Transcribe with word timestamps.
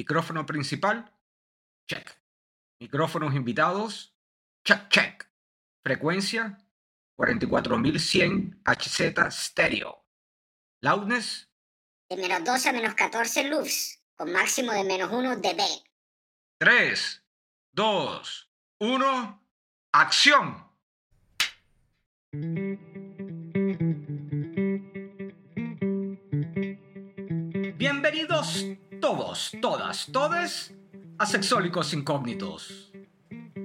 Micrófono 0.00 0.46
principal, 0.46 1.12
check. 1.86 2.08
Micrófonos 2.80 3.34
invitados, 3.34 4.16
check, 4.64 4.88
check. 4.88 5.30
Frecuencia, 5.84 6.56
44100 7.16 8.62
HZ 8.64 9.30
stereo. 9.30 10.06
Loudness, 10.80 11.50
de 12.08 12.16
menos 12.16 12.42
12 12.44 12.68
a 12.70 12.72
menos 12.72 12.94
14 12.94 13.44
lux, 13.50 14.02
con 14.16 14.32
máximo 14.32 14.72
de 14.72 14.84
menos 14.84 15.12
1 15.12 15.36
dB. 15.36 15.60
3, 16.56 17.22
2, 17.72 18.50
1, 18.78 19.46
acción. 19.92 20.66
Bienvenidos 27.76 28.64
todos, 29.00 29.52
todas, 29.62 30.06
todes 30.12 30.74
a 31.18 31.24
Sexólicos 31.24 31.94
Incógnitos. 31.94 32.92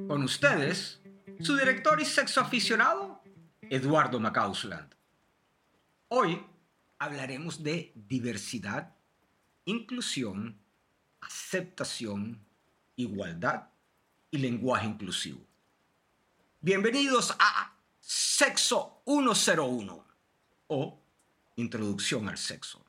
Con 0.08 0.23
ustedes, 0.23 1.02
su 1.42 1.58
director 1.58 2.00
y 2.02 2.05
sexo 2.05 2.39
aficionado, 2.39 3.22
Eduardo 3.61 4.19
Macausland. 4.19 4.95
Hoy 6.08 6.42
hablaremos 7.00 7.61
de 7.61 7.92
diversidad, 7.95 8.95
inclusión, 9.66 10.58
aceptación, 11.19 12.39
igualdad 12.95 13.67
y 14.31 14.38
lenguaje 14.38 14.88
inclusivo. 14.88 15.45
Bienvenidos 16.61 17.36
a 17.38 17.75
Sexo 17.99 19.02
101 19.05 20.05
o 20.67 21.02
Introducción 21.58 22.30
al 22.30 22.38
Sexo. 22.38 22.86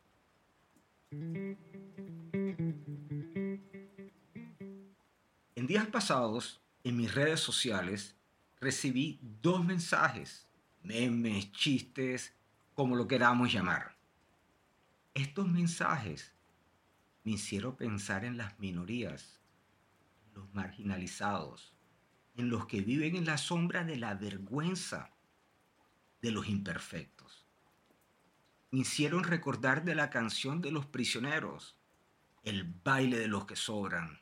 En 5.66 5.70
días 5.70 5.88
pasados, 5.88 6.60
en 6.84 6.96
mis 6.96 7.12
redes 7.12 7.40
sociales, 7.40 8.14
recibí 8.60 9.18
dos 9.42 9.64
mensajes, 9.64 10.46
memes, 10.84 11.50
chistes, 11.50 12.36
como 12.72 12.94
lo 12.94 13.08
queramos 13.08 13.52
llamar. 13.52 13.96
Estos 15.12 15.48
mensajes 15.48 16.32
me 17.24 17.32
hicieron 17.32 17.74
pensar 17.74 18.24
en 18.24 18.36
las 18.36 18.56
minorías, 18.60 19.40
los 20.34 20.54
marginalizados, 20.54 21.74
en 22.36 22.48
los 22.48 22.66
que 22.66 22.82
viven 22.82 23.16
en 23.16 23.24
la 23.24 23.36
sombra 23.36 23.82
de 23.82 23.96
la 23.96 24.14
vergüenza 24.14 25.10
de 26.22 26.30
los 26.30 26.46
imperfectos. 26.46 27.44
Me 28.70 28.82
hicieron 28.82 29.24
recordar 29.24 29.82
de 29.82 29.96
la 29.96 30.10
canción 30.10 30.62
de 30.62 30.70
los 30.70 30.86
prisioneros, 30.86 31.76
el 32.44 32.62
baile 32.62 33.18
de 33.18 33.26
los 33.26 33.46
que 33.46 33.56
sobran, 33.56 34.20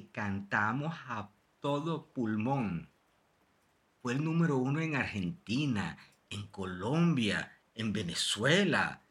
cantamos 0.00 0.94
a 1.06 1.30
todo 1.60 2.12
pulmón. 2.12 2.88
Fue 4.00 4.14
el 4.14 4.24
número 4.24 4.56
uno 4.56 4.80
en 4.80 4.96
Argentina, 4.96 5.96
en 6.28 6.46
Colombia, 6.48 7.56
en 7.74 7.92
Venezuela. 7.92 9.02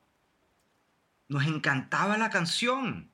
Nos 1.30 1.46
encantaba 1.46 2.18
la 2.18 2.30
canción. 2.30 3.10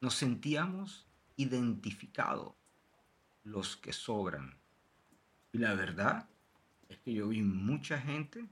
Nos 0.00 0.14
sentíamos 0.14 1.06
identificados, 1.36 2.54
los 3.44 3.76
que 3.76 3.92
sobran. 3.92 4.58
Y 5.52 5.58
la 5.58 5.74
verdad 5.74 6.28
es 6.88 6.98
que 6.98 7.12
yo 7.12 7.28
vi 7.28 7.42
mucha 7.42 8.00
gente 8.00 8.48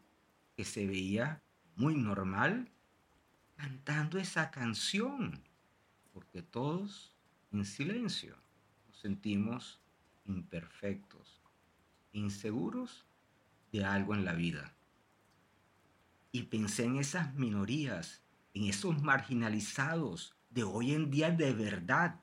que 0.56 0.64
se 0.64 0.86
veía 0.86 1.42
muy 1.74 1.96
normal 1.96 2.70
cantando 3.56 4.18
esa 4.18 4.50
canción, 4.50 5.42
porque 6.12 6.42
todos 6.42 7.12
en 7.50 7.64
silencio 7.64 8.36
sentimos 9.00 9.80
imperfectos, 10.26 11.40
inseguros 12.12 13.06
de 13.72 13.84
algo 13.84 14.14
en 14.14 14.24
la 14.24 14.32
vida. 14.32 14.74
Y 16.32 16.44
pensé 16.44 16.84
en 16.84 16.96
esas 16.98 17.34
minorías, 17.34 18.22
en 18.54 18.64
esos 18.64 19.02
marginalizados 19.02 20.34
de 20.50 20.64
hoy 20.64 20.94
en 20.94 21.10
día 21.10 21.30
de 21.30 21.52
verdad. 21.52 22.20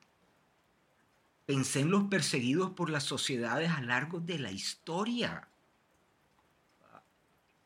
Pensé 1.46 1.80
en 1.80 1.90
los 1.90 2.04
perseguidos 2.04 2.72
por 2.72 2.90
las 2.90 3.04
sociedades 3.04 3.70
a 3.70 3.80
lo 3.80 3.88
largo 3.88 4.20
de 4.20 4.38
la 4.38 4.50
historia. 4.50 5.48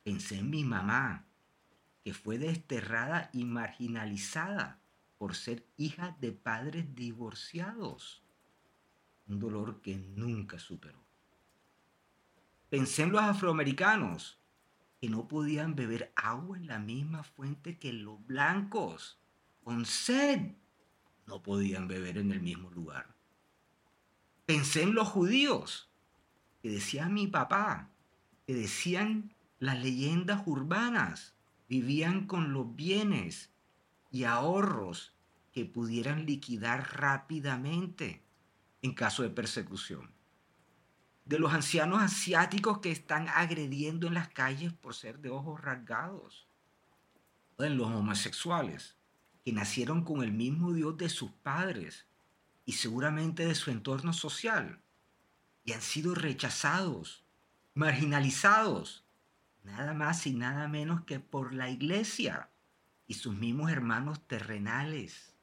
Pensé 0.04 0.38
en 0.38 0.50
mi 0.50 0.64
mamá, 0.64 1.24
que 2.04 2.14
fue 2.14 2.38
desterrada 2.38 3.30
y 3.32 3.44
marginalizada 3.44 4.78
por 5.18 5.34
ser 5.34 5.66
hija 5.76 6.16
de 6.20 6.32
padres 6.32 6.94
divorciados. 6.94 8.22
Un 9.30 9.38
dolor 9.38 9.80
que 9.80 9.96
nunca 9.96 10.58
superó. 10.58 10.98
Pensé 12.68 13.04
en 13.04 13.12
los 13.12 13.20
afroamericanos, 13.20 14.40
que 15.00 15.08
no 15.08 15.28
podían 15.28 15.76
beber 15.76 16.12
agua 16.16 16.58
en 16.58 16.66
la 16.66 16.80
misma 16.80 17.22
fuente 17.22 17.78
que 17.78 17.92
los 17.92 18.26
blancos, 18.26 19.20
con 19.62 19.86
sed. 19.86 20.56
No 21.28 21.44
podían 21.44 21.86
beber 21.86 22.18
en 22.18 22.32
el 22.32 22.40
mismo 22.40 22.70
lugar. 22.70 23.14
Pensé 24.46 24.82
en 24.82 24.96
los 24.96 25.06
judíos, 25.06 25.92
que 26.60 26.70
decía 26.70 27.08
mi 27.08 27.28
papá, 27.28 27.88
que 28.48 28.54
decían 28.54 29.32
las 29.60 29.80
leyendas 29.80 30.42
urbanas, 30.44 31.36
vivían 31.68 32.26
con 32.26 32.52
los 32.52 32.74
bienes 32.74 33.52
y 34.10 34.24
ahorros 34.24 35.14
que 35.52 35.66
pudieran 35.66 36.26
liquidar 36.26 36.96
rápidamente 36.98 38.24
en 38.82 38.94
caso 38.94 39.22
de 39.22 39.30
persecución 39.30 40.10
de 41.30 41.38
los 41.38 41.52
ancianos 41.52 42.02
asiáticos 42.02 42.78
que 42.78 42.90
están 42.90 43.28
agrediendo 43.28 44.08
en 44.08 44.14
las 44.14 44.30
calles 44.30 44.72
por 44.72 44.94
ser 44.94 45.20
de 45.20 45.30
ojos 45.30 45.60
rasgados, 45.60 46.48
de 47.56 47.70
los 47.70 47.86
homosexuales 47.86 48.96
que 49.44 49.52
nacieron 49.52 50.02
con 50.02 50.24
el 50.24 50.32
mismo 50.32 50.72
Dios 50.72 50.96
de 50.96 51.08
sus 51.08 51.30
padres 51.30 52.08
y 52.64 52.72
seguramente 52.72 53.46
de 53.46 53.54
su 53.54 53.70
entorno 53.70 54.12
social 54.12 54.82
y 55.64 55.72
han 55.72 55.82
sido 55.82 56.16
rechazados, 56.16 57.24
marginalizados, 57.74 59.04
nada 59.62 59.94
más 59.94 60.26
y 60.26 60.32
nada 60.32 60.66
menos 60.66 61.04
que 61.04 61.20
por 61.20 61.54
la 61.54 61.70
iglesia 61.70 62.50
y 63.06 63.14
sus 63.14 63.36
mismos 63.36 63.70
hermanos 63.70 64.26
terrenales. 64.26 65.36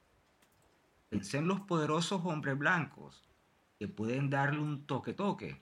Pensé 1.08 1.38
en 1.38 1.48
los 1.48 1.60
poderosos 1.60 2.20
hombres 2.26 2.58
blancos 2.58 3.27
que 3.78 3.86
pueden 3.86 4.28
darle 4.28 4.60
un 4.60 4.86
toque-toque 4.86 5.60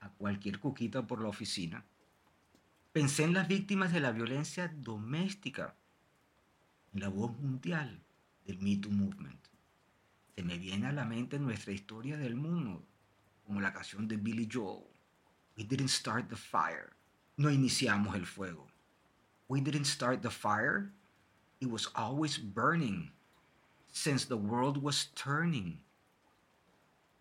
a 0.00 0.08
cualquier 0.10 0.60
cuquita 0.60 1.06
por 1.06 1.20
la 1.20 1.28
oficina. 1.28 1.84
Pensé 2.92 3.24
en 3.24 3.34
las 3.34 3.48
víctimas 3.48 3.92
de 3.92 4.00
la 4.00 4.12
violencia 4.12 4.68
doméstica, 4.68 5.74
en 6.92 7.00
la 7.00 7.08
voz 7.08 7.36
mundial 7.38 8.00
del 8.46 8.58
Me 8.58 8.76
Too 8.76 8.90
Movement. 8.92 9.40
Se 10.36 10.42
me 10.44 10.58
viene 10.58 10.86
a 10.86 10.92
la 10.92 11.04
mente 11.04 11.38
nuestra 11.38 11.72
historia 11.72 12.16
del 12.16 12.36
mundo, 12.36 12.84
como 13.44 13.60
la 13.60 13.72
canción 13.72 14.06
de 14.06 14.16
Billy 14.16 14.48
Joel. 14.50 14.84
We 15.56 15.64
didn't 15.64 15.90
start 15.90 16.28
the 16.28 16.36
fire. 16.36 16.90
No 17.36 17.50
iniciamos 17.50 18.14
el 18.14 18.26
fuego. 18.26 18.68
We 19.48 19.60
didn't 19.60 19.86
start 19.86 20.22
the 20.22 20.30
fire. 20.30 20.92
It 21.60 21.68
was 21.68 21.90
always 21.94 22.38
burning 22.38 23.12
since 23.92 24.24
the 24.26 24.36
world 24.36 24.82
was 24.82 25.10
turning. 25.14 25.80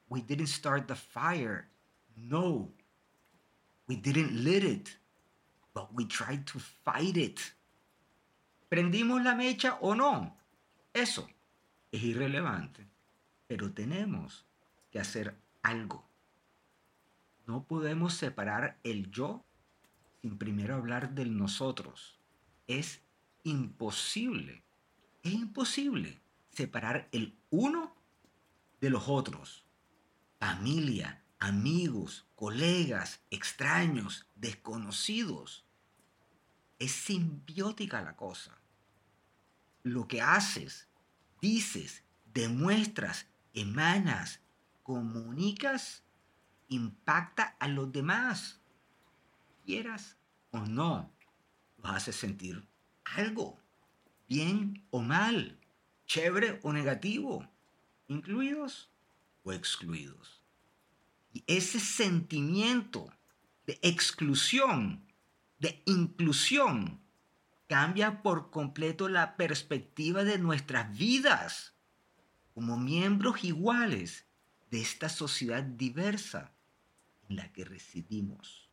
We 0.10 0.22
didn't 0.22 0.48
start 0.48 0.88
the 0.88 0.96
fire 0.96 1.70
no, 2.18 2.74
we 3.88 3.96
didn't 3.96 4.44
lit 4.44 4.64
it, 4.64 4.90
but 5.74 5.94
we 5.94 6.06
tried 6.06 6.46
to 6.48 6.60
fight 6.60 7.16
it. 7.16 7.40
¿Prendimos 8.70 9.24
la 9.24 9.36
mecha 9.36 9.78
o 9.82 9.96
no? 9.96 10.36
Eso 10.94 11.28
es 11.92 12.04
irrelevante, 12.04 12.86
pero 13.48 13.72
tenemos 13.72 14.46
que 14.92 15.00
hacer 15.00 15.36
algo. 15.64 16.04
No 17.48 17.64
podemos 17.64 18.14
separar 18.14 18.78
el 18.84 19.10
yo 19.12 19.46
sin 20.22 20.38
primero 20.38 20.76
hablar 20.76 21.16
del 21.16 21.38
nosotros. 21.38 22.20
Es 22.68 23.02
imposible 23.44 24.62
Es 25.24 25.34
imposible 25.34 26.18
separar 26.50 27.10
el 27.12 27.38
uno 27.50 27.94
de 28.80 28.90
los 28.90 29.10
otros. 29.10 29.66
Familia, 30.40 31.22
amigos, 31.38 32.26
colegas, 32.36 33.20
extraños, 33.30 34.26
desconocidos. 34.36 35.66
Es 36.80 36.94
simbiótica 36.94 38.02
la 38.02 38.16
cosa. 38.16 38.58
Lo 39.84 40.08
que 40.08 40.22
haces, 40.22 40.88
dices, 41.42 42.04
demuestras, 42.34 43.28
emanas, 43.54 44.40
comunicas, 44.84 46.04
impacta 46.70 47.58
a 47.60 47.68
los 47.68 47.92
demás. 47.92 48.62
Quieras 49.66 50.16
o 50.52 50.60
no, 50.60 51.12
los 51.78 51.92
haces 51.92 52.16
sentir 52.16 52.66
algo, 53.04 53.60
bien 54.30 54.86
o 54.90 55.02
mal, 55.02 55.60
chévere 56.06 56.60
o 56.64 56.72
negativo, 56.72 57.46
incluidos 58.08 58.89
excluidos. 59.52 60.42
Y 61.34 61.44
ese 61.48 61.80
sentimiento 61.80 63.12
de 63.66 63.80
exclusión, 63.82 65.06
de 65.60 65.84
inclusión, 65.86 67.00
cambia 67.68 68.24
por 68.24 68.50
completo 68.50 69.10
la 69.10 69.38
perspectiva 69.38 70.24
de 70.24 70.40
nuestras 70.40 70.98
vidas 70.98 71.76
como 72.56 72.78
miembros 72.78 73.44
iguales 73.44 74.26
de 74.72 74.82
esta 74.82 75.08
sociedad 75.08 75.64
diversa 75.64 76.52
en 77.30 77.36
la 77.36 77.52
que 77.54 77.64
residimos. 77.64 78.68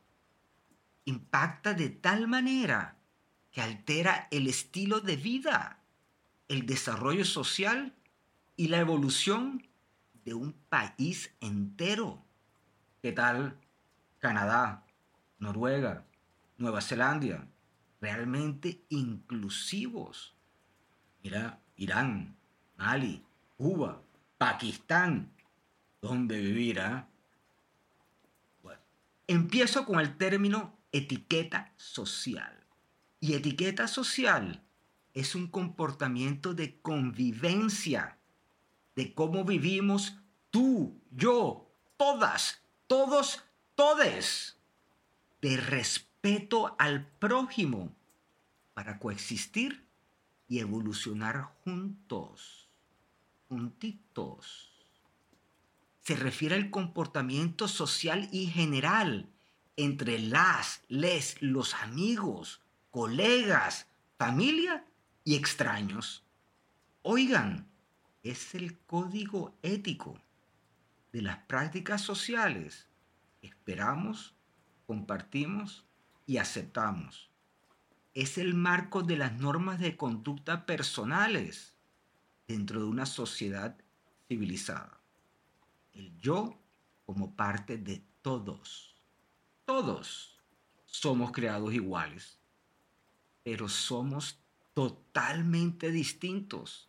Impacta 1.04 1.74
de 1.74 1.90
tal 1.90 2.26
manera 2.26 2.98
que 3.52 3.60
altera 3.60 4.28
el 4.30 4.46
estilo 4.46 5.00
de 5.00 5.16
vida, 5.16 5.82
el 6.48 6.66
desarrollo 6.66 7.24
social 7.24 7.94
y 8.56 8.68
la 8.68 8.78
evolución 8.78 9.65
de 10.26 10.34
un 10.34 10.52
país 10.68 11.32
entero. 11.40 12.22
¿Qué 13.00 13.12
tal 13.12 13.56
Canadá, 14.18 14.84
Noruega, 15.38 16.04
Nueva 16.58 16.80
Zelanda? 16.80 17.46
Realmente 18.00 18.84
inclusivos. 18.88 20.34
Mira, 21.22 21.60
Irán, 21.76 22.36
Mali, 22.76 23.24
Cuba, 23.56 24.02
Pakistán, 24.36 25.30
¿dónde 26.02 26.40
vivirá? 26.40 27.08
Bueno, 28.64 28.82
empiezo 29.28 29.86
con 29.86 30.00
el 30.00 30.16
término 30.16 30.76
etiqueta 30.90 31.72
social. 31.76 32.66
Y 33.20 33.34
etiqueta 33.34 33.86
social 33.86 34.62
es 35.14 35.36
un 35.36 35.46
comportamiento 35.46 36.52
de 36.52 36.80
convivencia, 36.80 38.18
de 38.96 39.14
cómo 39.14 39.44
vivimos 39.44 40.16
tú, 40.50 41.00
yo, 41.12 41.70
todas, 41.96 42.62
todos, 42.86 43.44
todes, 43.74 44.58
de 45.42 45.58
respeto 45.58 46.74
al 46.78 47.06
prójimo 47.06 47.94
para 48.74 48.98
coexistir 48.98 49.86
y 50.48 50.58
evolucionar 50.60 51.54
juntos, 51.62 52.68
juntitos. 53.48 54.72
Se 56.00 56.16
refiere 56.16 56.54
al 56.54 56.70
comportamiento 56.70 57.68
social 57.68 58.28
y 58.32 58.46
general 58.46 59.28
entre 59.76 60.18
las, 60.18 60.80
les, 60.88 61.40
los 61.42 61.74
amigos, 61.74 62.60
colegas, 62.90 63.88
familia 64.16 64.86
y 65.24 65.34
extraños. 65.34 66.24
Oigan, 67.02 67.68
es 68.30 68.54
el 68.54 68.78
código 68.80 69.54
ético 69.62 70.20
de 71.12 71.22
las 71.22 71.38
prácticas 71.38 72.00
sociales. 72.02 72.88
Esperamos, 73.40 74.34
compartimos 74.86 75.84
y 76.26 76.38
aceptamos. 76.38 77.30
Es 78.14 78.38
el 78.38 78.54
marco 78.54 79.02
de 79.02 79.16
las 79.16 79.38
normas 79.38 79.78
de 79.78 79.96
conducta 79.96 80.66
personales 80.66 81.76
dentro 82.48 82.80
de 82.80 82.86
una 82.86 83.06
sociedad 83.06 83.76
civilizada. 84.26 85.00
El 85.92 86.18
yo 86.18 86.58
como 87.04 87.36
parte 87.36 87.78
de 87.78 88.02
todos. 88.22 88.96
Todos 89.64 90.40
somos 90.86 91.30
creados 91.30 91.72
iguales, 91.72 92.38
pero 93.44 93.68
somos 93.68 94.40
totalmente 94.74 95.90
distintos, 95.90 96.85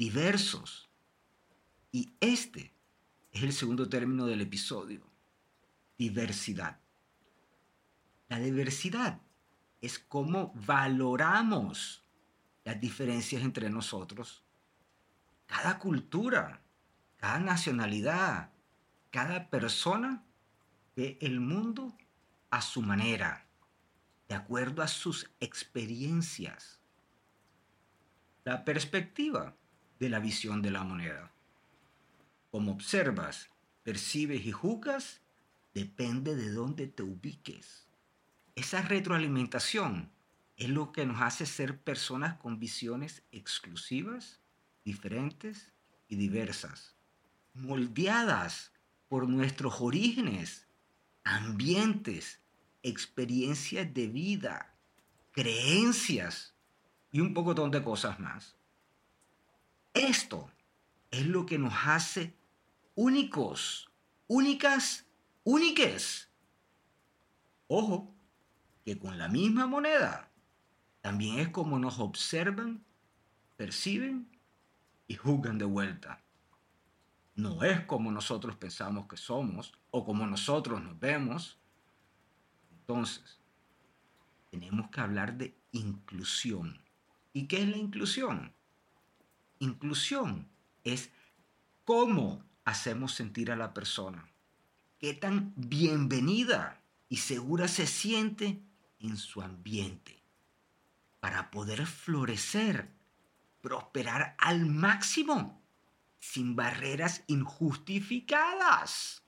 diversos. 0.00 0.88
Y 1.92 2.14
este 2.20 2.72
es 3.32 3.42
el 3.42 3.52
segundo 3.52 3.86
término 3.86 4.24
del 4.24 4.40
episodio, 4.40 5.06
diversidad. 5.98 6.80
La 8.30 8.38
diversidad 8.38 9.20
es 9.82 9.98
cómo 9.98 10.54
valoramos 10.54 12.02
las 12.64 12.80
diferencias 12.80 13.42
entre 13.42 13.68
nosotros. 13.68 14.42
Cada 15.44 15.78
cultura, 15.78 16.62
cada 17.18 17.38
nacionalidad, 17.38 18.52
cada 19.10 19.50
persona 19.50 20.24
ve 20.96 21.18
el 21.20 21.40
mundo 21.40 21.94
a 22.48 22.62
su 22.62 22.80
manera, 22.80 23.46
de 24.30 24.34
acuerdo 24.34 24.80
a 24.80 24.88
sus 24.88 25.30
experiencias 25.40 26.80
la 28.44 28.64
perspectiva 28.64 29.54
de 30.00 30.08
la 30.08 30.18
visión 30.18 30.62
de 30.62 30.70
la 30.70 30.82
moneda. 30.82 31.30
Como 32.50 32.72
observas, 32.72 33.50
percibes 33.84 34.44
y 34.44 34.50
juzgas, 34.50 35.20
depende 35.74 36.34
de 36.34 36.50
dónde 36.50 36.88
te 36.88 37.04
ubiques. 37.04 37.86
Esa 38.56 38.82
retroalimentación 38.82 40.10
es 40.56 40.68
lo 40.68 40.90
que 40.90 41.06
nos 41.06 41.20
hace 41.20 41.46
ser 41.46 41.78
personas 41.78 42.38
con 42.38 42.58
visiones 42.58 43.22
exclusivas, 43.30 44.40
diferentes 44.84 45.72
y 46.08 46.16
diversas, 46.16 46.96
moldeadas 47.54 48.72
por 49.08 49.28
nuestros 49.28 49.80
orígenes, 49.80 50.66
ambientes, 51.24 52.40
experiencias 52.82 53.92
de 53.92 54.08
vida, 54.08 54.74
creencias 55.32 56.54
y 57.12 57.20
un 57.20 57.34
poco 57.34 57.54
de 57.54 57.82
cosas 57.82 58.18
más. 58.18 58.59
Esto 59.94 60.50
es 61.10 61.26
lo 61.26 61.46
que 61.46 61.58
nos 61.58 61.74
hace 61.84 62.36
únicos, 62.94 63.90
únicas, 64.28 65.06
úniques. 65.44 66.30
Ojo, 67.66 68.14
que 68.84 68.98
con 68.98 69.18
la 69.18 69.28
misma 69.28 69.66
moneda 69.66 70.30
también 71.00 71.38
es 71.38 71.48
como 71.48 71.78
nos 71.78 71.98
observan, 71.98 72.84
perciben 73.56 74.28
y 75.08 75.14
juzgan 75.14 75.58
de 75.58 75.64
vuelta. 75.64 76.22
No 77.34 77.64
es 77.64 77.80
como 77.86 78.12
nosotros 78.12 78.56
pensamos 78.56 79.06
que 79.06 79.16
somos 79.16 79.72
o 79.90 80.04
como 80.04 80.26
nosotros 80.26 80.82
nos 80.82 80.98
vemos. 81.00 81.58
Entonces, 82.70 83.40
tenemos 84.50 84.90
que 84.90 85.00
hablar 85.00 85.36
de 85.36 85.56
inclusión. 85.72 86.80
¿Y 87.32 87.46
qué 87.46 87.62
es 87.62 87.68
la 87.68 87.76
inclusión? 87.76 88.52
Inclusión 89.62 90.48
es 90.84 91.10
cómo 91.84 92.42
hacemos 92.64 93.14
sentir 93.14 93.52
a 93.52 93.56
la 93.56 93.74
persona, 93.74 94.26
qué 94.98 95.12
tan 95.12 95.52
bienvenida 95.54 96.82
y 97.10 97.18
segura 97.18 97.68
se 97.68 97.86
siente 97.86 98.62
en 99.00 99.18
su 99.18 99.42
ambiente 99.42 100.22
para 101.20 101.50
poder 101.50 101.84
florecer, 101.84 102.90
prosperar 103.60 104.34
al 104.38 104.64
máximo, 104.64 105.60
sin 106.18 106.56
barreras 106.56 107.22
injustificadas. 107.26 109.22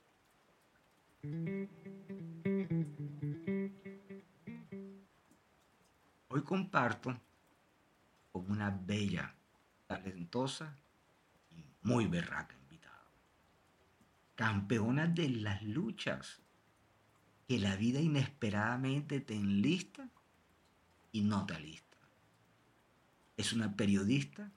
Hoy 6.27 6.41
comparto 6.43 7.21
con 8.31 8.49
una 8.49 8.71
bella, 8.71 9.35
talentosa 10.01 10.77
y 11.51 11.63
muy 11.81 12.07
berraca 12.07 12.55
invitada. 12.55 13.11
Campeona 14.35 15.07
de 15.07 15.29
las 15.29 15.61
luchas 15.63 16.41
que 17.47 17.59
la 17.59 17.75
vida 17.75 17.99
inesperadamente 17.99 19.19
te 19.19 19.35
enlista 19.35 20.09
y 21.11 21.21
no 21.21 21.45
te 21.45 21.55
alista. 21.55 21.97
Es 23.37 23.53
una 23.53 23.75
periodista, 23.75 24.51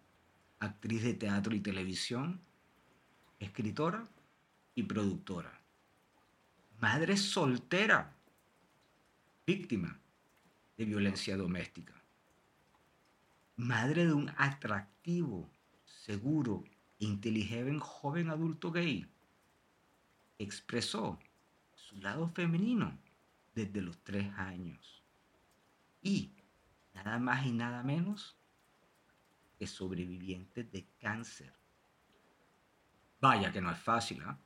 actriz 0.59 1.03
de 1.03 1.15
teatro 1.15 1.55
y 1.55 1.61
televisión, 1.61 2.41
escritora 3.39 4.09
y 4.75 4.85
productora. 4.85 5.61
Madre 6.81 7.17
soltera, 7.17 8.15
víctima 9.47 9.99
de 10.77 10.85
violencia 10.85 11.37
doméstica 11.37 12.06
madre 13.57 14.07
de 14.07 14.13
un 14.13 14.31
atractivo, 14.37 15.51
seguro 15.85 16.65
inteligente 16.99 17.79
joven 17.79 18.31
adulto 18.31 18.71
gay, 18.71 19.07
expresó 20.39 21.19
su 21.75 21.97
lado 21.97 22.29
femenino 22.29 22.99
desde 23.55 23.81
los 23.81 23.99
tres 24.05 24.31
años. 24.37 25.03
Y 26.03 26.33
nada 26.95 27.19
más 27.19 27.47
y 27.47 27.53
nada 27.53 27.83
menos 27.83 28.37
que 29.59 29.67
sobreviviente 29.67 30.63
de 30.63 30.87
cáncer. 31.01 31.55
Vaya 33.21 33.51
que 33.51 33.63
no 33.63 33.71
es 33.71 33.79
fácil, 33.79 34.23
¿ah? 34.23 34.39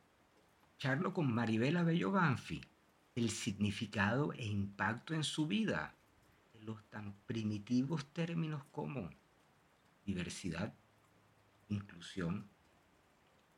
Charlo 0.77 1.13
con 1.13 1.31
Maribela 1.31 1.83
Bello 1.83 2.11
Banfi, 2.11 2.61
el 3.13 3.29
significado 3.29 4.31
e 4.33 4.45
impacto 4.45 5.13
en 5.13 5.23
su 5.23 5.45
vida 5.45 5.95
los 6.61 6.83
tan 6.89 7.13
primitivos 7.25 8.05
términos 8.13 8.63
como 8.71 9.09
diversidad, 10.05 10.73
inclusión, 11.69 12.49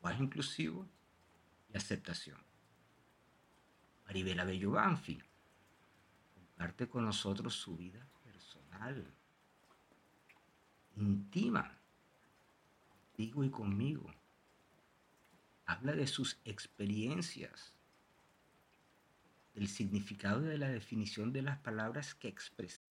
más 0.01 0.19
inclusivo 0.19 0.87
y 1.69 1.77
aceptación. 1.77 2.37
Maribela 4.05 4.43
Bello 4.43 4.71
Banfi 4.71 5.21
comparte 6.33 6.87
con 6.87 7.05
nosotros 7.05 7.55
su 7.55 7.75
vida 7.75 8.05
personal, 8.23 9.13
íntima, 10.95 11.77
contigo 12.89 13.43
y 13.43 13.49
conmigo. 13.49 14.13
Habla 15.65 15.93
de 15.93 16.07
sus 16.07 16.39
experiencias, 16.43 17.73
del 19.53 19.67
significado 19.67 20.41
de 20.41 20.57
la 20.57 20.67
definición 20.67 21.31
de 21.31 21.41
las 21.41 21.59
palabras 21.59 22.15
que 22.15 22.27
expresa. 22.27 22.82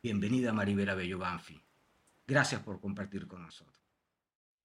Bienvenida 0.00 0.52
Maribela 0.52 0.94
Bello 0.94 1.18
Banfi. 1.18 1.60
Gracias 2.24 2.62
por 2.62 2.80
compartir 2.80 3.26
con 3.26 3.42
nosotros. 3.42 3.76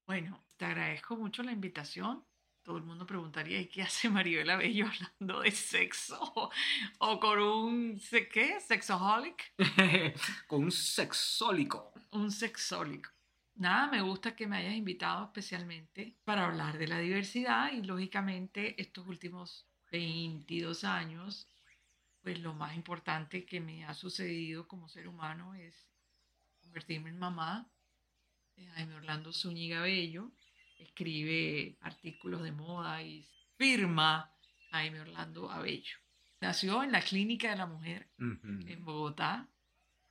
Bueno, 0.06 0.44
te 0.56 0.64
agradezco 0.64 1.16
mucho 1.16 1.42
la 1.42 1.50
invitación. 1.50 2.24
Todo 2.62 2.76
el 2.76 2.84
mundo 2.84 3.04
preguntaría, 3.04 3.60
¿y 3.60 3.66
qué 3.66 3.82
hace 3.82 4.08
Maribela 4.08 4.56
Bello 4.56 4.86
hablando 5.18 5.40
de 5.40 5.50
sexo? 5.50 6.50
¿O 6.98 7.18
con 7.18 7.40
un, 7.40 8.00
qué? 8.32 8.60
¿Sexoholic? 8.60 9.54
con 10.46 10.64
un 10.64 10.70
sexólico. 10.70 11.92
Un 12.12 12.30
sexólico. 12.30 13.10
Nada, 13.56 13.88
me 13.88 14.02
gusta 14.02 14.36
que 14.36 14.46
me 14.46 14.58
hayas 14.58 14.74
invitado 14.74 15.24
especialmente 15.24 16.16
para 16.24 16.44
hablar 16.44 16.78
de 16.78 16.86
la 16.86 17.00
diversidad 17.00 17.72
y 17.72 17.82
lógicamente 17.82 18.80
estos 18.80 19.04
últimos 19.08 19.66
22 19.90 20.84
años, 20.84 21.48
pues 22.24 22.40
lo 22.40 22.54
más 22.54 22.74
importante 22.74 23.44
que 23.44 23.60
me 23.60 23.84
ha 23.84 23.92
sucedido 23.92 24.66
como 24.66 24.88
ser 24.88 25.08
humano 25.08 25.54
es 25.54 25.90
convertirme 26.62 27.10
en 27.10 27.18
mamá. 27.18 27.70
Eh, 28.56 28.66
Jaime 28.74 28.94
Orlando 28.94 29.30
Zúñiga 29.30 29.82
Bello 29.82 30.32
escribe 30.78 31.76
artículos 31.82 32.42
de 32.42 32.50
moda 32.50 33.02
y 33.02 33.28
firma 33.58 34.34
Jaime 34.70 35.02
Orlando 35.02 35.50
Abello. 35.50 35.98
Nació 36.40 36.82
en 36.82 36.92
la 36.92 37.02
Clínica 37.02 37.50
de 37.50 37.56
la 37.56 37.66
Mujer 37.66 38.08
Ujú. 38.18 38.66
en 38.68 38.84
Bogotá 38.86 39.46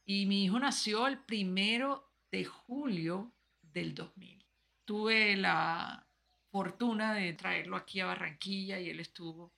y 0.06 0.28
mi 0.28 0.46
hijo 0.46 0.60
nació 0.60 1.08
el 1.08 1.18
primero 1.18 2.14
de 2.32 2.46
julio 2.46 3.34
del 3.64 3.96
2000. 3.96 4.46
Tuve 4.86 5.36
la 5.36 6.08
fortuna 6.52 7.16
de 7.16 7.34
traerlo 7.34 7.76
aquí 7.76 8.02
a 8.02 8.06
Barranquilla 8.06 8.80
y 8.80 8.92
él 8.92 9.00
estuvo 9.00 9.52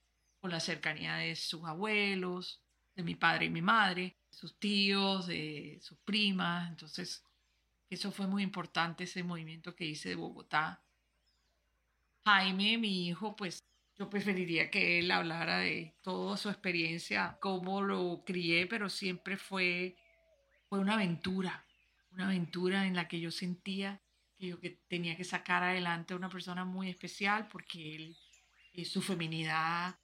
con 0.46 0.52
la 0.52 0.60
cercanía 0.60 1.16
de 1.16 1.36
sus 1.36 1.64
abuelos, 1.64 2.62
de 2.96 3.02
mi 3.02 3.16
padre 3.16 3.46
y 3.46 3.50
mi 3.50 3.64
madre, 3.64 4.16
sus 4.30 4.60
tíos, 4.60 5.25
de 5.25 5.80
sus 5.82 5.98
primas. 5.98 6.70
Entonces, 6.70 7.24
eso 7.90 8.12
fue 8.12 8.28
muy 8.28 8.44
importante, 8.44 9.06
ese 9.06 9.24
movimiento 9.24 9.75
que 9.75 9.86
hice 9.86 10.10
de 10.10 10.16
Bogotá. 10.16 10.84
Jaime, 12.25 12.78
mi 12.78 13.08
hijo, 13.08 13.36
pues 13.36 13.66
yo 13.98 14.08
preferiría 14.08 14.70
que 14.70 15.00
él 15.00 15.10
hablara 15.10 15.58
de 15.62 15.96
toda 16.04 16.38
su 16.38 16.50
experiencia, 16.50 17.40
cómo 17.42 17.82
lo 17.82 18.22
crié, 18.24 18.68
pero 18.68 18.88
siempre 18.88 19.38
fue, 19.38 19.98
fue 20.70 20.78
una 20.78 20.94
aventura, 20.94 21.66
una 22.12 22.25
aventura 22.25 22.86
en 22.86 22.96
la 22.96 23.08
que 23.08 23.20
yo 23.20 23.32
sentía 23.32 24.00
que 24.38 24.46
yo 24.46 24.60
que 24.60 24.80
tenía 24.90 25.18
que 25.18 25.24
sacar 25.24 25.64
adelante 25.64 26.14
a 26.14 26.18
una 26.18 26.30
persona 26.30 26.66
muy 26.66 26.92
especial 26.92 27.48
porque 27.48 27.96
él, 27.96 28.18
eh, 28.74 28.86
su 28.86 29.02
feminidad 29.02 29.98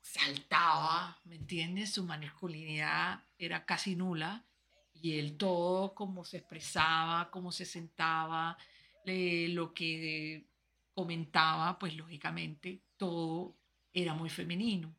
saltaba, 0.00 1.18
¿me 1.24 1.36
entiendes? 1.36 1.92
Su 1.92 2.04
masculinidad 2.04 3.22
era 3.38 3.64
casi 3.64 3.96
nula 3.96 4.44
y 4.92 5.18
él 5.18 5.36
todo 5.36 5.94
como 5.94 6.24
se 6.24 6.38
expresaba, 6.38 7.30
cómo 7.30 7.52
se 7.52 7.64
sentaba, 7.64 8.56
le- 9.04 9.48
lo 9.48 9.72
que 9.72 10.46
comentaba, 10.94 11.78
pues 11.78 11.94
lógicamente 11.96 12.82
todo 12.96 13.56
era 13.92 14.14
muy 14.14 14.28
femenino. 14.30 14.94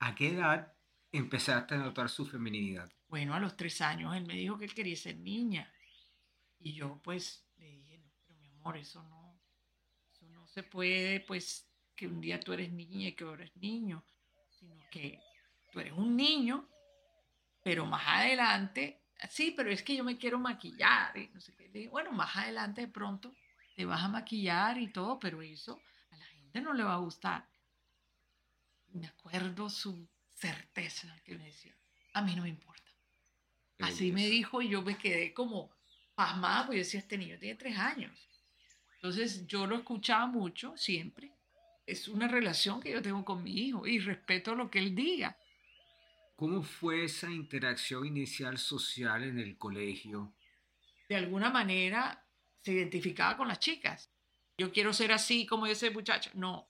¿A 0.00 0.14
qué 0.14 0.30
edad 0.30 0.72
empezaste 1.12 1.74
a 1.74 1.78
notar 1.78 2.08
su 2.08 2.26
feminidad? 2.26 2.90
Bueno, 3.08 3.34
a 3.34 3.40
los 3.40 3.56
tres 3.56 3.80
años 3.80 4.14
él 4.16 4.26
me 4.26 4.34
dijo 4.34 4.58
que 4.58 4.64
él 4.64 4.74
quería 4.74 4.96
ser 4.96 5.16
niña. 5.18 5.72
Y 6.58 6.72
yo 6.74 7.00
pues 7.02 7.44
le 7.56 7.66
dije, 7.66 7.98
no, 7.98 8.10
pero 8.26 8.38
mi 8.40 8.48
amor, 8.48 8.76
eso 8.76 9.02
no, 9.04 9.40
eso 10.12 10.26
no 10.28 10.46
se 10.46 10.62
puede, 10.62 11.20
pues 11.20 11.68
que 11.94 12.06
un 12.06 12.20
día 12.20 12.40
tú 12.40 12.52
eres 12.52 12.72
niña 12.72 13.08
y 13.08 13.12
que 13.12 13.24
ahora 13.24 13.42
eres 13.44 13.56
niño, 13.56 14.04
sino 14.62 14.76
que 14.90 15.20
tú 15.72 15.80
eres 15.80 15.92
un 15.92 16.16
niño, 16.16 16.68
pero 17.64 17.84
más 17.84 18.02
adelante, 18.06 19.02
sí, 19.28 19.52
pero 19.56 19.70
es 19.70 19.82
que 19.82 19.96
yo 19.96 20.04
me 20.04 20.16
quiero 20.16 20.38
maquillar. 20.38 21.16
Y 21.16 21.28
no 21.28 21.40
sé 21.40 21.54
qué. 21.56 21.88
Bueno, 21.88 22.12
más 22.12 22.36
adelante 22.36 22.82
de 22.82 22.88
pronto 22.88 23.34
te 23.74 23.84
vas 23.84 24.02
a 24.02 24.08
maquillar 24.08 24.78
y 24.78 24.92
todo, 24.92 25.18
pero 25.18 25.42
eso 25.42 25.80
a 26.10 26.16
la 26.16 26.26
gente 26.26 26.60
no 26.60 26.72
le 26.72 26.84
va 26.84 26.94
a 26.94 26.98
gustar. 26.98 27.48
Me 28.92 29.06
acuerdo 29.06 29.68
su 29.68 30.08
certeza 30.32 31.20
que 31.24 31.36
me 31.36 31.46
decía, 31.46 31.74
a 32.12 32.22
mí 32.22 32.36
no 32.36 32.42
me 32.42 32.48
importa. 32.48 32.92
Qué 33.76 33.84
Así 33.84 34.12
me 34.12 34.26
dijo 34.26 34.62
y 34.62 34.68
yo 34.68 34.82
me 34.82 34.96
quedé 34.96 35.32
como 35.34 35.70
pasmada, 36.14 36.66
porque 36.66 36.78
yo 36.78 36.84
decía, 36.84 37.00
este 37.00 37.18
niño 37.18 37.38
tiene 37.38 37.56
tres 37.56 37.78
años. 37.78 38.28
Entonces 38.96 39.46
yo 39.46 39.66
lo 39.66 39.76
escuchaba 39.76 40.26
mucho, 40.26 40.76
siempre. 40.76 41.32
Es 41.86 42.08
una 42.08 42.28
relación 42.28 42.80
que 42.80 42.92
yo 42.92 43.02
tengo 43.02 43.24
con 43.24 43.42
mi 43.42 43.52
hijo 43.58 43.86
y 43.86 43.98
respeto 43.98 44.54
lo 44.54 44.70
que 44.70 44.78
él 44.78 44.94
diga. 44.94 45.36
¿Cómo 46.36 46.62
fue 46.62 47.04
esa 47.04 47.30
interacción 47.30 48.06
inicial 48.06 48.58
social 48.58 49.22
en 49.24 49.38
el 49.38 49.56
colegio? 49.58 50.32
De 51.08 51.16
alguna 51.16 51.50
manera 51.50 52.24
se 52.60 52.72
identificaba 52.72 53.36
con 53.36 53.48
las 53.48 53.58
chicas. 53.58 54.10
Yo 54.56 54.72
quiero 54.72 54.92
ser 54.92 55.12
así 55.12 55.46
como 55.46 55.66
ese 55.66 55.90
muchacho. 55.90 56.30
No, 56.34 56.68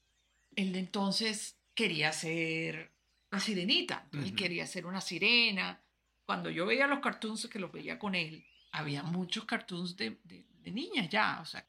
él 0.56 0.72
de 0.72 0.78
entonces 0.78 1.58
quería 1.74 2.12
ser 2.12 2.92
la 3.30 3.40
sirenita. 3.40 4.08
Él 4.12 4.34
quería 4.34 4.66
ser 4.66 4.86
una 4.86 5.00
sirena. 5.00 5.80
Cuando 6.24 6.50
yo 6.50 6.66
veía 6.66 6.86
los 6.86 7.00
cartoons 7.00 7.48
que 7.48 7.58
los 7.58 7.72
veía 7.72 7.98
con 7.98 8.14
él, 8.14 8.44
había 8.72 9.02
muchos 9.02 9.44
cartoons 9.44 9.96
de, 9.96 10.18
de- 10.24 10.46
de 10.62 10.70
niñas 10.70 11.08
ya, 11.08 11.40
o 11.40 11.44
sea, 11.44 11.66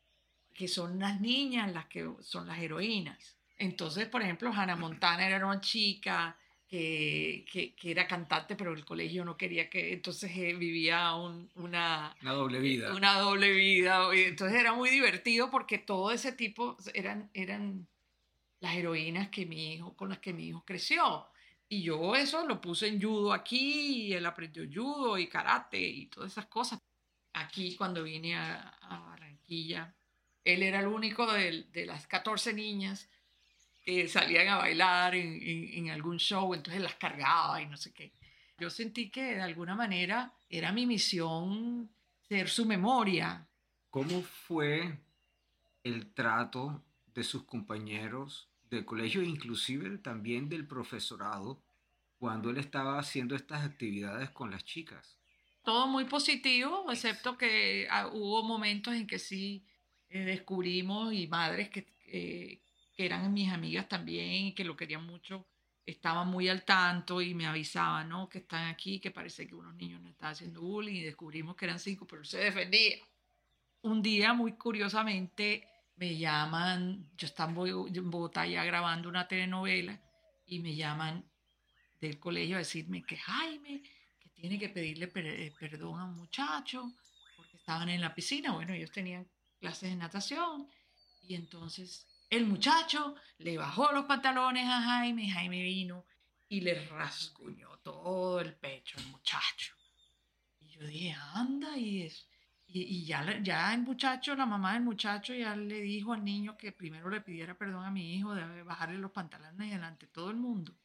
que 0.54 0.68
son 0.68 1.00
las 1.00 1.20
niñas 1.22 1.72
las 1.74 1.86
que 1.88 2.10
son 2.22 2.48
las 2.48 2.60
heroínas. 2.60 3.38
Entonces, 3.58 4.08
por 4.08 4.22
ejemplo, 4.22 4.52
Hannah 4.54 4.76
Montana 4.76 5.28
era 5.28 5.46
una 5.46 5.62
chica 5.62 6.38
que 6.68 7.46
que, 7.52 7.76
que, 7.76 7.92
era 7.92 8.08
cantante, 8.08 8.56
pero 8.56 8.74
el 8.74 8.84
colegio 8.84 9.24
no 9.24 9.38
quería 9.38 9.70
que, 9.70 9.94
entonces 9.94 10.32
eh, 10.36 10.54
vivía 10.56 11.14
un- 11.16 11.50
una, 11.56 12.16
Una 12.22 12.32
doble 12.34 12.60
vida. 12.60 12.94
una 12.96 13.20
doble 13.20 13.52
vida. 13.52 14.08
Entonces 14.14 14.60
era 14.60 14.74
muy 14.74 14.90
divertido 14.90 15.52
porque 15.52 15.78
todo 15.78 16.12
ese 16.12 16.32
tipo 16.32 16.76
eran, 16.94 17.30
eran 17.34 17.88
las 18.60 18.76
heroínas 18.76 19.30
que 19.30 19.46
mi 19.46 19.74
hijo, 19.74 19.96
con 19.96 20.10
las 20.10 20.20
que 20.20 20.34
mi 20.34 20.48
hijo 20.48 20.64
creció. 20.66 21.28
Y 21.70 21.84
yo 21.84 22.16
eso 22.16 22.46
lo 22.48 22.60
puse 22.62 22.88
en 22.88 23.02
judo 23.02 23.34
aquí, 23.34 24.08
y 24.08 24.14
él 24.14 24.26
aprendió 24.26 24.64
judo 24.74 25.18
y 25.18 25.28
karate 25.28 25.80
y 25.80 26.08
todas 26.08 26.32
esas 26.32 26.46
cosas. 26.48 26.80
Aquí 27.34 27.76
cuando 27.76 28.04
vine 28.04 28.36
a, 28.36 28.70
a 28.82 29.00
Barranquilla, 29.00 29.94
él 30.44 30.64
era 30.64 30.80
el 30.80 30.88
único 30.88 31.32
de, 31.32 31.66
las 31.86 32.08
14 32.08 32.54
niñas 32.54 33.10
que 33.86 34.08
salían 34.08 34.48
a 34.48 34.58
bailar 34.58 35.16
en, 35.16 35.42
en- 35.42 35.74
en 35.74 35.90
algún 35.90 36.18
show, 36.18 36.54
entonces 36.54 36.82
las 36.82 36.96
cargaba 36.96 37.62
y 37.62 37.66
no 37.68 37.78
sé 37.78 37.94
qué. 37.94 38.14
Yo 38.58 38.70
sentí 38.70 39.10
que 39.10 39.36
de 39.36 39.42
alguna 39.42 39.76
manera 39.76 40.34
era 40.50 40.72
mi 40.72 40.86
misión 40.86 41.90
ser 42.28 42.50
su 42.50 42.66
memoria. 42.66 43.48
¿Cómo 43.90 44.22
fue 44.22 44.98
el 45.84 46.14
trato 46.14 46.84
de 47.14 47.24
sus 47.24 47.44
compañeros 47.44 48.50
del 48.70 48.86
colegio, 48.86 49.22
inclusive 49.22 49.98
también 49.98 50.50
del 50.50 50.66
profesorado, 50.66 51.62
cuando 52.18 52.50
él 52.50 52.58
estaba 52.58 52.98
haciendo 53.00 53.36
estas 53.36 53.64
actividades 53.66 54.30
con 54.30 54.50
las 54.52 54.64
chicas? 54.64 55.20
Todo 55.64 55.88
muy 55.88 56.06
positivo, 56.06 56.92
excepto 56.92 57.38
que 57.38 57.88
ah, 57.90 58.08
hubo 58.08 58.44
momentos 58.44 58.94
en 58.94 59.08
que 59.08 59.20
sí 59.20 59.66
descubrimos 60.20 61.14
y 61.14 61.28
madres 61.28 61.70
que, 61.70 61.86
eh, 62.08 62.62
que 62.96 63.06
eran 63.06 63.34
mis 63.34 63.52
amigas 63.52 63.88
también 63.88 64.54
que 64.56 64.64
lo 64.64 64.76
querían 64.76 65.06
mucho, 65.06 65.48
estaban 65.86 66.28
muy 66.30 66.48
al 66.50 66.64
tanto 66.64 67.22
y 67.22 67.34
me 67.34 67.46
avisaban, 67.46 68.10
¿no? 68.10 68.30
Que 68.30 68.40
están 68.40 68.68
aquí, 68.70 69.00
que 69.00 69.12
parece 69.12 69.48
que 69.48 69.56
unos 69.56 69.76
niños 69.76 70.02
no 70.02 70.10
estaban 70.10 70.34
haciendo 70.34 70.62
bullying 70.62 70.96
y 70.96 71.04
descubrimos 71.04 71.56
que 71.56 71.66
eran 71.66 71.80
cinco, 71.80 72.06
pero 72.08 72.24
se 72.24 72.38
defendía. 72.40 72.98
Un 73.82 74.02
día, 74.02 74.34
muy 74.34 74.54
curiosamente, 74.54 75.68
me 75.98 76.18
llaman, 76.18 77.10
yo 77.18 77.28
estaba 77.28 77.50
en 77.50 77.56
Bo- 77.56 77.88
en 77.88 78.10
Bogotá 78.12 78.46
ya 78.48 78.64
grabando 78.64 79.10
una 79.10 79.28
telenovela 79.28 80.02
y 80.46 80.60
me 80.60 80.76
llaman 80.76 81.26
del 82.02 82.20
colegio 82.20 82.56
a 82.56 82.60
decirme 82.60 83.06
que 83.06 83.18
Jaime, 83.18 83.84
tiene 84.34 84.60
que 84.60 84.70
pedirle 84.70 85.12
eh, 85.16 85.54
perdón 85.60 86.00
a 86.00 86.06
un 86.06 86.16
muchacho 86.16 86.92
porque 87.36 87.58
estaban 87.58 87.90
en 87.90 88.02
la 88.02 88.14
piscina. 88.14 88.54
Bueno, 88.54 88.74
ellos 88.74 88.92
tenían 88.92 89.28
clases 89.64 89.92
de 89.92 89.96
natación 89.96 90.68
y 91.22 91.36
entonces 91.36 92.06
el 92.30 92.46
muchacho 92.46 93.16
le 93.38 93.58
bajó 93.58 93.94
los 93.94 94.04
pantalones 94.04 94.68
a 94.68 94.82
Jaime, 94.82 95.32
Jaime 95.32 95.64
vino 95.64 96.06
y 96.50 96.60
le 96.60 96.86
rasguñó 96.90 97.78
todo 97.78 98.42
el 98.42 98.56
pecho 98.56 98.98
al 98.98 99.08
muchacho. 99.08 99.74
Y 100.60 100.68
yo 100.72 100.86
dije, 100.86 101.16
anda, 101.34 101.78
y 101.78 102.02
es. 102.02 102.28
Y, 102.68 102.82
y 102.82 103.06
ya, 103.06 103.40
ya 103.42 103.74
el 103.74 103.84
muchacho, 103.84 104.36
la 104.36 104.46
mamá 104.46 104.74
del 104.74 104.84
muchacho 104.84 105.34
ya 105.34 105.56
le 105.56 105.80
dijo 105.80 106.12
al 106.12 106.26
niño 106.26 106.58
que 106.58 106.74
primero 106.74 107.10
le 107.10 107.22
pidiera 107.22 107.58
perdón 107.58 107.86
a 107.86 107.92
mi 107.92 108.16
hijo 108.16 108.36
de 108.36 108.64
bajarle 108.64 108.98
los 108.98 109.12
pantalones 109.12 109.72
delante 109.72 110.08
de 110.08 110.12
todo 110.12 110.30
el 110.30 110.38
mundo. 110.38 110.76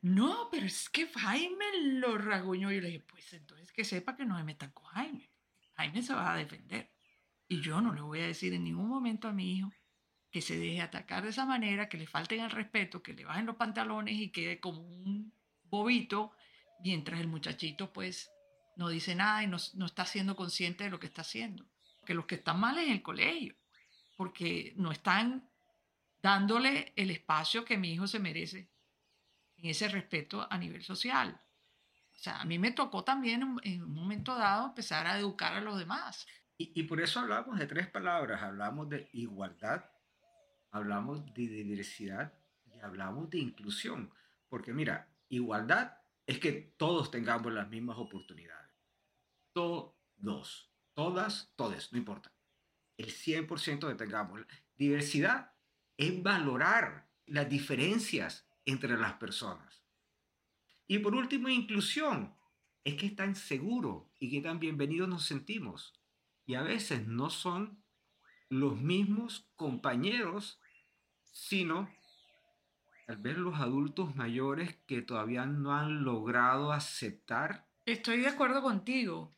No, 0.00 0.48
pero 0.50 0.64
es 0.64 0.88
que 0.88 1.08
Jaime 1.08 1.66
lo 1.82 2.16
raguñó. 2.16 2.72
Y 2.72 2.76
yo 2.76 2.80
le 2.80 2.88
dije, 2.88 3.04
pues 3.06 3.30
entonces 3.34 3.70
que 3.70 3.84
sepa 3.84 4.16
que 4.16 4.24
no 4.24 4.36
me 4.36 4.44
metan 4.44 4.70
con 4.70 4.84
Jaime. 4.86 5.30
Jaime 5.74 6.02
se 6.02 6.14
va 6.14 6.32
a 6.32 6.36
defender. 6.36 6.93
Y 7.54 7.60
yo 7.60 7.80
no 7.80 7.92
le 7.92 8.00
voy 8.00 8.20
a 8.20 8.26
decir 8.26 8.52
en 8.52 8.64
ningún 8.64 8.88
momento 8.88 9.28
a 9.28 9.32
mi 9.32 9.56
hijo 9.56 9.72
que 10.32 10.42
se 10.42 10.58
deje 10.58 10.80
atacar 10.80 11.22
de 11.22 11.28
esa 11.28 11.46
manera, 11.46 11.88
que 11.88 11.96
le 11.96 12.08
falten 12.08 12.40
el 12.40 12.50
respeto, 12.50 13.00
que 13.00 13.12
le 13.12 13.24
bajen 13.24 13.46
los 13.46 13.54
pantalones 13.54 14.16
y 14.16 14.32
quede 14.32 14.58
como 14.58 14.80
un 14.80 15.32
bobito, 15.62 16.32
mientras 16.80 17.20
el 17.20 17.28
muchachito 17.28 17.92
pues 17.92 18.28
no 18.74 18.88
dice 18.88 19.14
nada 19.14 19.44
y 19.44 19.46
no, 19.46 19.58
no 19.74 19.86
está 19.86 20.04
siendo 20.04 20.34
consciente 20.34 20.82
de 20.82 20.90
lo 20.90 20.98
que 20.98 21.06
está 21.06 21.20
haciendo. 21.20 21.64
Que 22.04 22.14
los 22.14 22.26
que 22.26 22.34
están 22.34 22.58
mal 22.58 22.76
es 22.76 22.90
el 22.90 23.02
colegio, 23.02 23.54
porque 24.16 24.72
no 24.74 24.90
están 24.90 25.48
dándole 26.20 26.92
el 26.96 27.12
espacio 27.12 27.64
que 27.64 27.78
mi 27.78 27.92
hijo 27.92 28.08
se 28.08 28.18
merece 28.18 28.68
en 29.58 29.70
ese 29.70 29.86
respeto 29.86 30.44
a 30.50 30.58
nivel 30.58 30.82
social. 30.82 31.40
O 32.12 32.18
sea, 32.18 32.40
a 32.40 32.44
mí 32.44 32.58
me 32.58 32.72
tocó 32.72 33.04
también 33.04 33.58
en 33.62 33.84
un 33.84 33.94
momento 33.94 34.34
dado 34.34 34.66
empezar 34.66 35.06
a 35.06 35.16
educar 35.16 35.52
a 35.54 35.60
los 35.60 35.78
demás. 35.78 36.26
Y, 36.56 36.84
por 36.84 37.00
eso 37.00 37.20
hablamos 37.20 37.58
de 37.58 37.66
tres 37.66 37.88
palabras. 37.88 38.42
Hablamos 38.42 38.88
de 38.88 39.08
igualdad, 39.12 39.90
hablamos 40.70 41.24
de 41.34 41.48
diversidad 41.48 42.32
y 42.64 42.78
hablamos 42.78 43.28
de 43.30 43.38
inclusión. 43.38 44.12
Porque 44.48 44.72
mira, 44.72 45.08
igualdad 45.28 45.98
es 46.26 46.38
que 46.38 46.52
todos 46.52 47.10
tengamos 47.10 47.52
las 47.52 47.68
mismas 47.68 47.98
oportunidades. 47.98 48.72
Todos, 49.52 50.70
todas, 50.94 51.52
todes, 51.56 51.92
no 51.92 51.98
importa. 51.98 52.32
El 52.96 53.06
100% 53.06 53.88
de 53.88 53.94
tengamos. 53.96 54.40
Diversidad 54.76 55.52
es 55.96 56.22
valorar 56.22 57.08
las 57.26 57.48
diferencias 57.48 58.46
entre 58.64 58.96
las 58.96 59.14
personas. 59.14 59.82
Y 60.86 61.00
por 61.00 61.16
último, 61.16 61.48
inclusión. 61.48 62.36
Es 62.84 62.94
que 62.96 63.10
tan 63.10 63.34
seguro 63.34 64.12
y 64.20 64.30
que 64.30 64.42
tan 64.42 64.60
bienvenidos 64.60 65.08
nos 65.08 65.24
sentimos 65.24 65.94
y 66.46 66.54
a 66.54 66.62
veces 66.62 67.06
no 67.06 67.30
son 67.30 67.82
los 68.48 68.76
mismos 68.80 69.50
compañeros, 69.56 70.60
sino 71.24 71.88
tal 73.06 73.16
vez 73.18 73.36
los 73.36 73.58
adultos 73.60 74.14
mayores 74.16 74.76
que 74.86 75.02
todavía 75.02 75.46
no 75.46 75.74
han 75.74 76.04
logrado 76.04 76.72
aceptar. 76.72 77.66
Estoy 77.86 78.20
de 78.20 78.28
acuerdo 78.28 78.62
contigo. 78.62 79.36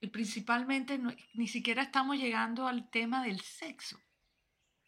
Y 0.00 0.08
principalmente 0.08 0.98
no- 0.98 1.14
ni 1.34 1.48
siquiera 1.48 1.82
estamos 1.82 2.16
llegando 2.18 2.66
al 2.66 2.90
tema 2.90 3.22
del 3.22 3.40
sexo. 3.40 3.98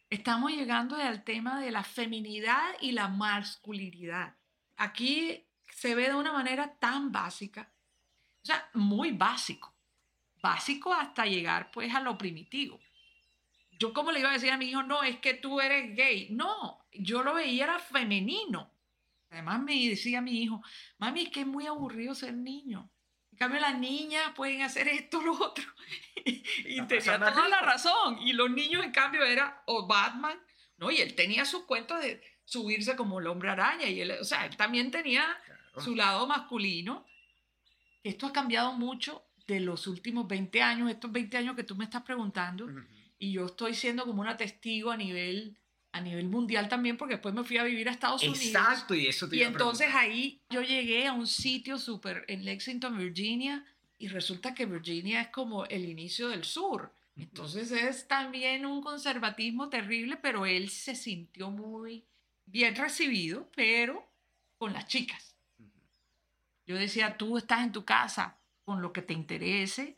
Estamos 0.09 0.51
llegando 0.51 0.95
al 0.95 1.23
tema 1.23 1.59
de 1.61 1.71
la 1.71 1.83
feminidad 1.83 2.73
y 2.81 2.91
la 2.93 3.07
masculinidad. 3.07 4.37
Aquí 4.75 5.47
se 5.71 5.93
ve 5.95 6.09
de 6.09 6.15
una 6.15 6.33
manera 6.33 6.77
tan 6.77 7.11
básica, 7.11 7.73
o 8.41 8.45
sea, 8.45 8.69
muy 8.73 9.11
básico. 9.11 9.75
Básico 10.41 10.93
hasta 10.93 11.25
llegar 11.25 11.71
pues 11.71 11.93
a 11.93 12.01
lo 12.01 12.17
primitivo. 12.17 12.79
Yo 13.79 13.93
como 13.93 14.11
le 14.11 14.19
iba 14.19 14.29
a 14.29 14.33
decir 14.33 14.51
a 14.51 14.57
mi 14.57 14.69
hijo, 14.69 14.83
no, 14.83 15.03
es 15.03 15.19
que 15.19 15.33
tú 15.33 15.61
eres 15.61 15.95
gay. 15.95 16.27
No, 16.31 16.85
yo 16.91 17.23
lo 17.23 17.33
veía 17.33 17.63
era 17.63 17.79
femenino. 17.79 18.73
Además 19.29 19.61
me 19.61 19.73
decía 19.87 20.21
mi 20.21 20.43
hijo, 20.43 20.61
mami, 20.97 21.23
es 21.23 21.29
que 21.29 21.41
es 21.41 21.47
muy 21.47 21.65
aburrido 21.67 22.13
ser 22.15 22.33
niño. 22.33 22.91
En 23.31 23.37
cambio, 23.37 23.61
las 23.61 23.77
niñas 23.79 24.33
pueden 24.35 24.63
hacer 24.63 24.87
esto, 24.89 25.21
lo 25.21 25.33
otro. 25.33 25.63
y 26.25 26.81
tenía 26.87 27.19
toda 27.19 27.47
la 27.47 27.61
razón. 27.61 28.19
Y 28.19 28.33
los 28.33 28.49
niños, 28.49 28.83
en 28.83 28.91
cambio, 28.91 29.23
era 29.23 29.63
o 29.65 29.87
Batman, 29.87 30.37
¿no? 30.77 30.91
Y 30.91 30.97
él 30.97 31.15
tenía 31.15 31.45
su 31.45 31.65
cuento 31.65 31.95
de 31.97 32.21
subirse 32.43 32.97
como 32.97 33.19
el 33.19 33.27
hombre 33.27 33.49
araña. 33.49 33.87
Y 33.87 34.01
él, 34.01 34.11
o 34.19 34.25
sea, 34.25 34.45
él 34.45 34.57
también 34.57 34.91
tenía 34.91 35.25
su 35.77 35.95
lado 35.95 36.27
masculino. 36.27 37.05
Esto 38.03 38.27
ha 38.27 38.33
cambiado 38.33 38.73
mucho 38.73 39.28
de 39.49 39.59
los 39.59 39.87
últimos 39.87 40.27
20 40.27 40.61
años, 40.61 40.91
estos 40.91 41.11
20 41.11 41.37
años 41.37 41.55
que 41.55 41.63
tú 41.63 41.75
me 41.75 41.83
estás 41.83 42.03
preguntando. 42.03 42.67
Y 43.17 43.31
yo 43.31 43.47
estoy 43.47 43.73
siendo 43.73 44.05
como 44.05 44.21
una 44.21 44.37
testigo 44.37 44.91
a 44.91 44.97
nivel, 44.97 45.57
a 45.91 46.01
nivel 46.01 46.29
mundial 46.29 46.69
también, 46.69 46.97
porque 46.97 47.15
después 47.15 47.33
me 47.33 47.43
fui 47.43 47.57
a 47.57 47.63
vivir 47.63 47.89
a 47.89 47.91
Estados 47.91 48.21
Unidos. 48.21 48.45
Exacto, 48.45 48.93
y 48.93 49.07
eso 49.07 49.27
te 49.27 49.37
Y 49.37 49.43
a 49.43 49.47
entonces 49.47 49.89
ahí 49.93 50.39
yo 50.49 50.61
llegué 50.61 51.07
a 51.07 51.13
un 51.13 51.25
sitio 51.25 51.79
súper 51.79 52.25
en 52.27 52.45
Lexington, 52.45 52.95
Virginia, 52.95 53.65
y 53.97 54.07
resulta 54.07 54.53
que 54.53 54.67
Virginia 54.67 55.21
es 55.21 55.27
como 55.29 55.65
el 55.65 55.89
inicio 55.89 56.29
del 56.29 56.43
sur. 56.43 56.93
Entonces 57.17 57.71
es 57.71 58.07
también 58.07 58.65
un 58.65 58.81
conservatismo 58.81 59.67
terrible, 59.67 60.15
pero 60.15 60.45
él 60.45 60.69
se 60.69 60.95
sintió 60.95 61.49
muy 61.49 62.05
bien 62.45 62.75
recibido, 62.75 63.49
pero 63.55 64.07
con 64.57 64.73
las 64.73 64.87
chicas. 64.87 65.35
Yo 66.65 66.75
decía, 66.75 67.17
tú 67.17 67.37
estás 67.37 67.63
en 67.63 67.71
tu 67.71 67.83
casa, 67.83 68.38
con 68.69 68.83
lo 68.83 68.93
que 68.93 69.01
te 69.01 69.15
interese, 69.15 69.95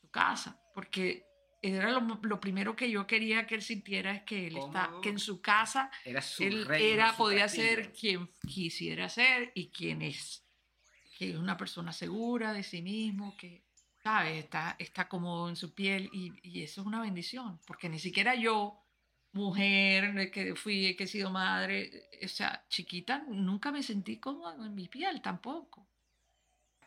tu 0.00 0.08
casa, 0.08 0.58
porque 0.74 1.26
era 1.60 1.90
lo, 1.90 2.00
lo 2.22 2.40
primero 2.40 2.74
que 2.74 2.90
yo 2.90 3.06
quería 3.06 3.46
que 3.46 3.54
él 3.54 3.60
sintiera 3.60 4.12
es 4.14 4.22
que 4.22 4.46
él 4.46 4.56
está, 4.56 4.90
que 5.02 5.10
en 5.10 5.18
su 5.18 5.42
casa 5.42 5.90
Era 6.06 6.22
su 6.22 6.42
él 6.42 6.64
reino, 6.64 6.94
era, 6.94 7.10
su 7.10 7.16
podía 7.18 7.40
castillo. 7.42 7.68
ser 7.68 7.92
quien 7.92 8.30
quisiera 8.48 9.10
ser 9.10 9.52
y 9.54 9.68
quien 9.68 10.00
es. 10.00 10.42
Que 11.18 11.32
es 11.32 11.36
una 11.36 11.58
persona 11.58 11.92
segura 11.92 12.54
de 12.54 12.62
sí 12.62 12.80
mismo, 12.80 13.36
que, 13.36 13.62
¿sabes? 14.02 14.42
Está, 14.42 14.74
está 14.78 15.06
cómodo 15.06 15.50
en 15.50 15.56
su 15.56 15.74
piel 15.74 16.08
y, 16.14 16.32
y 16.42 16.62
eso 16.62 16.80
es 16.80 16.86
una 16.86 17.02
bendición, 17.02 17.60
porque 17.66 17.90
ni 17.90 17.98
siquiera 17.98 18.34
yo, 18.34 18.78
mujer, 19.32 20.30
que 20.30 20.54
fui, 20.54 20.96
que 20.96 21.04
he 21.04 21.06
sido 21.06 21.30
madre, 21.30 22.08
o 22.24 22.28
sea, 22.28 22.64
chiquita, 22.70 23.22
nunca 23.28 23.70
me 23.70 23.82
sentí 23.82 24.18
cómoda 24.18 24.54
en 24.64 24.74
mi 24.74 24.88
piel 24.88 25.20
tampoco. 25.20 25.86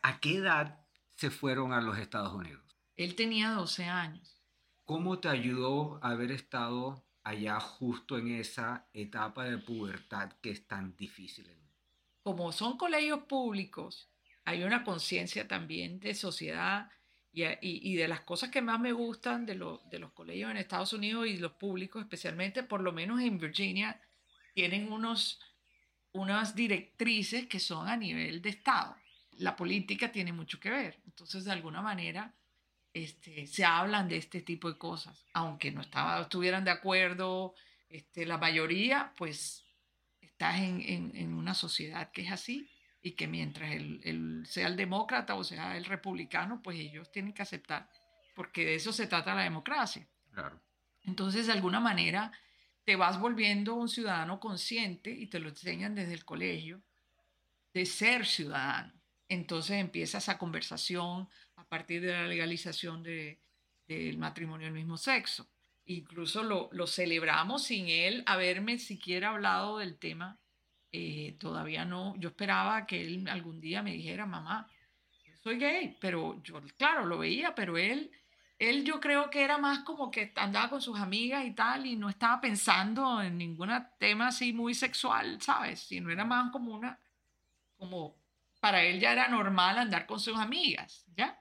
¿A 0.02 0.18
qué 0.18 0.38
edad 0.38 0.85
se 1.16 1.30
fueron 1.30 1.72
a 1.72 1.80
los 1.80 1.98
Estados 1.98 2.32
Unidos? 2.32 2.62
Él 2.96 3.14
tenía 3.14 3.50
12 3.50 3.84
años. 3.84 4.40
¿Cómo 4.84 5.18
te 5.18 5.28
ayudó 5.28 5.98
haber 6.02 6.30
estado 6.30 7.04
allá 7.24 7.58
justo 7.58 8.16
en 8.18 8.28
esa 8.28 8.88
etapa 8.92 9.44
de 9.44 9.58
pubertad 9.58 10.32
que 10.40 10.50
es 10.50 10.66
tan 10.66 10.96
difícil? 10.96 11.56
como 12.26 12.50
son 12.50 12.76
colegios 12.76 13.20
públicos, 13.20 14.10
hay 14.44 14.64
una 14.64 14.82
conciencia 14.82 15.46
también 15.46 16.00
de 16.00 16.12
sociedad 16.12 16.90
y, 17.32 17.44
y, 17.60 17.94
de 17.94 18.08
las 18.08 18.22
cosas 18.22 18.50
que 18.50 18.60
más 18.60 18.80
me 18.80 18.90
gustan 18.90 19.46
de, 19.46 19.54
de 19.54 19.98
los 20.00 20.10
colegios 20.10 20.50
en 20.50 20.56
Estados 20.56 20.92
Unidos 20.92 21.28
y 21.28 21.36
los 21.36 21.52
públicos 21.52 22.02
especialmente, 22.02 22.64
por 22.64 22.80
lo 22.80 22.90
menos 22.90 23.20
en 23.20 23.38
Virginia, 23.38 24.00
tienen 24.54 24.90
unos, 24.90 25.38
unas 26.10 26.56
directrices 26.56 27.46
que 27.46 27.60
son 27.60 27.86
a 27.86 27.96
nivel 27.96 28.42
de 28.42 28.48
Estado. 28.48 28.96
La 29.38 29.56
política 29.56 30.10
tiene 30.10 30.32
mucho 30.32 30.58
que 30.58 30.70
ver. 30.70 31.00
Entonces, 31.06 31.44
de 31.44 31.52
alguna 31.52 31.82
manera, 31.82 32.34
este, 32.92 33.46
se 33.46 33.64
hablan 33.64 34.08
de 34.08 34.16
este 34.16 34.40
tipo 34.40 34.70
de 34.70 34.78
cosas. 34.78 35.26
Aunque 35.34 35.70
no 35.70 35.82
estaba, 35.82 36.22
estuvieran 36.22 36.64
de 36.64 36.70
acuerdo 36.70 37.54
este, 37.88 38.24
la 38.26 38.38
mayoría, 38.38 39.12
pues 39.16 39.64
estás 40.20 40.60
en, 40.60 40.80
en, 40.80 41.12
en, 41.14 41.34
una 41.34 41.54
sociedad 41.54 42.10
que 42.10 42.22
es 42.22 42.32
así 42.32 42.70
y 43.02 43.12
que 43.12 43.28
mientras 43.28 43.70
el, 43.72 44.44
sea 44.46 44.66
el 44.66 44.76
demócrata 44.76 45.34
o 45.34 45.44
sea 45.44 45.76
el 45.76 45.84
republicano, 45.84 46.60
pues 46.62 46.78
ellos 46.78 47.12
tienen 47.12 47.32
que 47.32 47.42
aceptar, 47.42 47.88
porque 48.34 48.64
de 48.64 48.74
eso 48.74 48.92
se 48.92 49.06
trata 49.06 49.34
la 49.34 49.44
democracia. 49.44 50.08
Claro. 50.32 50.60
Entonces, 51.04 51.46
de 51.46 51.52
alguna 51.52 51.78
manera, 51.78 52.32
te 52.84 52.96
vas 52.96 53.20
volviendo 53.20 53.74
un 53.74 53.88
ciudadano 53.88 54.40
consciente 54.40 55.10
y 55.10 55.26
te 55.26 55.38
lo 55.38 55.50
enseñan 55.50 55.94
desde 55.94 56.14
el 56.14 56.24
colegio 56.24 56.82
de 57.72 57.86
ser 57.86 58.26
ciudadano. 58.26 58.92
Entonces 59.28 59.78
empieza 59.78 60.18
esa 60.18 60.38
conversación 60.38 61.28
a 61.56 61.64
partir 61.64 62.00
de 62.02 62.12
la 62.12 62.28
legalización 62.28 63.02
de, 63.02 63.40
del 63.88 64.18
matrimonio 64.18 64.66
del 64.66 64.74
mismo 64.74 64.96
sexo. 64.96 65.48
Incluso 65.86 66.42
lo, 66.42 66.68
lo, 66.72 66.86
celebramos 66.86 67.64
sin 67.64 67.88
él 67.88 68.22
haberme 68.26 68.78
siquiera 68.78 69.30
hablado 69.30 69.78
del 69.78 69.98
tema. 69.98 70.38
Eh, 70.92 71.36
todavía 71.38 71.84
no, 71.84 72.14
yo 72.16 72.30
esperaba 72.30 72.86
que 72.86 73.02
él 73.02 73.28
algún 73.28 73.60
día 73.60 73.82
me 73.82 73.92
dijera, 73.92 74.26
mamá, 74.26 74.68
soy 75.42 75.58
gay, 75.58 75.96
pero 76.00 76.42
yo, 76.42 76.60
claro, 76.76 77.06
lo 77.06 77.18
veía, 77.18 77.54
pero 77.54 77.78
él, 77.78 78.10
él 78.58 78.84
yo 78.84 78.98
creo 78.98 79.30
que 79.30 79.42
era 79.44 79.58
más 79.58 79.80
como 79.80 80.10
que 80.10 80.32
andaba 80.34 80.70
con 80.70 80.82
sus 80.82 80.98
amigas 80.98 81.44
y 81.44 81.52
tal, 81.52 81.86
y 81.86 81.94
no 81.94 82.08
estaba 82.08 82.40
pensando 82.40 83.22
en 83.22 83.38
ningún 83.38 83.70
tema 83.98 84.28
así 84.28 84.52
muy 84.52 84.74
sexual, 84.74 85.40
¿sabes? 85.40 85.80
Sino 85.80 86.10
era 86.10 86.24
más 86.24 86.50
como 86.50 86.74
una, 86.74 86.98
como 87.76 88.16
para 88.66 88.82
él 88.82 88.98
ya 88.98 89.12
era 89.12 89.28
normal 89.28 89.78
andar 89.78 90.06
con 90.06 90.18
sus 90.18 90.36
amigas, 90.36 91.04
¿ya? 91.16 91.40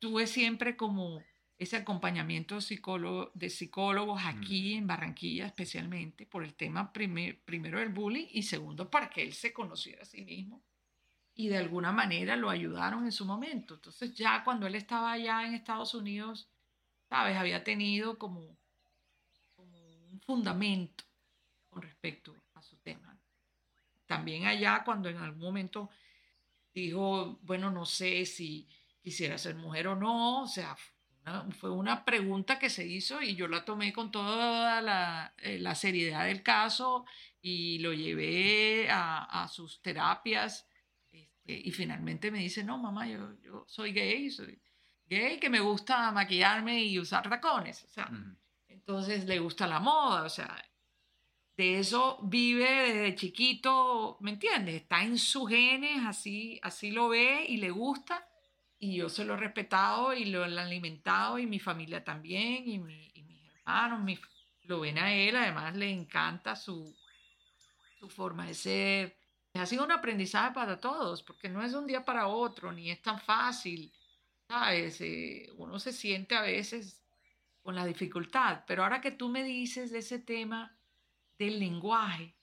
Tuve 0.00 0.26
siempre 0.26 0.76
como 0.76 1.22
ese 1.56 1.76
acompañamiento 1.76 2.60
psicólogo, 2.60 3.30
de 3.32 3.48
psicólogos 3.48 4.20
aquí 4.24 4.74
en 4.74 4.88
Barranquilla 4.88 5.46
especialmente 5.46 6.26
por 6.26 6.42
el 6.42 6.54
tema 6.54 6.92
primero 6.92 7.78
del 7.78 7.90
bullying 7.90 8.26
y 8.32 8.42
segundo 8.42 8.90
para 8.90 9.08
que 9.08 9.22
él 9.22 9.34
se 9.34 9.52
conociera 9.52 10.02
a 10.02 10.04
sí 10.04 10.24
mismo 10.24 10.64
y 11.32 11.46
de 11.46 11.58
alguna 11.58 11.92
manera 11.92 12.34
lo 12.34 12.50
ayudaron 12.50 13.04
en 13.04 13.12
su 13.12 13.24
momento. 13.24 13.74
Entonces 13.74 14.12
ya 14.12 14.42
cuando 14.42 14.66
él 14.66 14.74
estaba 14.74 15.12
allá 15.12 15.46
en 15.46 15.54
Estados 15.54 15.94
Unidos, 15.94 16.50
sabes, 17.08 17.36
había 17.36 17.62
tenido 17.62 18.18
como, 18.18 18.58
como 19.54 19.78
un 19.78 20.20
fundamento 20.26 21.04
con 21.70 21.82
respecto 21.82 22.34
a 22.54 22.62
su 22.62 22.78
tema. 22.78 23.16
También 24.06 24.46
allá 24.46 24.82
cuando 24.84 25.08
en 25.08 25.18
algún 25.18 25.42
momento 25.42 25.88
dijo, 26.74 27.38
bueno, 27.42 27.70
no 27.70 27.84
sé 27.84 28.24
si 28.26 28.68
quisiera 29.00 29.38
ser 29.38 29.56
mujer 29.56 29.88
o 29.88 29.96
no, 29.96 30.42
o 30.42 30.46
sea, 30.46 30.76
fue 31.50 31.70
una 31.70 32.04
pregunta 32.04 32.58
que 32.58 32.70
se 32.70 32.86
hizo 32.86 33.22
y 33.22 33.36
yo 33.36 33.46
la 33.48 33.64
tomé 33.64 33.92
con 33.92 34.10
toda 34.10 34.80
la, 34.80 35.34
eh, 35.38 35.58
la 35.58 35.74
seriedad 35.74 36.26
del 36.26 36.42
caso 36.42 37.04
y 37.40 37.78
lo 37.78 37.92
llevé 37.92 38.88
a, 38.90 39.42
a 39.42 39.48
sus 39.48 39.80
terapias 39.82 40.66
este, 41.10 41.68
y 41.68 41.70
finalmente 41.72 42.30
me 42.30 42.38
dice, 42.38 42.64
no, 42.64 42.78
mamá, 42.78 43.06
yo, 43.06 43.34
yo 43.40 43.64
soy 43.68 43.92
gay, 43.92 44.30
soy 44.30 44.60
gay, 45.06 45.38
que 45.38 45.50
me 45.50 45.60
gusta 45.60 46.10
maquillarme 46.12 46.82
y 46.84 46.98
usar 46.98 47.28
tacones, 47.28 47.84
o 47.84 47.88
sea, 47.88 48.10
entonces 48.68 49.26
le 49.26 49.38
gusta 49.38 49.66
la 49.66 49.80
moda, 49.80 50.22
o 50.24 50.28
sea, 50.28 50.56
de 51.56 51.78
eso 51.78 52.18
vive 52.22 52.64
desde 52.64 53.14
chiquito, 53.14 54.16
¿me 54.20 54.30
entiendes? 54.30 54.76
Está 54.76 55.02
en 55.02 55.18
sus 55.18 55.48
genes, 55.48 56.04
así, 56.06 56.58
así 56.62 56.90
lo 56.90 57.08
ve 57.08 57.44
y 57.46 57.58
le 57.58 57.70
gusta. 57.70 58.26
Y 58.78 58.96
yo 58.96 59.08
se 59.08 59.24
lo 59.24 59.34
he 59.34 59.36
respetado 59.36 60.12
y 60.14 60.24
lo 60.24 60.44
he 60.44 60.58
alimentado 60.58 61.38
y 61.38 61.46
mi 61.46 61.60
familia 61.60 62.02
también 62.02 62.68
y, 62.68 62.78
mis 62.78 63.52
hermanos 63.58 64.18
lo 64.64 64.80
ven 64.80 64.98
a 64.98 65.12
él, 65.14 65.36
además 65.36 65.76
le 65.76 65.90
encanta 65.90 66.56
su, 66.56 66.96
su 67.98 68.08
forma 68.08 68.46
de 68.46 68.54
ser. 68.54 69.16
Ha 69.54 69.66
sido 69.66 69.84
un 69.84 69.92
aprendizaje 69.92 70.54
para 70.54 70.80
todos, 70.80 71.22
porque 71.22 71.48
no 71.48 71.62
es 71.62 71.74
un 71.74 71.86
día 71.86 72.04
para 72.04 72.26
otro, 72.26 72.72
ni 72.72 72.90
es 72.90 73.02
tan 73.02 73.20
fácil, 73.20 73.92
¿sabes? 74.48 75.00
Eh, 75.00 75.50
uno 75.56 75.78
se 75.78 75.92
siente 75.92 76.34
a 76.34 76.40
veces 76.40 77.04
con 77.60 77.74
la 77.74 77.84
dificultad, 77.84 78.64
pero 78.66 78.82
ahora 78.82 79.00
que 79.00 79.10
tú 79.10 79.28
me 79.28 79.44
dices 79.44 79.90
de 79.90 79.98
ese 79.98 80.18
tema, 80.18 80.76
del 81.44 81.58
lenguaje. 81.58 82.34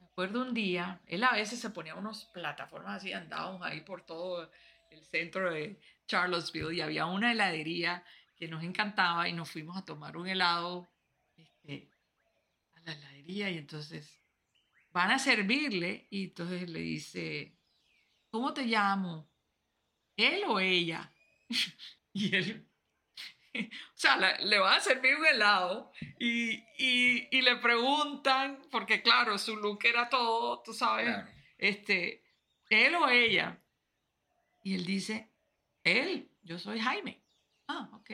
Me 0.00 0.06
acuerdo 0.06 0.42
un 0.42 0.54
día, 0.54 1.00
él 1.06 1.24
a 1.24 1.32
veces 1.32 1.60
se 1.60 1.70
ponía 1.70 1.94
unas 1.94 2.24
plataformas 2.26 2.96
así, 2.96 3.12
andábamos 3.12 3.62
ahí 3.62 3.80
por 3.80 4.02
todo 4.02 4.50
el 4.90 5.04
centro 5.04 5.52
de 5.52 5.80
Charlottesville 6.06 6.74
y 6.74 6.80
había 6.80 7.06
una 7.06 7.32
heladería 7.32 8.04
que 8.36 8.48
nos 8.48 8.62
encantaba 8.62 9.28
y 9.28 9.32
nos 9.32 9.50
fuimos 9.50 9.76
a 9.76 9.84
tomar 9.84 10.16
un 10.16 10.28
helado 10.28 10.88
este, 11.36 11.90
a 12.74 12.80
la 12.80 12.92
heladería 12.92 13.50
y 13.50 13.58
entonces 13.58 14.20
van 14.90 15.10
a 15.10 15.18
servirle 15.18 16.06
y 16.10 16.24
entonces 16.24 16.68
le 16.68 16.80
dice, 16.80 17.56
¿cómo 18.30 18.52
te 18.52 18.64
llamo? 18.64 19.28
¿Él 20.16 20.42
o 20.46 20.60
ella? 20.60 21.12
y 22.12 22.34
él 22.34 22.68
o 23.94 23.96
sea, 23.96 24.16
le, 24.40 24.58
van 24.58 24.78
a 24.78 24.80
servir 24.80 25.16
un 25.16 25.26
helado 25.26 25.92
y, 26.18 26.64
y, 26.78 27.42
le 27.42 27.56
preguntan, 27.56 28.60
porque 28.70 29.02
claro, 29.02 29.38
su 29.38 29.56
look 29.56 29.84
era 29.84 30.08
todo, 30.08 30.62
tú 30.62 30.72
sabes, 30.72 31.16
este, 31.58 32.24
él 32.68 32.94
o 32.96 33.08
ella. 33.08 33.60
Y 34.62 34.74
él 34.74 34.84
dice, 34.84 35.30
él, 35.84 36.30
yo 36.42 36.58
soy 36.58 36.80
Jaime. 36.80 37.22
Ah, 37.68 37.90
ok. 37.92 38.10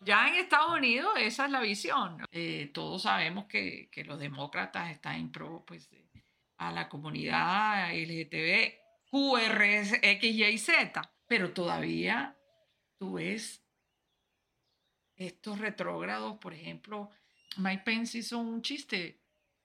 Ya 0.00 0.28
en 0.28 0.36
Estados 0.36 0.72
Unidos 0.72 1.12
esa 1.18 1.44
es 1.44 1.50
la 1.50 1.60
visión. 1.60 2.24
Eh, 2.30 2.70
todos 2.72 3.02
sabemos 3.02 3.44
que, 3.46 3.90
que, 3.92 4.04
los 4.04 4.18
demócratas 4.18 4.90
están 4.90 5.16
en 5.16 5.30
pro 5.30 5.62
pues, 5.66 5.90
a 6.56 6.72
la 6.72 6.88
comunidad 6.88 7.92
LGTB, 7.92 8.80
QRS, 9.10 9.98
X, 10.02 10.22
Y, 10.22 10.58
Z, 10.58 11.14
pero 11.26 11.52
todavía 11.52 12.38
tú 12.98 13.14
ves 13.14 13.59
estos 15.20 15.58
retrógrados, 15.58 16.38
por 16.38 16.54
ejemplo, 16.54 17.10
Mike 17.58 17.82
Pence 17.84 18.18
hizo 18.18 18.38
un 18.38 18.62
chiste 18.62 19.20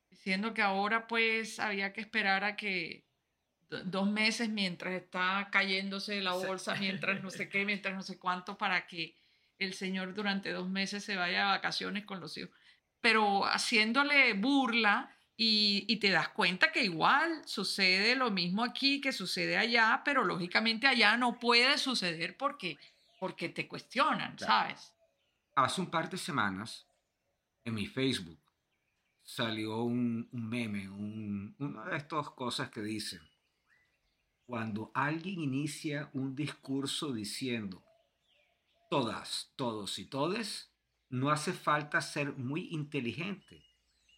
diciendo 0.09 0.53
que 0.53 0.61
ahora 0.61 1.07
pues 1.07 1.59
había 1.59 1.93
que 1.93 2.01
esperar 2.01 2.43
a 2.43 2.55
que 2.55 3.05
dos 3.85 4.09
meses 4.09 4.49
mientras 4.49 4.93
está 4.93 5.47
cayéndose 5.51 6.21
la 6.21 6.33
bolsa, 6.33 6.75
mientras 6.75 7.23
no 7.23 7.31
sé 7.31 7.47
qué, 7.47 7.65
mientras 7.65 7.95
no 7.95 8.01
sé 8.01 8.19
cuánto, 8.19 8.57
para 8.57 8.85
que 8.85 9.15
el 9.57 9.73
señor 9.73 10.13
durante 10.13 10.51
dos 10.51 10.67
meses 10.67 11.05
se 11.05 11.15
vaya 11.15 11.47
a 11.47 11.55
vacaciones 11.55 12.05
con 12.05 12.19
los 12.19 12.37
hijos. 12.37 12.51
Pero 12.99 13.45
haciéndole 13.45 14.33
burla 14.33 15.09
y, 15.37 15.85
y, 15.87 15.97
te 15.97 16.09
das 16.09 16.29
cuenta 16.29 16.71
que 16.71 16.83
igual 16.83 17.41
sucede 17.45 18.15
lo 18.15 18.31
mismo 18.31 18.63
aquí 18.63 18.99
que 18.99 19.11
sucede 19.11 19.57
allá, 19.57 20.01
pero 20.03 20.23
lógicamente 20.23 20.87
allá 20.87 21.17
no 21.17 21.39
puede 21.39 21.77
suceder 21.77 22.35
porque, 22.37 22.77
porque 23.19 23.49
te 23.49 23.67
cuestionan, 23.67 24.37
¿sabes? 24.39 24.94
Hace 25.55 25.81
un 25.81 25.89
par 25.89 26.09
de 26.09 26.17
semanas 26.17 26.85
en 27.63 27.73
mi 27.73 27.87
Facebook 27.87 28.39
salió 29.23 29.81
un, 29.83 30.29
meme, 30.31 30.87
una 30.89 31.85
de 31.85 31.97
estas 31.97 32.29
cosas 32.29 32.69
que 32.69 32.81
dice, 32.81 33.19
cuando 34.45 34.91
alguien 34.93 35.41
inicia 35.41 36.11
un 36.13 36.35
discurso 36.35 37.11
diciendo 37.11 37.83
todas, 38.89 39.51
todos 39.55 39.97
y 39.97 40.05
todes, 40.05 40.71
no 41.09 41.31
hace 41.31 41.53
falta 41.53 42.01
ser 42.01 42.33
muy 42.33 42.67
inteligente 42.69 43.63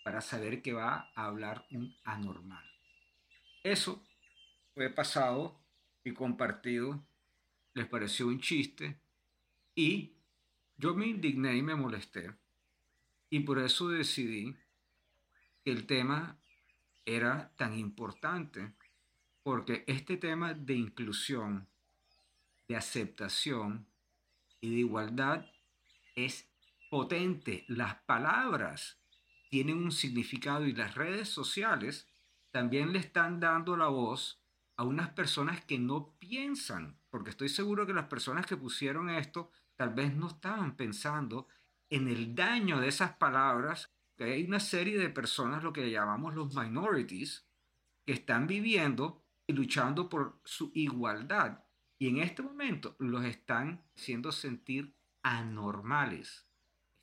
para 0.03 0.19
saber 0.19 0.61
que 0.61 0.73
va 0.73 1.11
a 1.15 1.25
hablar 1.25 1.65
un 1.71 1.95
anormal. 2.03 2.65
Eso 3.63 4.03
fue 4.73 4.89
pasado 4.89 5.59
y 6.03 6.13
compartido, 6.13 7.05
les 7.73 7.87
pareció 7.87 8.27
un 8.27 8.41
chiste 8.41 8.99
y 9.73 10.16
yo 10.77 10.93
me 10.93 11.07
indigné 11.07 11.57
y 11.57 11.61
me 11.61 11.75
molesté 11.75 12.33
y 13.29 13.41
por 13.41 13.59
eso 13.59 13.89
decidí 13.89 14.55
que 15.63 15.71
el 15.71 15.85
tema 15.85 16.39
era 17.05 17.51
tan 17.57 17.77
importante 17.77 18.73
porque 19.43 19.83
este 19.87 20.17
tema 20.17 20.53
de 20.53 20.75
inclusión, 20.75 21.67
de 22.67 22.75
aceptación 22.75 23.87
y 24.61 24.71
de 24.71 24.79
igualdad 24.79 25.45
es 26.15 26.47
potente. 26.89 27.65
Las 27.67 27.95
palabras 28.03 28.99
tienen 29.49 29.77
un 29.77 29.91
significado 29.91 30.65
y 30.65 30.73
las 30.73 30.95
redes 30.95 31.29
sociales 31.29 32.07
también 32.51 32.91
le 32.91 32.99
están 32.99 33.39
dando 33.39 33.77
la 33.77 33.87
voz 33.87 34.41
a 34.75 34.83
unas 34.83 35.09
personas 35.09 35.63
que 35.63 35.79
no 35.79 36.13
piensan, 36.19 36.99
porque 37.09 37.31
estoy 37.31 37.49
seguro 37.49 37.87
que 37.87 37.93
las 37.93 38.07
personas 38.07 38.45
que 38.45 38.57
pusieron 38.57 39.09
esto 39.09 39.51
tal 39.77 39.93
vez 39.93 40.13
no 40.13 40.27
estaban 40.27 40.75
pensando 40.75 41.47
en 41.89 42.09
el 42.09 42.35
daño 42.35 42.81
de 42.81 42.89
esas 42.89 43.13
palabras. 43.13 43.93
Que 44.17 44.25
hay 44.25 44.43
una 44.43 44.59
serie 44.59 44.97
de 44.97 45.09
personas, 45.09 45.63
lo 45.63 45.71
que 45.71 45.91
llamamos 45.91 46.33
los 46.33 46.55
minorities, 46.55 47.47
que 48.03 48.13
están 48.13 48.47
viviendo 48.47 49.23
y 49.45 49.53
luchando 49.53 50.09
por 50.09 50.41
su 50.43 50.71
igualdad. 50.73 51.63
Y 51.99 52.09
en 52.09 52.17
este 52.17 52.41
momento 52.41 52.95
los 52.97 53.23
están 53.23 53.83
haciendo 53.95 54.31
sentir 54.31 54.95
anormales. 55.21 56.47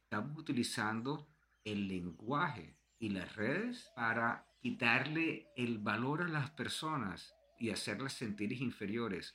Estamos 0.03 0.37
utilizando 0.37 1.29
el 1.65 1.87
lenguaje 1.87 2.77
y 2.99 3.11
las 3.11 3.37
redes 3.37 3.91
para 3.95 4.47
quitarle 4.61 5.53
el 5.57 5.79
valor 5.79 6.23
a 6.23 6.29
las 6.29 6.51
personas 6.51 7.35
y 7.59 7.71
hacerlas 7.71 8.13
sentir 8.13 8.53
inferiores. 8.53 9.35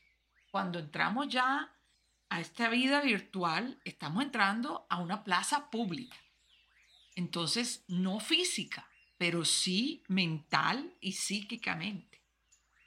Cuando 0.52 0.80
entramos 0.80 1.30
ya 1.30 1.79
a 2.30 2.40
esta 2.40 2.70
vida 2.70 3.02
virtual, 3.02 3.82
estamos 3.84 4.24
entrando 4.24 4.86
a 4.90 5.02
una 5.02 5.24
plaza 5.24 5.70
pública. 5.70 6.18
Entonces, 7.16 7.84
no 7.88 8.20
física, 8.20 8.88
pero 9.18 9.44
sí 9.44 10.04
mental 10.08 10.96
y 11.02 11.14
psíquicamente. 11.14 12.24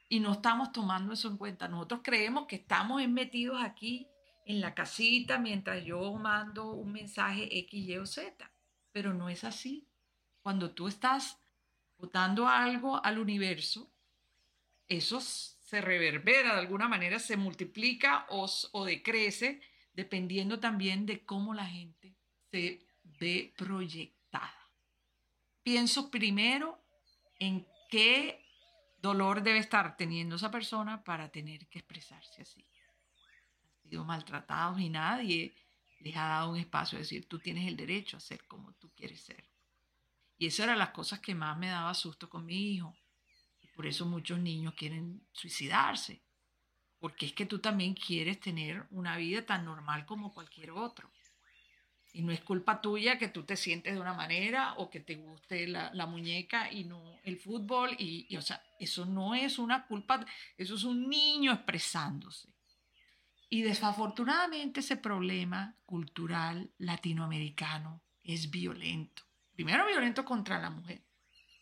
Y 0.08 0.20
no 0.20 0.32
estamos 0.32 0.72
tomando 0.72 1.12
eso 1.12 1.28
en 1.28 1.36
cuenta. 1.36 1.68
Nosotros 1.68 2.00
creemos 2.04 2.46
que 2.46 2.56
estamos 2.56 3.06
metidos 3.08 3.62
aquí 3.62 4.08
en 4.46 4.60
la 4.60 4.74
casita 4.74 5.38
mientras 5.38 5.84
yo 5.84 6.12
mando 6.14 6.72
un 6.72 6.92
mensaje 6.92 7.58
X, 7.58 7.88
Y 7.88 7.96
o 7.98 8.06
Z, 8.06 8.52
pero 8.92 9.12
no 9.12 9.28
es 9.28 9.44
así. 9.44 9.88
Cuando 10.40 10.72
tú 10.72 10.88
estás 10.88 11.38
botando 11.98 12.48
algo 12.48 13.04
al 13.04 13.18
universo, 13.18 13.92
eso 14.88 15.20
se 15.72 15.80
reverbera 15.80 16.52
de 16.52 16.60
alguna 16.60 16.86
manera, 16.86 17.18
se 17.18 17.38
multiplica 17.38 18.26
o, 18.28 18.46
o 18.72 18.84
decrece, 18.84 19.62
dependiendo 19.94 20.60
también 20.60 21.06
de 21.06 21.24
cómo 21.24 21.54
la 21.54 21.64
gente 21.64 22.14
se 22.50 22.86
ve 23.18 23.54
proyectada. 23.56 24.68
Pienso 25.62 26.10
primero 26.10 26.78
en 27.38 27.66
qué 27.88 28.44
dolor 28.98 29.42
debe 29.42 29.60
estar 29.60 29.96
teniendo 29.96 30.36
esa 30.36 30.50
persona 30.50 31.02
para 31.04 31.30
tener 31.30 31.66
que 31.68 31.78
expresarse 31.78 32.42
así. 32.42 32.66
Han 33.64 33.90
sido 33.90 34.04
maltratados 34.04 34.78
y 34.78 34.90
nadie 34.90 35.54
les 36.00 36.14
ha 36.18 36.28
dado 36.28 36.50
un 36.50 36.58
espacio 36.58 36.98
de 36.98 37.04
decir, 37.04 37.26
tú 37.26 37.38
tienes 37.38 37.66
el 37.66 37.78
derecho 37.78 38.18
a 38.18 38.20
ser 38.20 38.44
como 38.44 38.74
tú 38.74 38.92
quieres 38.94 39.22
ser. 39.22 39.42
Y 40.36 40.48
esas 40.48 40.64
eran 40.64 40.78
las 40.78 40.90
cosas 40.90 41.20
que 41.20 41.34
más 41.34 41.56
me 41.56 41.68
daba 41.68 41.94
susto 41.94 42.28
con 42.28 42.44
mi 42.44 42.74
hijo. 42.74 42.94
Por 43.74 43.86
eso 43.86 44.06
muchos 44.06 44.38
niños 44.38 44.74
quieren 44.74 45.26
suicidarse. 45.32 46.22
Porque 46.98 47.26
es 47.26 47.32
que 47.32 47.46
tú 47.46 47.58
también 47.58 47.94
quieres 47.94 48.38
tener 48.40 48.86
una 48.90 49.16
vida 49.16 49.44
tan 49.44 49.64
normal 49.64 50.06
como 50.06 50.32
cualquier 50.32 50.70
otro. 50.70 51.10
Y 52.12 52.22
no 52.22 52.30
es 52.30 52.40
culpa 52.40 52.80
tuya 52.80 53.18
que 53.18 53.28
tú 53.28 53.44
te 53.44 53.56
sientes 53.56 53.94
de 53.94 54.00
una 54.00 54.12
manera 54.12 54.74
o 54.74 54.90
que 54.90 55.00
te 55.00 55.16
guste 55.16 55.66
la, 55.66 55.90
la 55.94 56.06
muñeca 56.06 56.70
y 56.70 56.84
no 56.84 57.18
el 57.24 57.38
fútbol. 57.38 57.96
Y, 57.98 58.26
y, 58.28 58.36
o 58.36 58.42
sea, 58.42 58.62
eso 58.78 59.06
no 59.06 59.34
es 59.34 59.58
una 59.58 59.86
culpa, 59.86 60.24
eso 60.56 60.74
es 60.74 60.84
un 60.84 61.08
niño 61.08 61.52
expresándose. 61.52 62.48
Y 63.48 63.62
desafortunadamente 63.62 64.80
ese 64.80 64.96
problema 64.96 65.76
cultural 65.84 66.70
latinoamericano 66.78 68.02
es 68.22 68.50
violento 68.50 69.24
primero 69.54 69.86
violento 69.86 70.24
contra 70.24 70.58
la 70.58 70.70
mujer. 70.70 71.04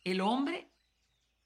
El 0.02 0.20
hombre 0.20 0.69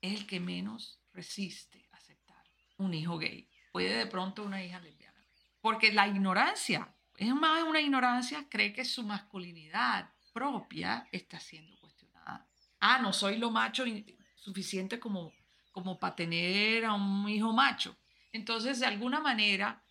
es 0.05 0.21
el 0.21 0.27
que 0.27 0.38
menos 0.38 1.01
resiste 1.12 1.88
aceptar 1.93 2.45
un 2.77 2.93
hijo 2.93 3.19
gay. 3.19 3.49
Puede 3.73 3.97
de 3.97 4.07
pronto 4.07 4.45
una 4.45 4.62
hija 4.62 4.79
lesbiana. 4.81 5.25
Porque 5.61 5.93
la 5.93 6.07
ignorancia, 6.07 6.95
es 7.17 7.35
más 7.35 7.62
una 7.62 7.81
ignorancia, 7.81 8.47
cree 8.51 8.73
que 8.73 8.85
su 8.85 9.03
masculinidad 9.03 10.12
propia 10.33 11.09
está 11.11 11.40
siendo 11.40 11.79
cuestionada. 11.79 12.47
Ah, 12.81 12.99
no 12.99 13.12
soy 13.12 13.38
lo 13.38 13.51
macho 13.51 13.85
suficiente 14.37 15.01
como, 15.01 15.33
como 15.73 15.99
para 15.99 16.17
tener 16.17 16.85
a 16.85 16.93
un 16.93 17.27
hijo 17.29 17.53
macho. 17.53 17.97
Entonces, 18.31 18.81
de 18.81 18.87
alguna 18.87 19.21
manera, 19.21 19.83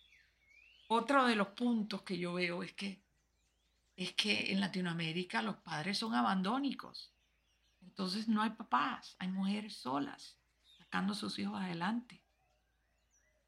otro 0.86 1.26
de 1.26 1.34
los 1.34 1.48
puntos 1.48 2.02
que 2.02 2.18
yo 2.18 2.34
veo 2.34 2.62
es 2.62 2.72
que 2.72 3.02
es 3.96 4.12
que 4.14 4.50
en 4.50 4.60
Latinoamérica 4.60 5.40
los 5.40 5.56
padres 5.56 5.98
son 5.98 6.14
abandónicos. 6.14 7.13
Entonces 7.94 8.26
no 8.26 8.42
hay 8.42 8.50
papás, 8.50 9.14
hay 9.20 9.28
mujeres 9.28 9.76
solas, 9.76 10.36
sacando 10.76 11.14
sus 11.14 11.38
hijos 11.38 11.60
adelante. 11.60 12.24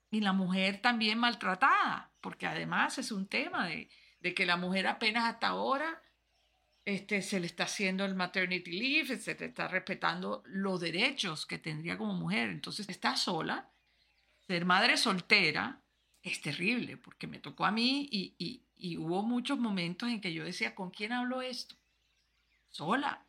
Y 0.09 0.21
la 0.21 0.33
mujer 0.33 0.81
también 0.81 1.19
maltratada, 1.19 2.13
porque 2.21 2.47
además 2.47 2.97
es 2.99 3.11
un 3.11 3.27
tema 3.27 3.67
de, 3.67 3.91
que 4.37 4.47
la 4.47 4.57
mujer 4.57 4.87
apenas 4.87 5.25
hasta 5.25 5.49
ahora 5.49 6.01
este, 6.85 7.23
se 7.23 7.41
le 7.41 7.47
está 7.47 7.65
haciendo 7.65 8.05
el 8.05 8.15
maternity 8.15 8.71
leave, 8.71 9.19
se 9.19 9.35
le 9.35 9.47
está 9.47 9.67
respetando 9.67 10.45
los 10.47 10.81
derechos 10.81 11.45
que 11.45 11.59
tendría 11.59 11.99
como 11.99 12.15
mujer. 12.15 12.49
Entonces 12.51 12.89
está 12.89 13.17
sola. 13.17 13.69
Ser 14.47 14.65
madre 14.65 14.97
soltera 14.97 15.83
es 16.23 16.41
terrible, 16.41 16.99
porque 16.99 17.27
me 17.27 17.41
tocó 17.41 17.65
a 17.65 17.73
mí 17.73 18.09
y, 18.13 18.63
y 18.77 18.97
hubo 18.97 19.25
muchos 19.25 19.59
momentos 19.59 20.09
en 20.09 20.21
que 20.21 20.33
yo 20.33 20.45
decía, 20.45 20.77
¿con 20.77 20.91
quién 20.91 21.13
hablo 21.13 21.43
esto? 21.43 21.75
Sola 22.69 23.26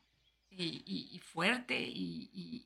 y, 0.64 1.20
fuerte 1.20 1.80
y, 1.80 2.66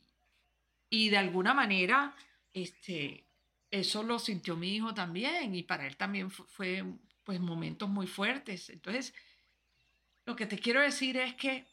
y, 0.89 1.09
de 1.09 1.17
alguna 1.17 1.53
manera 1.53 2.15
este, 2.53 3.25
eso 3.69 4.03
lo 4.03 4.19
sintió 4.19 4.55
mi 4.55 4.75
hijo 4.75 4.93
también 4.93 5.55
y 5.55 5.63
para 5.63 5.87
él 5.87 5.97
también 5.97 6.29
fue, 6.31 6.83
pues 7.23 7.39
momentos 7.39 7.89
muy 7.89 8.07
fuertes. 8.07 8.69
Entonces, 8.69 9.13
lo 10.25 10.35
que 10.35 10.45
te 10.45 10.59
quiero 10.59 10.81
decir 10.81 11.17
es 11.17 11.35
que 11.35 11.65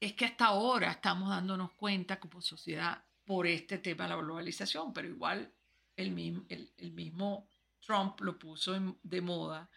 es 0.00 0.14
que 0.14 0.24
hasta 0.24 0.46
ahora 0.46 0.92
estamos 0.92 1.28
dándonos 1.28 1.72
cuenta 1.72 2.18
como 2.18 2.40
sociedad 2.40 3.04
por 3.26 3.46
este 3.46 3.76
tema 3.78 4.04
de 4.04 4.10
la 4.10 4.16
globalización, 4.16 4.94
pero 4.94 5.08
igual 5.08 5.52
el 5.96 6.42
el 6.48 6.92
mismo 6.92 7.46
Trump 7.80 8.18
lo 8.20 8.38
puso 8.38 8.96
de 9.02 9.20
moda 9.20 9.68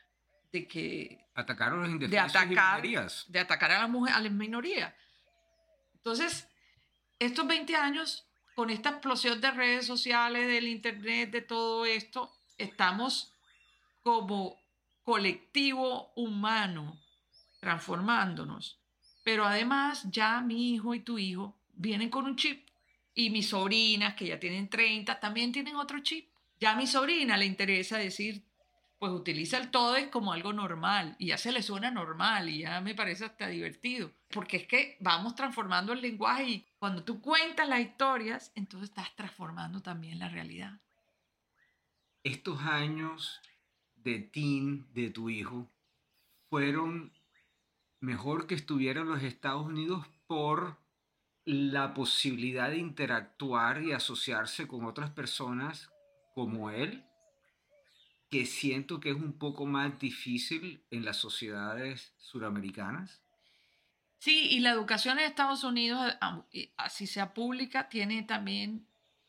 de 0.53 0.67
que 0.67 1.25
atacaron 1.33 1.83
a 1.83 1.87
los 1.87 2.09
de 2.09 2.19
atacar, 2.19 2.47
minorías. 2.47 3.25
De 3.27 3.39
atacar 3.39 3.71
a, 3.71 3.85
a 3.85 4.21
las 4.21 4.31
minorías. 4.31 4.93
Entonces, 5.95 6.47
estos 7.17 7.47
20 7.47 7.75
años, 7.75 8.27
con 8.55 8.69
esta 8.69 8.89
explosión 8.89 9.41
de 9.41 9.49
redes 9.49 9.87
sociales, 9.87 10.47
del 10.47 10.67
Internet, 10.67 11.31
de 11.31 11.41
todo 11.41 11.85
esto, 11.85 12.31
estamos 12.59 13.33
como 14.03 14.61
colectivo 15.01 16.13
humano 16.15 16.99
transformándonos. 17.59 18.79
Pero 19.23 19.45
además, 19.45 20.03
ya 20.11 20.39
mi 20.41 20.73
hijo 20.73 20.93
y 20.93 20.99
tu 20.99 21.17
hijo 21.17 21.57
vienen 21.73 22.09
con 22.09 22.25
un 22.25 22.35
chip. 22.35 22.69
Y 23.15 23.31
mis 23.31 23.49
sobrinas, 23.49 24.13
que 24.13 24.27
ya 24.27 24.39
tienen 24.39 24.69
30, 24.69 25.19
también 25.19 25.51
tienen 25.51 25.77
otro 25.77 25.99
chip. 26.01 26.29
Ya 26.59 26.73
a 26.73 26.75
mi 26.75 26.85
sobrina 26.85 27.37
le 27.37 27.45
interesa 27.45 27.97
decir, 27.97 28.43
pues 29.03 29.11
utiliza 29.11 29.57
el 29.57 29.69
todo 29.69 29.97
es 29.97 30.07
como 30.07 30.31
algo 30.31 30.53
normal 30.53 31.17
y 31.19 31.27
ya 31.27 31.37
se 31.37 31.51
le 31.51 31.61
suena 31.61 31.91
normal 31.91 32.47
y 32.47 32.59
ya 32.59 32.79
me 32.79 32.95
parece 32.95 33.25
hasta 33.25 33.49
divertido, 33.49 34.13
porque 34.29 34.55
es 34.55 34.65
que 34.65 34.95
vamos 35.01 35.35
transformando 35.35 35.91
el 35.91 35.99
lenguaje 35.99 36.47
y 36.47 36.65
cuando 36.79 37.03
tú 37.03 37.19
cuentas 37.19 37.67
las 37.67 37.81
historias, 37.81 38.53
entonces 38.55 38.91
estás 38.91 39.13
transformando 39.17 39.81
también 39.81 40.19
la 40.19 40.29
realidad. 40.29 40.79
Estos 42.23 42.61
años 42.61 43.41
de 43.95 44.19
teen 44.19 44.87
de 44.93 45.09
tu 45.09 45.29
hijo 45.29 45.69
fueron 46.49 47.11
mejor 47.99 48.47
que 48.47 48.55
estuviera 48.55 49.03
los 49.03 49.21
Estados 49.21 49.65
Unidos 49.65 50.07
por 50.27 50.77
la 51.43 51.93
posibilidad 51.93 52.69
de 52.69 52.77
interactuar 52.77 53.83
y 53.83 53.91
asociarse 53.91 54.65
con 54.65 54.85
otras 54.85 55.09
personas 55.09 55.91
como 56.33 56.69
él, 56.69 57.05
que 58.34 58.48
siento 58.48 59.00
que 59.00 59.12
es 59.12 59.15
un 59.15 59.38
poco 59.38 59.67
más 59.67 60.00
difícil 60.00 60.84
en 60.89 61.06
las 61.06 61.17
sociedades 61.17 62.15
suramericanas? 62.17 63.22
Sí, 64.17 64.48
y 64.50 64.60
la 64.62 64.72
educación 64.72 65.19
en 65.19 65.26
Estados 65.26 65.63
Unidos, 65.63 66.17
así 66.76 67.06
sea 67.06 67.36
pública, 67.36 67.89
tiene 67.89 68.24
también 68.24 68.88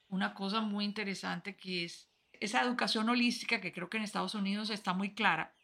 una 0.08 0.32
cosa 0.32 0.62
muy 0.62 0.86
interesante 0.86 1.54
que 1.54 1.84
es 1.84 2.08
esa 2.32 2.62
educación 2.62 3.10
holística 3.10 3.60
que 3.60 3.74
creo 3.74 3.90
que 3.90 3.98
en 3.98 4.04
Estados 4.04 4.34
Unidos 4.34 4.70
está 4.70 4.94
muy 4.94 5.12
clara. 5.12 5.54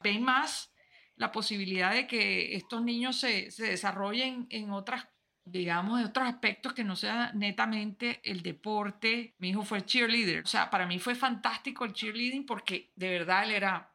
Ven 0.00 0.22
más 0.22 0.72
la 1.16 1.32
posibilidad 1.32 1.92
de 1.92 2.06
que 2.06 2.54
estos 2.54 2.80
niños 2.84 3.18
se, 3.18 3.50
se 3.50 3.66
desarrollen 3.66 4.46
en 4.50 4.70
otras 4.70 5.08
digamos, 5.44 5.98
de 5.98 6.06
otros 6.06 6.28
aspectos 6.28 6.72
que 6.72 6.84
no 6.84 6.96
sea 6.96 7.32
netamente 7.34 8.20
el 8.24 8.42
deporte. 8.42 9.34
Mi 9.38 9.50
hijo 9.50 9.62
fue 9.62 9.84
cheerleader. 9.84 10.44
O 10.44 10.46
sea, 10.46 10.70
para 10.70 10.86
mí 10.86 10.98
fue 10.98 11.14
fantástico 11.14 11.84
el 11.84 11.92
cheerleading 11.92 12.46
porque 12.46 12.92
de 12.96 13.10
verdad 13.10 13.44
él 13.44 13.50
era, 13.52 13.94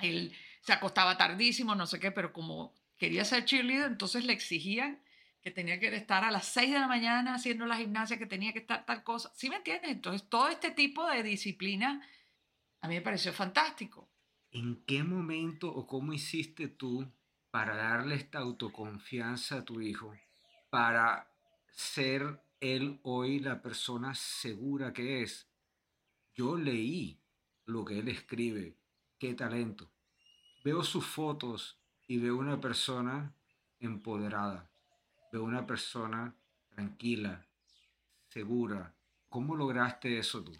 él 0.00 0.34
se 0.60 0.72
acostaba 0.72 1.16
tardísimo, 1.16 1.74
no 1.74 1.86
sé 1.86 1.98
qué, 1.98 2.12
pero 2.12 2.32
como 2.32 2.74
quería 2.96 3.24
ser 3.24 3.44
cheerleader, 3.44 3.92
entonces 3.92 4.24
le 4.24 4.32
exigían 4.32 5.02
que 5.40 5.50
tenía 5.50 5.78
que 5.78 5.94
estar 5.94 6.24
a 6.24 6.30
las 6.30 6.46
6 6.48 6.72
de 6.72 6.80
la 6.80 6.88
mañana 6.88 7.34
haciendo 7.34 7.64
la 7.64 7.76
gimnasia, 7.76 8.18
que 8.18 8.26
tenía 8.26 8.52
que 8.52 8.58
estar 8.58 8.84
tal 8.84 9.04
cosa. 9.04 9.30
¿Sí 9.34 9.48
me 9.48 9.56
entiendes? 9.56 9.90
Entonces, 9.92 10.28
todo 10.28 10.48
este 10.48 10.72
tipo 10.72 11.06
de 11.08 11.22
disciplina 11.22 12.02
a 12.80 12.88
mí 12.88 12.94
me 12.94 13.00
pareció 13.00 13.32
fantástico. 13.32 14.10
¿En 14.50 14.84
qué 14.84 15.02
momento 15.02 15.68
o 15.68 15.86
cómo 15.86 16.12
hiciste 16.12 16.68
tú 16.68 17.10
para 17.50 17.76
darle 17.76 18.16
esta 18.16 18.38
autoconfianza 18.38 19.58
a 19.58 19.64
tu 19.64 19.80
hijo, 19.80 20.14
para 20.70 21.30
ser 21.70 22.40
él 22.60 23.00
hoy 23.02 23.40
la 23.40 23.62
persona 23.62 24.14
segura 24.14 24.92
que 24.92 25.22
es? 25.22 25.48
Yo 26.34 26.56
leí 26.56 27.20
lo 27.66 27.84
que 27.84 27.98
él 27.98 28.08
escribe, 28.08 28.76
qué 29.18 29.34
talento. 29.34 29.90
Veo 30.64 30.82
sus 30.82 31.04
fotos 31.04 31.78
y 32.06 32.18
veo 32.18 32.36
una 32.36 32.60
persona 32.60 33.34
empoderada, 33.80 34.70
veo 35.32 35.44
una 35.44 35.66
persona 35.66 36.34
tranquila, 36.70 37.46
segura. 38.28 38.94
¿Cómo 39.28 39.54
lograste 39.54 40.18
eso 40.18 40.42
tú? 40.42 40.52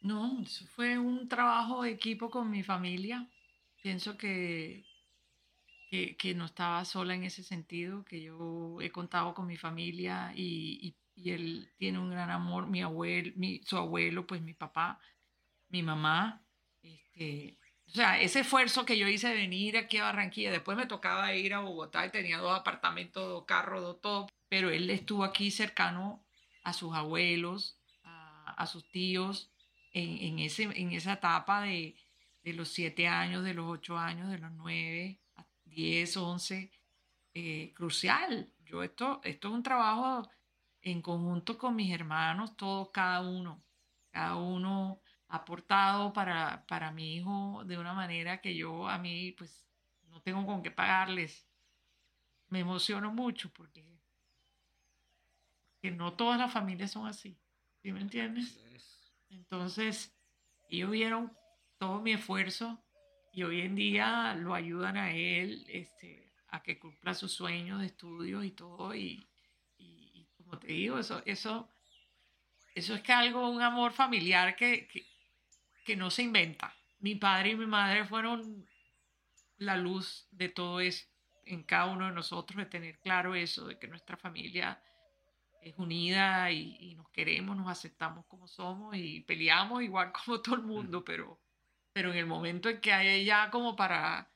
No, 0.00 0.44
fue 0.74 0.98
un 0.98 1.28
trabajo 1.28 1.82
de 1.82 1.90
equipo 1.90 2.30
con 2.30 2.50
mi 2.50 2.62
familia. 2.62 3.28
Pienso 3.82 4.16
que, 4.16 4.84
que, 6.16 6.34
no 6.34 6.46
estaba 6.46 6.84
sola 6.86 7.14
en 7.14 7.24
ese 7.24 7.42
sentido, 7.42 8.02
que 8.04 8.22
yo 8.22 8.78
he 8.80 8.90
contado 8.90 9.34
con 9.34 9.46
mi 9.46 9.58
familia 9.58 10.32
y, 10.34 10.94
y, 11.14 11.30
él 11.30 11.70
tiene 11.76 11.98
un 11.98 12.10
gran 12.10 12.30
amor, 12.30 12.66
mi 12.66 12.80
abuelo, 12.80 13.30
mi, 13.36 13.60
su 13.64 13.76
abuelo, 13.76 14.26
pues 14.26 14.40
mi 14.40 14.54
papá, 14.54 14.98
mi 15.68 15.82
mamá. 15.82 16.42
Este, 16.82 17.58
o 17.86 17.90
sea, 17.90 18.18
ese 18.20 18.40
esfuerzo 18.40 18.86
que 18.86 18.96
yo 18.96 19.06
hice 19.06 19.28
de 19.28 19.34
venir 19.34 19.76
aquí 19.76 19.98
a 19.98 20.04
Barranquilla, 20.04 20.50
después 20.50 20.78
me 20.78 20.86
tocaba 20.86 21.34
ir 21.34 21.52
a 21.52 21.60
Bogotá 21.60 22.06
y 22.06 22.10
tenía 22.10 22.38
dos 22.38 22.58
apartamentos, 22.58 23.28
dos 23.28 23.44
carros, 23.44 23.82
dos 23.82 24.00
todo, 24.00 24.28
pero 24.48 24.70
él 24.70 24.88
estuvo 24.88 25.24
aquí 25.24 25.50
cercano 25.50 26.24
a 26.64 26.72
sus 26.72 26.94
abuelos, 26.94 27.76
a, 28.02 28.54
a 28.56 28.66
sus 28.66 28.90
tíos, 28.90 29.50
en, 29.92 30.16
en, 30.22 30.38
ese, 30.38 30.62
en 30.62 30.92
esa 30.92 31.12
etapa 31.14 31.60
de, 31.62 31.96
de, 32.44 32.52
los 32.54 32.68
siete 32.68 33.08
años, 33.08 33.44
de 33.44 33.52
los 33.52 33.70
ocho 33.70 33.98
años, 33.98 34.30
de 34.30 34.38
los 34.38 34.52
nueve, 34.52 35.18
diez, 35.72 36.16
once, 36.16 36.70
eh, 37.34 37.72
crucial. 37.74 38.52
Yo 38.64 38.82
esto, 38.82 39.20
esto 39.24 39.48
es 39.48 39.54
un 39.54 39.62
trabajo 39.62 40.28
en 40.80 41.02
conjunto 41.02 41.58
con 41.58 41.76
mis 41.76 41.92
hermanos, 41.92 42.56
todos, 42.56 42.90
cada 42.90 43.20
uno, 43.20 43.62
cada 44.10 44.36
uno 44.36 45.00
aportado 45.28 46.12
para, 46.12 46.66
para 46.66 46.90
mi 46.90 47.16
hijo 47.16 47.62
de 47.64 47.78
una 47.78 47.94
manera 47.94 48.40
que 48.40 48.54
yo 48.54 48.88
a 48.88 48.98
mí 48.98 49.32
pues 49.32 49.66
no 50.08 50.20
tengo 50.20 50.44
con 50.44 50.62
qué 50.62 50.70
pagarles. 50.70 51.48
Me 52.48 52.60
emociono 52.60 53.12
mucho 53.12 53.50
porque, 53.50 53.98
porque 55.72 55.90
no 55.90 56.12
todas 56.12 56.38
las 56.38 56.52
familias 56.52 56.90
son 56.90 57.06
así. 57.06 57.38
¿Sí 57.82 57.92
me 57.92 58.00
entiendes? 58.00 58.60
Entonces, 59.30 60.14
ellos 60.68 60.90
vieron 60.90 61.32
todo 61.78 62.00
mi 62.00 62.12
esfuerzo 62.12 62.84
y 63.32 63.42
hoy 63.44 63.62
en 63.62 63.74
día 63.74 64.34
lo 64.34 64.54
ayudan 64.54 64.96
a 64.96 65.12
él 65.12 65.64
este, 65.68 66.32
a 66.48 66.62
que 66.62 66.78
cumpla 66.78 67.14
sus 67.14 67.32
sueños 67.32 67.80
de 67.80 67.86
estudios 67.86 68.44
y 68.44 68.50
todo. 68.50 68.94
Y, 68.94 69.26
y, 69.78 70.10
y 70.14 70.28
como 70.36 70.58
te 70.58 70.68
digo, 70.68 70.98
eso, 70.98 71.22
eso, 71.24 71.68
eso 72.74 72.94
es 72.94 73.02
que 73.02 73.12
algo, 73.12 73.48
un 73.48 73.62
amor 73.62 73.92
familiar 73.92 74.54
que, 74.54 74.86
que, 74.86 75.06
que 75.84 75.96
no 75.96 76.10
se 76.10 76.22
inventa. 76.22 76.74
Mi 77.00 77.14
padre 77.14 77.50
y 77.50 77.56
mi 77.56 77.66
madre 77.66 78.04
fueron 78.04 78.66
la 79.56 79.76
luz 79.76 80.28
de 80.30 80.50
todo 80.50 80.80
eso 80.80 81.06
en 81.44 81.62
cada 81.64 81.86
uno 81.86 82.06
de 82.06 82.12
nosotros, 82.12 82.56
de 82.56 82.66
tener 82.66 82.98
claro 83.00 83.34
eso, 83.34 83.66
de 83.66 83.78
que 83.78 83.88
nuestra 83.88 84.16
familia 84.16 84.80
es 85.60 85.74
unida 85.78 86.50
y, 86.50 86.76
y, 86.80 86.94
nos 86.94 87.08
queremos, 87.10 87.56
nos 87.56 87.68
aceptamos 87.68 88.26
como 88.26 88.46
somos 88.46 88.96
y 88.96 89.20
peleamos 89.20 89.82
igual 89.82 90.12
como 90.24 90.40
todo 90.40 90.56
el 90.56 90.62
mundo, 90.62 91.04
pero, 91.04 91.40
pero 91.92 92.10
en 92.10 92.18
el 92.18 92.26
momento 92.26 92.68
en 92.68 92.80
que 92.80 92.92
hay 92.92 93.24
ya 93.24 93.50
como 93.50 93.76
para, 93.76 94.30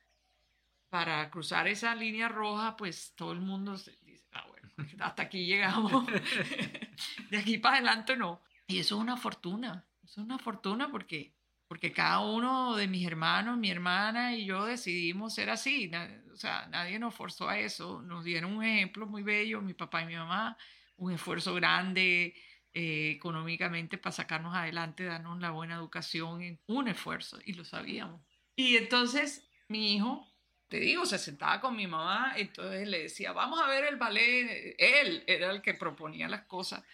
para 0.89 1.31
cruzar 1.31 1.69
esa 1.69 1.95
línea 1.95 2.29
roja, 2.29 2.77
pues 2.77 3.15
todo 3.15 3.33
el 3.33 3.41
mundo 3.41 3.77
se 3.77 3.97
dice, 4.03 4.27
ah, 4.33 4.47
bueno, 4.49 4.71
hasta 5.01 5.23
aquí 5.23 5.47
llegamos, 5.47 6.07
de 7.31 7.39
aquí 7.39 7.59
para 7.59 7.77
adelante 7.77 8.17
no. 8.17 8.43
Y 8.67 8.79
eso 8.79 8.97
es 8.97 9.01
una 9.01 9.17
fortuna, 9.17 9.87
eso 10.03 10.21
es 10.21 10.27
una 10.27 10.39
fortuna 10.39 10.91
porque, 10.91 11.35
porque 11.69 11.93
cada 11.93 12.21
uno 12.21 12.75
de 12.77 12.89
mis 12.89 13.07
hermanos, 13.07 13.57
mi 13.59 13.71
hermana 13.71 14.35
y 14.35 14.45
yo 14.45 14.67
decidimos 14.67 15.35
ser 15.35 15.51
así, 15.51 15.91
o 16.33 16.37
sea, 16.37 16.67
nadie 16.67 16.99
nos 16.99 17.15
forzó 17.15 17.49
a 17.49 17.59
eso, 17.59 18.03
nos 18.03 18.25
dieron 18.25 18.57
un 18.57 18.65
ejemplo 18.65 19.07
muy 19.07 19.23
bello, 19.23 19.63
mi 19.63 19.75
papá 19.75 20.03
y 20.03 20.07
mi 20.07 20.17
mamá, 20.17 20.57
un 20.97 21.13
esfuerzo 21.13 21.55
grande 21.55 22.35
eh, 22.79 23.13
económicamente 23.13 23.97
para 23.97 24.13
sacarnos 24.13 24.55
adelante, 24.55 25.05
darnos 25.05 25.41
la 25.41 25.51
buena 25.51 25.77
educación, 25.77 26.61
un 26.67 26.89
esfuerzo, 26.89 27.39
y 27.43 27.55
lo 27.55 27.65
sabíamos. 27.65 28.21
Y 28.55 28.77
entonces 28.77 29.49
mi 29.69 29.95
hijo, 29.95 30.31
te 30.69 30.79
digo, 30.79 31.07
se 31.07 31.19
sentaba 31.19 31.59
con 31.59 31.75
mi 31.75 31.87
mamá, 31.87 32.35
entonces 32.37 32.87
le 32.87 33.05
decía, 33.05 33.33
vamos 33.33 33.63
a 33.63 33.67
ver 33.67 33.85
el 33.85 33.97
ballet, 33.97 34.75
él 34.77 35.25
era 35.27 35.53
el 35.53 35.63
que 35.63 35.73
proponía 35.73 36.29
las 36.29 36.43
cosas, 36.43 36.85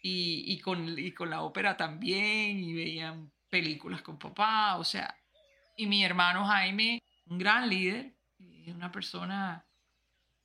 y, 0.00 0.44
y, 0.50 0.58
con, 0.58 0.98
y 0.98 1.12
con 1.12 1.28
la 1.28 1.42
ópera 1.42 1.76
también, 1.76 2.58
y 2.58 2.72
veían 2.72 3.30
películas 3.50 4.00
con 4.00 4.18
papá, 4.18 4.76
o 4.78 4.84
sea, 4.84 5.14
y 5.76 5.84
mi 5.84 6.02
hermano 6.02 6.46
Jaime, 6.46 7.02
un 7.26 7.36
gran 7.36 7.68
líder, 7.68 8.14
una 8.68 8.90
persona, 8.90 9.66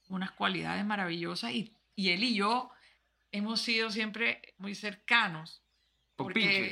unas 0.10 0.32
cualidades 0.32 0.84
maravillosas, 0.84 1.54
y, 1.54 1.74
y 1.96 2.10
él 2.10 2.26
y 2.26 2.36
yo 2.36 2.75
hemos 3.38 3.62
sido 3.62 3.90
siempre 3.90 4.42
muy 4.58 4.76
cercanos. 4.76 5.62
Porque 6.16 6.72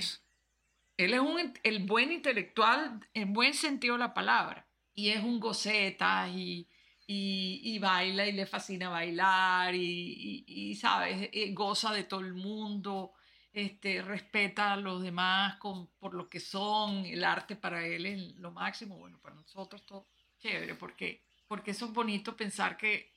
él 0.98 1.14
es 1.14 1.20
un, 1.20 1.54
el 1.64 1.80
buen 1.86 2.12
intelectual 2.12 3.06
en 3.14 3.34
buen 3.34 3.54
sentido 3.54 3.96
de 3.96 4.00
la 4.00 4.14
palabra. 4.14 4.68
Y 4.94 5.10
es 5.10 5.24
un 5.24 5.40
goceta 5.40 6.30
y, 6.30 6.68
y, 7.08 7.62
y 7.64 7.80
baila 7.80 8.26
y 8.28 8.32
le 8.32 8.46
fascina 8.46 8.90
bailar 8.90 9.76
y, 9.76 10.46
y, 10.48 10.76
¿sabes? 10.76 11.30
Goza 11.54 11.92
de 11.92 12.04
todo 12.04 12.22
el 12.22 12.34
mundo, 12.34 13.14
este, 13.52 14.02
respeta 14.02 14.74
a 14.74 14.78
los 14.78 15.02
demás 15.02 15.58
con, 15.58 15.88
por 16.00 16.14
lo 16.14 16.30
que 16.30 16.40
son. 16.40 17.06
El 17.06 17.24
arte 17.24 17.56
para 17.56 17.86
él 17.86 18.06
es 18.06 18.36
lo 18.36 18.52
máximo. 18.52 18.98
Bueno, 18.98 19.20
para 19.20 19.36
nosotros 19.36 19.86
todo 19.86 20.08
chévere 20.40 20.76
porque, 20.76 21.24
porque 21.48 21.72
eso 21.72 21.86
es 21.86 21.92
bonito 21.92 22.38
pensar 22.38 22.78
que 22.78 23.13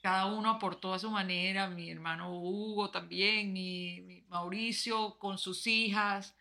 cada 0.00 0.26
uno 0.26 0.50
aportó 0.50 0.94
a 0.94 0.98
su 0.98 1.10
manera, 1.10 1.68
mi 1.68 1.90
hermano 1.90 2.32
Hugo 2.32 2.90
también, 2.90 3.52
mi, 3.52 4.24
Mauricio 4.28 5.18
con 5.18 5.38
sus 5.38 5.66
hijas 5.66 6.34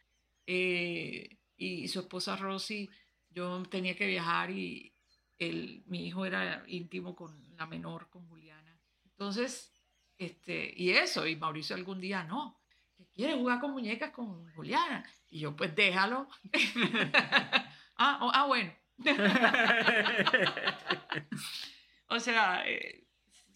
eh, 0.48 1.38
y 1.58 1.88
su 1.88 2.00
esposa 2.00 2.38
Rosy. 2.38 2.89
Yo 3.30 3.62
tenía 3.63 3.95
que 3.95 4.08
viajar 4.08 4.52
y 4.52 4.93
el, 5.38 5.84
mi 5.88 6.08
hijo 6.08 6.26
era 6.26 6.63
íntimo 6.67 7.15
con 7.15 7.56
la 7.58 7.65
menor, 7.65 8.10
con 8.10 8.28
Juliana. 8.28 8.80
Entonces, 9.06 9.74
este, 10.17 10.74
y 10.76 10.91
eso, 10.91 11.28
y 11.28 11.36
Mauricio 11.36 11.76
algún 11.76 12.00
día 12.00 12.24
no, 12.24 12.62
que 12.95 13.06
quiere 13.08 13.36
jugar 13.36 13.60
con 13.60 13.72
muñecas 13.72 14.12
con 14.12 14.50
Juliana. 14.54 15.04
Y 15.30 15.39
yo, 15.39 15.56
pues 15.56 15.76
déjalo. 15.76 16.30
ah, 17.98 18.19
oh, 18.22 18.32
ah, 18.34 18.45
bueno. 18.45 18.74
o 22.08 22.19
sea, 22.19 22.67
eh, 22.67 23.09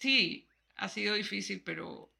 sí, 0.03 0.49
ha 0.75 0.89
sido 0.89 1.15
difícil, 1.15 1.61
pero 1.63 2.11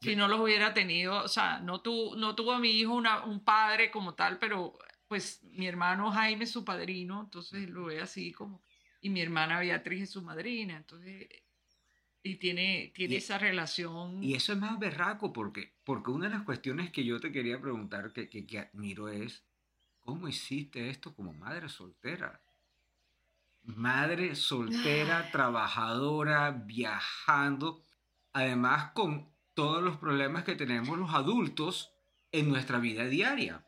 si 0.00 0.16
no 0.16 0.26
los 0.26 0.40
hubiera 0.40 0.72
tenido, 0.72 1.22
o 1.22 1.28
sea, 1.28 1.60
no, 1.60 1.82
tu, 1.82 2.16
no 2.16 2.34
tuvo 2.34 2.52
a 2.52 2.58
mi 2.58 2.70
hijo 2.70 2.94
una, 2.94 3.26
un 3.26 3.44
padre 3.44 3.90
como 3.90 4.14
tal, 4.14 4.38
pero 4.38 4.78
pues 5.06 5.42
mi 5.42 5.66
hermano 5.66 6.10
Jaime 6.10 6.44
es 6.44 6.50
su 6.50 6.64
padrino, 6.64 7.20
entonces 7.20 7.68
lo 7.68 7.84
ve 7.84 8.00
así 8.00 8.32
como, 8.32 8.62
y 9.02 9.10
mi 9.10 9.20
hermana 9.20 9.60
Beatriz 9.60 10.04
es 10.04 10.10
su 10.10 10.22
madrina, 10.22 10.78
entonces, 10.78 11.28
y 12.22 12.36
tiene, 12.36 12.90
tiene 12.94 13.14
y, 13.14 13.18
esa 13.18 13.36
relación. 13.36 14.24
Y 14.24 14.34
eso 14.34 14.54
es 14.54 14.58
más 14.58 14.78
berraco, 14.78 15.30
porque, 15.30 15.74
porque 15.84 16.10
una 16.10 16.28
de 16.28 16.36
las 16.36 16.44
cuestiones 16.44 16.90
que 16.90 17.04
yo 17.04 17.20
te 17.20 17.32
quería 17.32 17.60
preguntar, 17.60 18.14
que, 18.14 18.30
que, 18.30 18.46
que 18.46 18.60
admiro 18.60 19.10
es, 19.10 19.44
¿cómo 20.00 20.26
hiciste 20.26 20.88
esto 20.88 21.14
como 21.14 21.34
madre 21.34 21.68
soltera? 21.68 22.40
Madre 23.62 24.34
soltera, 24.34 25.30
trabajadora, 25.30 26.50
viajando, 26.50 27.84
además 28.32 28.92
con 28.92 29.32
todos 29.54 29.82
los 29.82 29.96
problemas 29.98 30.44
que 30.44 30.56
tenemos 30.56 30.98
los 30.98 31.12
adultos 31.12 31.92
en 32.32 32.48
nuestra 32.48 32.78
vida 32.78 33.04
diaria. 33.04 33.64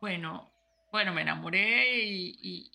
Bueno, 0.00 0.52
bueno, 0.92 1.12
me 1.12 1.22
enamoré 1.22 2.04
y, 2.04 2.36
y, 2.40 2.72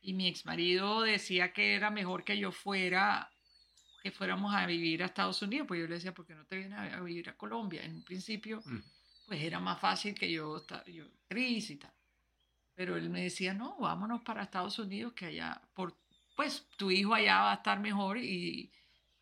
y 0.00 0.14
mi 0.14 0.28
ex 0.28 0.46
marido 0.46 1.02
decía 1.02 1.52
que 1.52 1.74
era 1.74 1.90
mejor 1.90 2.24
que 2.24 2.38
yo 2.38 2.52
fuera, 2.52 3.30
que 4.02 4.10
fuéramos 4.10 4.54
a 4.54 4.66
vivir 4.66 5.02
a 5.02 5.06
Estados 5.06 5.42
Unidos, 5.42 5.66
pues 5.66 5.80
yo 5.80 5.86
le 5.86 5.96
decía, 5.96 6.14
¿por 6.14 6.26
qué 6.26 6.34
no 6.34 6.46
te 6.46 6.56
vienes 6.56 6.78
a 6.78 7.00
vivir 7.00 7.28
a 7.28 7.36
Colombia? 7.36 7.82
En 7.84 7.96
un 7.96 8.04
principio, 8.04 8.62
mm. 8.64 8.78
pues 9.26 9.42
era 9.42 9.60
más 9.60 9.80
fácil 9.80 10.14
que 10.14 10.30
yo, 10.30 10.64
yo 10.86 11.04
crisis 11.28 11.70
y 11.70 11.76
tal. 11.76 11.92
Pero 12.78 12.96
él 12.96 13.10
me 13.10 13.24
decía, 13.24 13.52
no, 13.54 13.76
vámonos 13.80 14.22
para 14.22 14.44
Estados 14.44 14.78
Unidos, 14.78 15.12
que 15.12 15.26
allá, 15.26 15.60
por, 15.74 15.96
pues 16.36 16.68
tu 16.76 16.92
hijo 16.92 17.12
allá 17.12 17.40
va 17.40 17.50
a 17.50 17.54
estar 17.56 17.80
mejor 17.80 18.18
y, 18.18 18.70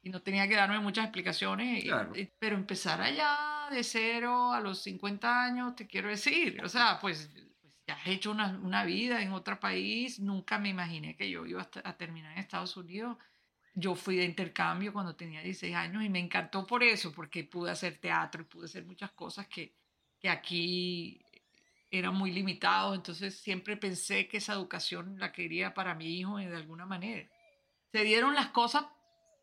y 0.02 0.10
no 0.10 0.20
tenía 0.20 0.46
que 0.46 0.54
darme 0.56 0.78
muchas 0.78 1.06
explicaciones, 1.06 1.82
Claro. 1.84 2.14
y- 2.14 2.26
pero 2.38 2.54
empezar 2.54 3.00
allá 3.00 3.68
de 3.70 3.82
cero 3.82 4.52
a 4.52 4.60
los 4.60 4.82
50 4.82 5.42
años, 5.42 5.74
te 5.74 5.86
quiero 5.86 6.10
decir, 6.10 6.62
o 6.62 6.68
sea, 6.68 6.98
pues, 7.00 7.30
pues 7.32 7.72
ya 7.86 7.94
has 7.94 8.06
hecho 8.08 8.30
una, 8.30 8.48
una 8.62 8.84
vida 8.84 9.22
en 9.22 9.32
otro 9.32 9.58
país, 9.58 10.20
nunca 10.20 10.58
me 10.58 10.68
imaginé 10.68 11.16
que 11.16 11.30
yo 11.30 11.46
iba 11.46 11.62
a, 11.62 11.88
a 11.88 11.96
terminar 11.96 12.32
en 12.32 12.38
Estados 12.40 12.76
Unidos. 12.76 13.16
Yo 13.74 13.94
fui 13.94 14.16
de 14.16 14.24
intercambio 14.24 14.92
cuando 14.92 15.16
tenía 15.16 15.40
16 15.40 15.74
años 15.74 16.02
y 16.04 16.10
me 16.10 16.18
encantó 16.18 16.66
por 16.66 16.82
eso, 16.82 17.10
porque 17.10 17.44
pude 17.44 17.70
hacer 17.70 17.96
teatro 17.96 18.42
y 18.42 18.44
pude 18.44 18.66
hacer 18.66 18.84
muchas 18.84 19.12
cosas 19.12 19.46
que, 19.48 19.72
que 20.20 20.28
aquí 20.28 21.22
eran 21.98 22.14
muy 22.14 22.30
limitados, 22.30 22.94
entonces 22.94 23.38
siempre 23.40 23.76
pensé 23.76 24.28
que 24.28 24.38
esa 24.38 24.52
educación 24.54 25.18
la 25.18 25.32
quería 25.32 25.74
para 25.74 25.94
mi 25.94 26.18
hijo 26.18 26.38
de 26.38 26.54
alguna 26.56 26.86
manera. 26.86 27.28
Se 27.92 28.02
dieron 28.04 28.34
las 28.34 28.48
cosas, 28.48 28.86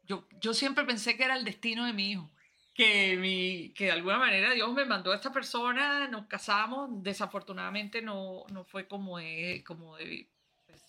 yo, 0.03 0.27
yo 0.41 0.53
siempre 0.53 0.85
pensé 0.85 1.15
que 1.17 1.23
era 1.23 1.35
el 1.35 1.45
destino 1.45 1.85
de 1.85 1.93
mi 1.93 2.11
hijo, 2.11 2.29
que, 2.73 3.17
mi, 3.17 3.73
que 3.73 3.85
de 3.85 3.91
alguna 3.91 4.17
manera 4.17 4.51
Dios 4.53 4.71
me 4.73 4.85
mandó 4.85 5.11
a 5.11 5.15
esta 5.15 5.31
persona, 5.31 6.07
nos 6.07 6.27
casamos, 6.27 6.89
desafortunadamente 7.03 8.01
no, 8.01 8.43
no 8.51 8.65
fue 8.65 8.87
como, 8.87 9.17
de- 9.17 9.63
como 9.65 9.95
de- 9.97 10.27
pues, 10.65 10.81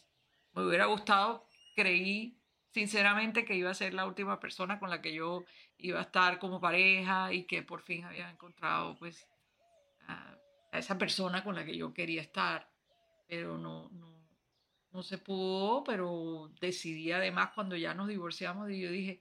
me 0.54 0.66
hubiera 0.66 0.86
gustado, 0.86 1.46
creí 1.76 2.36
sinceramente 2.72 3.44
que 3.44 3.54
iba 3.54 3.70
a 3.70 3.74
ser 3.74 3.94
la 3.94 4.06
última 4.06 4.40
persona 4.40 4.78
con 4.80 4.90
la 4.90 5.00
que 5.00 5.14
yo 5.14 5.44
iba 5.78 6.00
a 6.00 6.02
estar 6.02 6.38
como 6.38 6.60
pareja 6.60 7.32
y 7.32 7.44
que 7.44 7.62
por 7.62 7.82
fin 7.82 8.04
había 8.04 8.28
encontrado 8.30 8.96
pues 8.98 9.28
a, 10.08 10.36
a 10.74 10.78
esa 10.78 10.98
persona 10.98 11.44
con 11.44 11.54
la 11.54 11.64
que 11.64 11.76
yo 11.76 11.94
quería 11.94 12.20
estar, 12.20 12.68
pero 13.28 13.56
no, 13.56 13.88
no, 13.90 14.28
no 14.90 15.02
se 15.04 15.18
pudo, 15.18 15.84
pero 15.84 16.50
decidí 16.60 17.12
además 17.12 17.50
cuando 17.54 17.76
ya 17.76 17.94
nos 17.94 18.08
divorciamos 18.08 18.68
y 18.70 18.80
yo 18.80 18.90
dije, 18.90 19.20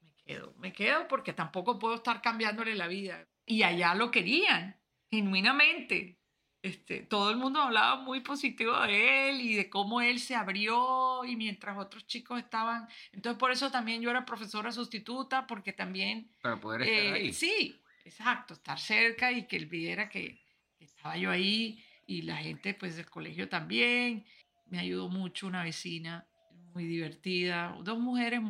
me 0.00 0.12
quedo, 0.24 0.54
me 0.58 0.72
quedo 0.72 1.06
porque 1.06 1.32
tampoco 1.32 1.78
puedo 1.78 1.94
estar 1.94 2.20
cambiándole 2.20 2.74
la 2.74 2.88
vida. 2.88 3.28
Y 3.46 3.62
allá 3.62 3.94
lo 3.94 4.10
querían, 4.10 4.76
genuinamente. 5.08 6.18
Este, 6.62 7.02
todo 7.02 7.30
el 7.30 7.36
mundo 7.36 7.60
hablaba 7.60 8.02
muy 8.02 8.20
positivo 8.20 8.76
de 8.80 9.30
él 9.30 9.40
y 9.40 9.54
de 9.54 9.70
cómo 9.70 10.00
él 10.00 10.18
se 10.18 10.34
abrió 10.34 11.24
y 11.24 11.36
mientras 11.36 11.78
otros 11.78 12.08
chicos 12.08 12.40
estaban... 12.40 12.88
Entonces 13.12 13.38
por 13.38 13.52
eso 13.52 13.70
también 13.70 14.02
yo 14.02 14.10
era 14.10 14.24
profesora 14.24 14.72
sustituta 14.72 15.46
porque 15.46 15.72
también 15.72 16.32
Para 16.42 16.60
poder 16.60 16.82
estar 16.82 17.04
eh, 17.04 17.12
ahí. 17.12 17.32
Sí, 17.32 17.80
exacto, 18.04 18.54
estar 18.54 18.80
cerca 18.80 19.30
y 19.30 19.46
que 19.46 19.56
él 19.56 19.66
viera 19.66 20.08
que, 20.08 20.40
que 20.44 20.47
estaba 20.80 21.16
yo 21.16 21.30
ahí 21.30 21.82
y 22.06 22.22
la 22.22 22.36
gente 22.36 22.74
pues 22.74 22.96
del 22.96 23.06
colegio 23.06 23.48
también. 23.48 24.24
Me 24.66 24.78
ayudó 24.78 25.08
mucho 25.08 25.46
una 25.46 25.62
vecina 25.62 26.26
muy 26.74 26.84
divertida, 26.86 27.76
dos 27.82 27.98
mujeres 27.98 28.40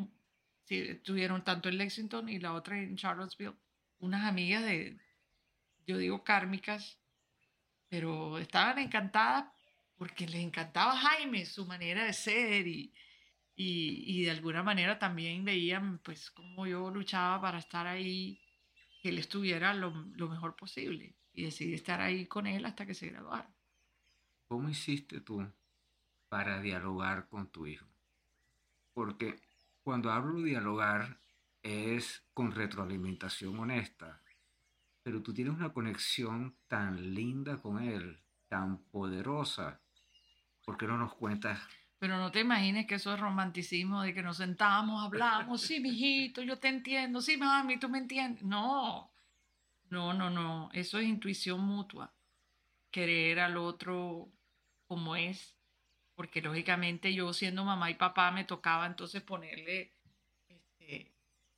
estuvieron 0.69 1.45
tanto 1.45 1.69
en 1.69 1.79
Lexington 1.79 2.29
y 2.29 2.39
la 2.39 2.53
otra 2.53 2.79
en 2.79 2.97
Charlottesville, 2.97 3.57
unas 4.01 4.25
amigas 4.25 4.65
de, 4.65 4.99
yo 5.87 5.97
digo 5.97 6.25
kármicas, 6.25 6.99
pero 7.89 8.39
estaban 8.39 8.79
encantadas 8.79 9.47
porque 9.97 10.27
les 10.27 10.43
encantaba 10.43 10.97
Jaime, 10.97 11.47
su 11.47 11.65
manera 11.67 12.05
de 12.05 12.13
ser 12.13 12.67
y, 12.67 12.93
y, 13.55 14.21
y 14.21 14.25
de 14.25 14.31
alguna 14.31 14.63
manera 14.63 14.99
también 14.99 15.45
veían 15.45 15.99
pues 16.01 16.31
cómo 16.31 16.67
yo 16.67 16.91
luchaba 16.91 17.41
para 17.41 17.59
estar 17.59 17.87
ahí, 17.87 18.41
que 19.03 19.09
él 19.09 19.19
estuviera 19.19 19.73
lo, 19.75 19.91
lo 19.91 20.29
mejor 20.29 20.55
posible 20.55 21.17
y 21.39 21.45
decidí 21.45 21.75
estar 21.75 22.01
ahí 22.01 22.27
con 22.27 22.49
él 22.49 22.65
hasta 22.65 22.85
que 22.85 22.95
se 22.95 23.11
graduara. 23.11 23.49
¿Cómo 24.49 24.69
hiciste 24.69 25.21
tú 25.21 25.47
para 26.29 26.61
dialogar 26.61 27.29
con 27.29 27.47
tu 27.47 27.65
hijo? 27.65 27.87
Porque 28.93 29.41
cuando 29.85 30.11
hablo 30.11 30.41
de 30.41 30.47
dialogar 30.47 31.21
es 31.63 32.25
con 32.35 32.51
retroalimentación 32.51 33.57
honesta, 33.57 34.21
pero 35.05 35.23
tú 35.23 35.33
tienes 35.33 35.55
una 35.55 35.73
conexión 35.73 36.57
tan 36.67 37.15
linda 37.15 37.57
con 37.59 37.81
él, 37.81 38.21
tan 38.49 38.79
poderosa. 38.91 39.81
¿Por 40.65 40.77
qué 40.77 40.89
no 40.89 40.99
nos 40.99 41.15
cuentas? 41.15 41.61
Pero 42.01 42.19
no 42.19 42.33
te 42.33 42.41
imagines 42.41 42.87
que 42.89 42.97
eso 42.97 43.15
es 43.15 43.21
romanticismo 43.21 44.03
de 44.03 44.13
que 44.13 44.23
nos 44.23 44.39
sentamos, 44.39 45.05
hablamos, 45.05 45.61
sí, 45.61 45.79
mijito, 45.79 46.43
yo 46.43 46.59
te 46.59 46.67
entiendo, 46.67 47.21
sí, 47.21 47.37
mami, 47.37 47.79
tú 47.79 47.89
me 47.89 47.99
entiendes. 47.99 48.43
No, 48.43 49.13
no, 49.91 50.13
no, 50.13 50.31
no, 50.31 50.71
eso 50.73 50.99
es 50.99 51.07
intuición 51.07 51.61
mutua. 51.61 52.15
Querer 52.91 53.41
al 53.41 53.57
otro 53.57 54.33
como 54.87 55.17
es, 55.17 55.57
porque 56.15 56.41
lógicamente 56.43 57.13
yo 57.15 57.33
siendo 57.33 57.65
mamá 57.65 57.91
y 57.91 57.95
papá 57.95 58.31
me 58.33 58.45
tocaba 58.45 58.87
entonces 58.87 59.23
ponerle 59.23 59.95
este, 60.49 61.15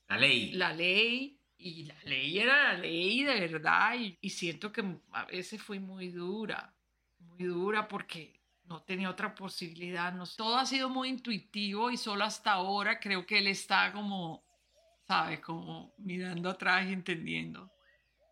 La 0.09 0.19
ley. 0.19 0.53
la 0.53 0.73
ley 0.73 1.41
y 1.57 1.85
la 1.85 1.97
ley 2.05 2.39
era 2.39 2.73
la 2.75 2.79
ley 2.79 3.23
de 3.25 3.41
verdad 3.41 3.95
y, 3.99 4.19
y 4.21 4.31
siento 4.31 4.73
que 4.73 4.83
a 5.13 5.25
veces 5.27 5.63
fui 5.63 5.79
muy 5.79 6.09
dura, 6.11 6.75
muy 7.19 7.45
dura 7.45 7.87
porque 7.89 8.41
no 8.65 8.83
tenía 8.83 9.11
otra 9.11 9.35
posibilidad. 9.35 10.13
No, 10.13 10.25
todo 10.27 10.57
ha 10.57 10.67
sido 10.67 10.89
muy 10.89 11.09
intuitivo 11.09 11.91
y 11.91 11.97
solo 11.97 12.25
hasta 12.25 12.53
ahora 12.53 13.01
creo 13.01 13.27
que 13.27 13.39
él 13.39 13.49
está 13.49 13.93
como, 13.93 14.45
¿sabes? 15.07 15.41
Como 15.41 15.95
mirando 15.99 16.51
atrás 16.51 16.87
y 16.89 16.93
entendiendo. 16.93 17.73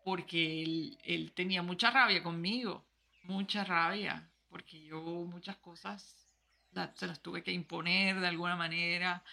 Porque 0.03 0.63
él, 0.63 0.97
él 1.03 1.31
tenía 1.33 1.61
mucha 1.61 1.91
rabia 1.91 2.23
conmigo, 2.23 2.85
mucha 3.23 3.63
rabia, 3.63 4.29
porque 4.47 4.81
yo 4.83 5.01
muchas 5.01 5.57
cosas 5.57 6.27
la- 6.71 6.93
se 6.95 7.05
las 7.07 7.21
tuve 7.21 7.43
que 7.43 7.51
imponer 7.51 8.19
de 8.19 8.27
alguna 8.27 8.55
manera 8.55 9.23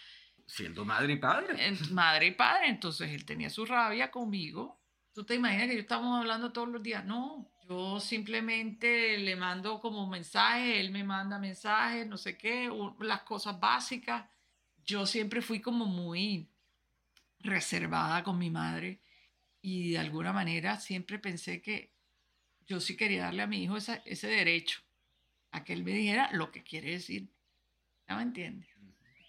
Siendo 0.45 0.85
madre 0.85 1.13
y 1.13 1.17
padre. 1.17 1.55
madre 1.91 2.27
y 2.27 2.31
padre, 2.31 2.67
entonces 2.69 3.11
él 3.11 3.25
tenía 3.25 3.49
su 3.49 3.65
rabia 3.65 4.09
conmigo. 4.11 4.79
¿Tú 5.13 5.23
te 5.25 5.35
imaginas 5.35 5.67
que 5.67 5.73
yo 5.75 5.81
estamos 5.81 6.17
hablando 6.19 6.51
todos 6.53 6.69
los 6.69 6.81
días? 6.81 7.03
No, 7.03 7.49
yo 7.67 7.99
simplemente 7.99 9.17
le 9.17 9.35
mando 9.35 9.79
como 9.81 10.07
mensajes, 10.07 10.77
él 10.77 10.91
me 10.91 11.03
manda 11.03 11.37
mensajes, 11.39 12.05
no 12.07 12.17
sé 12.17 12.37
qué, 12.37 12.69
las 12.99 13.21
cosas 13.23 13.59
básicas. 13.59 14.25
Yo 14.85 15.05
siempre 15.05 15.41
fui 15.41 15.59
como 15.59 15.85
muy 15.85 16.47
reservada 17.39 18.23
con 18.23 18.37
mi 18.37 18.49
madre 18.49 19.01
y 19.69 19.91
de 19.91 19.97
alguna 19.99 20.31
manera 20.31 20.79
siempre 20.79 21.19
pensé 21.19 21.61
que 21.61 21.91
yo 22.65 22.79
sí 22.79 22.95
quería 22.95 23.23
darle 23.23 23.41
a 23.43 23.47
mi 23.47 23.61
hijo 23.63 23.75
esa- 23.75 24.01
ese 24.05 24.27
derecho 24.27 24.79
a 25.51 25.65
que 25.65 25.73
él 25.73 25.83
me 25.83 25.91
dijera 25.91 26.29
lo 26.31 26.51
que 26.51 26.63
quiere 26.63 26.91
decir. 26.91 27.27
¿Ya 28.07 28.15
me 28.15 28.21
entiendes? 28.23 28.69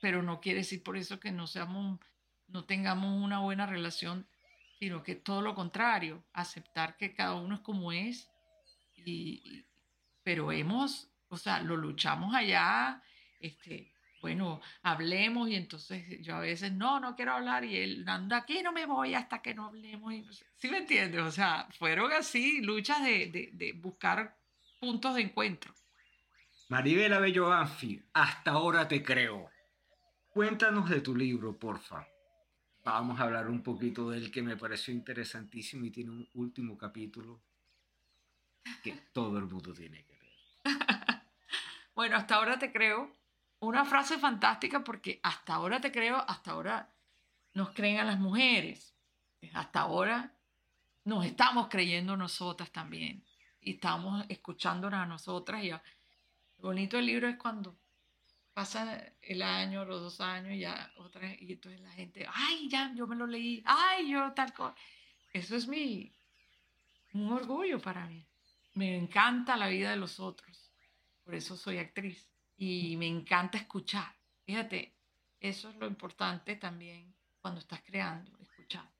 pero 0.00 0.22
no 0.22 0.40
quiere 0.40 0.60
decir 0.60 0.80
por 0.84 0.96
eso 0.96 1.18
que 1.18 1.32
no 1.32 1.48
seamos, 1.48 1.98
no 2.46 2.64
tengamos 2.66 3.20
una 3.20 3.40
buena 3.40 3.66
relación, 3.66 4.28
sino 4.78 5.02
que 5.02 5.16
todo 5.16 5.42
lo 5.42 5.56
contrario, 5.56 6.24
aceptar 6.32 6.96
que 6.96 7.12
cada 7.14 7.34
uno 7.34 7.56
es 7.56 7.60
como 7.62 7.90
es, 7.90 8.30
y, 8.94 9.42
y- 9.44 9.66
pero 10.22 10.52
hemos, 10.52 11.10
o 11.30 11.36
sea, 11.36 11.60
lo 11.62 11.76
luchamos 11.76 12.32
allá, 12.32 13.02
este, 13.40 13.92
bueno, 14.20 14.60
hablemos 14.82 15.48
y 15.48 15.54
entonces 15.54 16.20
yo 16.20 16.36
a 16.36 16.40
veces, 16.40 16.72
no, 16.72 17.00
no 17.00 17.14
quiero 17.14 17.32
hablar 17.32 17.64
y 17.64 17.76
él, 17.76 18.04
anda 18.08 18.38
aquí, 18.38 18.62
no 18.62 18.72
me 18.72 18.86
voy 18.86 19.14
hasta 19.14 19.40
que 19.40 19.54
no 19.54 19.66
hablemos, 19.66 20.12
y 20.12 20.22
no 20.22 20.32
sé. 20.32 20.46
¿sí 20.56 20.68
me 20.68 20.78
entiendes? 20.78 21.20
O 21.22 21.30
sea, 21.30 21.68
fueron 21.78 22.12
así 22.12 22.60
luchas 22.60 23.02
de, 23.02 23.26
de, 23.26 23.50
de 23.52 23.72
buscar 23.72 24.36
puntos 24.80 25.14
de 25.14 25.22
encuentro. 25.22 25.72
Maribela 26.68 27.18
Bello 27.18 27.48
Banfi, 27.48 28.02
hasta 28.12 28.50
ahora 28.50 28.86
te 28.88 29.02
creo. 29.02 29.50
Cuéntanos 30.28 30.90
de 30.90 31.00
tu 31.00 31.16
libro, 31.16 31.58
porfa. 31.58 32.06
Vamos 32.84 33.18
a 33.20 33.24
hablar 33.24 33.48
un 33.48 33.62
poquito 33.62 34.10
del 34.10 34.30
que 34.30 34.42
me 34.42 34.56
pareció 34.56 34.92
interesantísimo 34.94 35.84
y 35.86 35.90
tiene 35.90 36.10
un 36.10 36.28
último 36.34 36.76
capítulo 36.76 37.42
que 38.82 38.92
todo 39.12 39.38
el 39.38 39.46
mundo 39.46 39.72
tiene 39.72 40.04
que 40.04 40.12
leer. 40.12 40.64
Bueno, 41.98 42.16
hasta 42.16 42.36
ahora 42.36 42.60
te 42.60 42.70
creo. 42.70 43.17
Una 43.60 43.84
frase 43.84 44.18
fantástica 44.18 44.84
porque 44.84 45.20
hasta 45.22 45.54
ahora 45.54 45.80
te 45.80 45.90
creo, 45.90 46.16
hasta 46.28 46.52
ahora 46.52 46.94
nos 47.54 47.70
creen 47.70 47.98
a 47.98 48.04
las 48.04 48.18
mujeres. 48.18 48.94
Hasta 49.52 49.80
ahora 49.80 50.32
nos 51.04 51.24
estamos 51.24 51.68
creyendo 51.68 52.16
nosotras 52.16 52.70
también. 52.70 53.24
Y 53.60 53.74
estamos 53.74 54.24
escuchándonos 54.28 55.00
a 55.00 55.06
nosotras. 55.06 55.64
Y 55.64 55.72
bonito 56.58 56.96
del 56.96 57.06
libro 57.06 57.28
es 57.28 57.36
cuando 57.36 57.76
pasa 58.54 59.12
el 59.22 59.42
año, 59.42 59.84
los 59.84 60.00
dos 60.00 60.20
años, 60.20 60.52
y 60.52 60.60
ya 60.60 60.92
otra, 60.96 61.32
y 61.38 61.52
entonces 61.52 61.80
la 61.80 61.92
gente, 61.92 62.26
ay, 62.32 62.68
ya, 62.68 62.92
yo 62.94 63.06
me 63.06 63.14
lo 63.14 63.26
leí, 63.26 63.62
ay, 63.64 64.10
yo 64.10 64.32
tal 64.32 64.52
cosa. 64.52 64.74
Eso 65.32 65.54
es 65.54 65.68
mi, 65.68 66.12
un 67.12 67.32
orgullo 67.32 67.80
para 67.80 68.06
mí. 68.06 68.26
Me 68.74 68.96
encanta 68.96 69.56
la 69.56 69.68
vida 69.68 69.90
de 69.90 69.96
los 69.96 70.18
otros. 70.18 70.72
Por 71.24 71.34
eso 71.34 71.56
soy 71.56 71.78
actriz. 71.78 72.28
Y 72.58 72.96
me 72.96 73.06
encanta 73.06 73.56
escuchar. 73.56 74.14
Fíjate, 74.44 74.92
eso 75.40 75.70
es 75.70 75.76
lo 75.76 75.86
importante 75.86 76.56
también 76.56 77.14
cuando 77.40 77.60
estás 77.60 77.80
creando, 77.82 78.36
escuchar. 78.40 78.90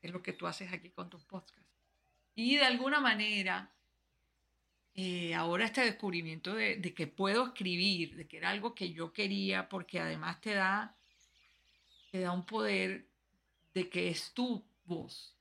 Es 0.00 0.10
lo 0.10 0.22
que 0.22 0.32
tú 0.32 0.46
haces 0.46 0.72
aquí 0.72 0.90
con 0.90 1.10
tus 1.10 1.22
podcasts. 1.24 1.70
Y 2.34 2.56
de 2.56 2.64
alguna 2.64 3.00
manera, 3.00 3.70
eh, 4.94 5.34
ahora 5.34 5.66
este 5.66 5.82
descubrimiento 5.82 6.54
de, 6.54 6.76
de 6.76 6.94
que 6.94 7.06
puedo 7.06 7.46
escribir, 7.46 8.16
de 8.16 8.26
que 8.26 8.38
era 8.38 8.50
algo 8.50 8.74
que 8.74 8.92
yo 8.92 9.12
quería, 9.12 9.68
porque 9.68 10.00
además 10.00 10.40
te 10.40 10.54
da, 10.54 10.96
te 12.10 12.20
da 12.20 12.32
un 12.32 12.46
poder 12.46 13.06
de 13.74 13.88
que 13.90 14.08
es 14.08 14.32
tu 14.32 14.64
voz. 14.84 15.33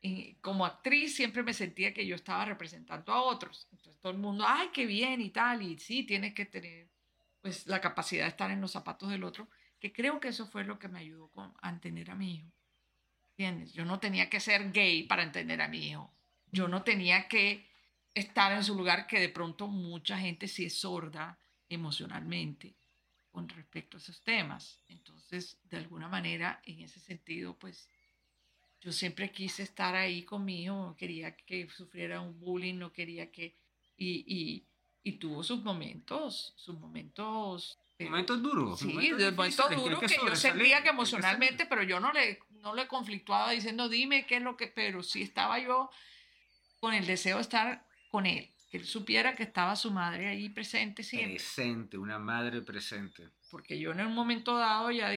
Y 0.00 0.34
como 0.36 0.64
actriz 0.64 1.16
siempre 1.16 1.42
me 1.42 1.52
sentía 1.52 1.92
que 1.92 2.06
yo 2.06 2.14
estaba 2.14 2.44
representando 2.44 3.12
a 3.12 3.22
otros. 3.22 3.66
Entonces 3.72 4.00
todo 4.00 4.12
el 4.12 4.18
mundo, 4.18 4.44
ay, 4.46 4.68
qué 4.72 4.86
bien 4.86 5.20
y 5.20 5.30
tal, 5.30 5.62
y 5.62 5.78
sí, 5.78 6.04
tienes 6.04 6.34
que 6.34 6.46
tener 6.46 6.88
pues 7.40 7.66
la 7.66 7.80
capacidad 7.80 8.24
de 8.24 8.30
estar 8.30 8.50
en 8.50 8.60
los 8.60 8.72
zapatos 8.72 9.10
del 9.10 9.24
otro, 9.24 9.48
que 9.78 9.92
creo 9.92 10.20
que 10.20 10.28
eso 10.28 10.46
fue 10.46 10.64
lo 10.64 10.78
que 10.78 10.88
me 10.88 11.00
ayudó 11.00 11.30
a 11.60 11.68
entender 11.68 12.10
a 12.10 12.14
mi 12.14 12.36
hijo. 12.36 12.52
¿Entiendes? 13.30 13.72
Yo 13.72 13.84
no 13.84 14.00
tenía 14.00 14.28
que 14.28 14.40
ser 14.40 14.72
gay 14.72 15.04
para 15.04 15.22
entender 15.22 15.62
a 15.62 15.68
mi 15.68 15.86
hijo. 15.86 16.12
Yo 16.50 16.66
no 16.66 16.82
tenía 16.82 17.28
que 17.28 17.68
estar 18.14 18.52
en 18.52 18.64
su 18.64 18.74
lugar 18.74 19.06
que 19.06 19.20
de 19.20 19.28
pronto 19.28 19.68
mucha 19.68 20.18
gente 20.18 20.48
sí 20.48 20.64
es 20.64 20.80
sorda 20.80 21.38
emocionalmente 21.68 22.76
con 23.30 23.48
respecto 23.48 23.96
a 23.96 24.00
esos 24.00 24.22
temas. 24.22 24.82
Entonces, 24.88 25.58
de 25.64 25.76
alguna 25.76 26.08
manera, 26.08 26.60
en 26.64 26.80
ese 26.80 26.98
sentido, 26.98 27.56
pues 27.56 27.88
yo 28.80 28.92
siempre 28.92 29.30
quise 29.30 29.62
estar 29.62 29.94
ahí 29.94 30.22
con 30.22 30.44
mi 30.44 30.62
hijo, 30.62 30.74
no 30.74 30.96
quería 30.96 31.36
que 31.36 31.68
sufriera 31.68 32.20
un 32.20 32.38
bullying, 32.38 32.74
no 32.74 32.92
quería 32.92 33.30
que... 33.30 33.56
Y, 33.96 34.24
y, 34.26 34.66
y 35.02 35.12
tuvo 35.12 35.42
sus 35.42 35.62
momentos, 35.64 36.54
sus 36.56 36.78
momentos... 36.78 37.78
momentos 37.98 38.42
duros. 38.42 38.78
Sí, 38.78 38.86
momentos 38.86 39.34
momentos 39.34 39.70
duros 39.76 40.00
que, 40.00 40.16
yo 40.16 40.36
sentía 40.36 40.82
que 40.82 40.90
emocionalmente, 40.90 41.66
pero 41.66 41.82
yo 41.82 41.98
no 41.98 42.12
le, 42.12 42.38
no 42.50 42.74
le 42.74 42.86
conflictuaba 42.86 43.50
diciendo, 43.50 43.88
dime 43.88 44.26
qué 44.26 44.36
es 44.36 44.42
lo 44.42 44.56
que... 44.56 44.68
Pero 44.68 45.02
sí 45.02 45.22
estaba 45.22 45.58
yo 45.58 45.90
con 46.78 46.94
el 46.94 47.06
deseo 47.06 47.36
de 47.36 47.42
estar 47.42 47.84
con 48.10 48.26
él, 48.26 48.48
que 48.70 48.76
él 48.78 48.86
supiera 48.86 49.34
que 49.34 49.42
estaba 49.42 49.74
su 49.74 49.90
madre 49.90 50.28
ahí 50.28 50.48
presente 50.48 51.02
siempre. 51.02 51.34
Presente, 51.34 51.98
una 51.98 52.20
madre 52.20 52.62
presente. 52.62 53.28
Porque 53.50 53.78
yo 53.78 53.90
en 53.90 54.06
un 54.06 54.14
momento 54.14 54.56
dado 54.56 54.92
ya 54.92 55.17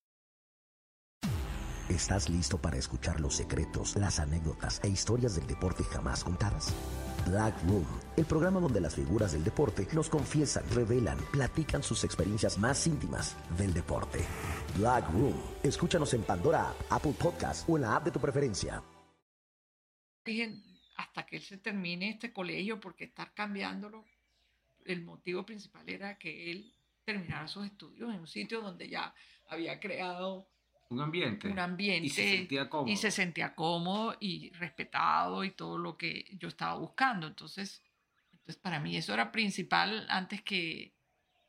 ¿Estás 1.91 2.29
listo 2.29 2.57
para 2.57 2.77
escuchar 2.77 3.19
los 3.19 3.35
secretos, 3.35 3.97
las 3.97 4.17
anécdotas 4.21 4.79
e 4.81 4.87
historias 4.87 5.35
del 5.35 5.45
deporte 5.45 5.83
jamás 5.83 6.23
contadas? 6.23 6.73
Black 7.27 7.53
Room, 7.63 7.85
el 8.15 8.25
programa 8.25 8.61
donde 8.61 8.79
las 8.79 8.95
figuras 8.95 9.33
del 9.33 9.43
deporte 9.43 9.85
nos 9.91 10.09
confiesan, 10.09 10.63
revelan, 10.69 11.17
platican 11.33 11.83
sus 11.83 12.05
experiencias 12.05 12.57
más 12.57 12.87
íntimas 12.87 13.35
del 13.57 13.73
deporte. 13.73 14.19
Black 14.77 15.11
Room, 15.11 15.37
escúchanos 15.63 16.13
en 16.13 16.23
Pandora, 16.23 16.73
Apple 16.89 17.13
Podcast 17.19 17.67
o 17.67 17.75
en 17.75 17.81
la 17.81 17.97
app 17.97 18.05
de 18.05 18.11
tu 18.11 18.21
preferencia. 18.21 18.81
hasta 20.95 21.25
que 21.25 21.35
él 21.35 21.41
se 21.41 21.57
termine 21.57 22.11
este 22.11 22.31
colegio, 22.31 22.79
porque 22.79 23.03
estar 23.03 23.33
cambiándolo, 23.33 24.05
el 24.85 25.03
motivo 25.03 25.45
principal 25.45 25.89
era 25.89 26.17
que 26.17 26.51
él 26.51 26.73
terminara 27.03 27.49
sus 27.49 27.65
estudios 27.65 28.13
en 28.13 28.21
un 28.21 28.27
sitio 28.27 28.61
donde 28.61 28.87
ya 28.87 29.13
había 29.49 29.77
creado 29.81 30.47
Un 30.91 30.99
ambiente. 30.99 31.47
un 31.47 31.57
ambiente 31.57 32.05
Y 32.07 32.09
se 32.09 32.29
sentía 32.37 32.69
cómodo. 32.69 32.91
y 32.91 32.97
se 32.97 33.11
sentía 33.11 33.55
cómodo 33.55 34.17
y 34.19 34.51
respetado 34.51 35.43
y 35.45 35.51
todo 35.51 35.77
lo 35.77 35.97
que 35.97 36.25
yo 36.37 36.49
estaba 36.49 36.75
buscando. 36.75 37.27
Entonces, 37.27 37.81
entonces 38.33 38.57
para 38.61 38.79
mí 38.81 38.97
eso 38.97 39.13
era 39.13 39.31
principal 39.31 40.05
antes 40.09 40.41
que 40.41 40.93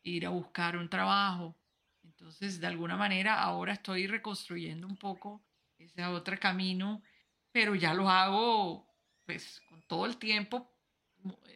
ir 0.05 0.27
a 0.27 0.31
buscar 0.31 0.77
un 0.77 0.89
trabajo. 0.89 1.59
Entonces, 2.05 2.61
de 2.61 2.67
alguna 2.69 2.97
manera, 2.97 3.41
ahora 3.43 3.73
estoy 3.73 4.07
reconstruyendo 4.07 4.87
un 4.87 4.97
poco 4.97 5.45
ese 5.77 6.05
otro 6.05 6.39
camino, 6.39 7.03
pero 7.51 7.75
ya 7.75 7.95
lo 7.95 8.09
hago 8.09 8.89
pues 9.27 9.61
con 9.69 9.83
todo 9.89 10.07
el 10.07 10.19
tiempo. 10.19 10.73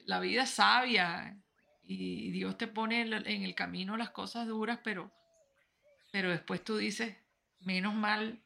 La 0.07 0.18
vida 0.18 0.43
es 0.43 0.51
sabia 0.51 1.37
y 1.84 2.30
Dios 2.32 2.59
te 2.59 2.66
pone 2.66 3.03
en 3.03 3.12
el- 3.12 3.26
en 3.28 3.43
el 3.43 3.55
camino 3.55 3.97
las 3.97 4.11
cosas 4.11 4.47
duras, 4.49 4.80
pero, 4.82 5.12
pero 6.11 6.30
después 6.30 6.64
tú 6.64 6.76
dices, 6.76 7.16
menos 7.61 7.94
mal, 7.94 8.42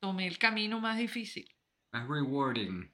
tomé 0.00 0.26
el 0.26 0.38
camino 0.38 0.80
más 0.80 0.98
difícil. 0.98 1.48
Más 1.92 2.08
rewarding. 2.08 2.92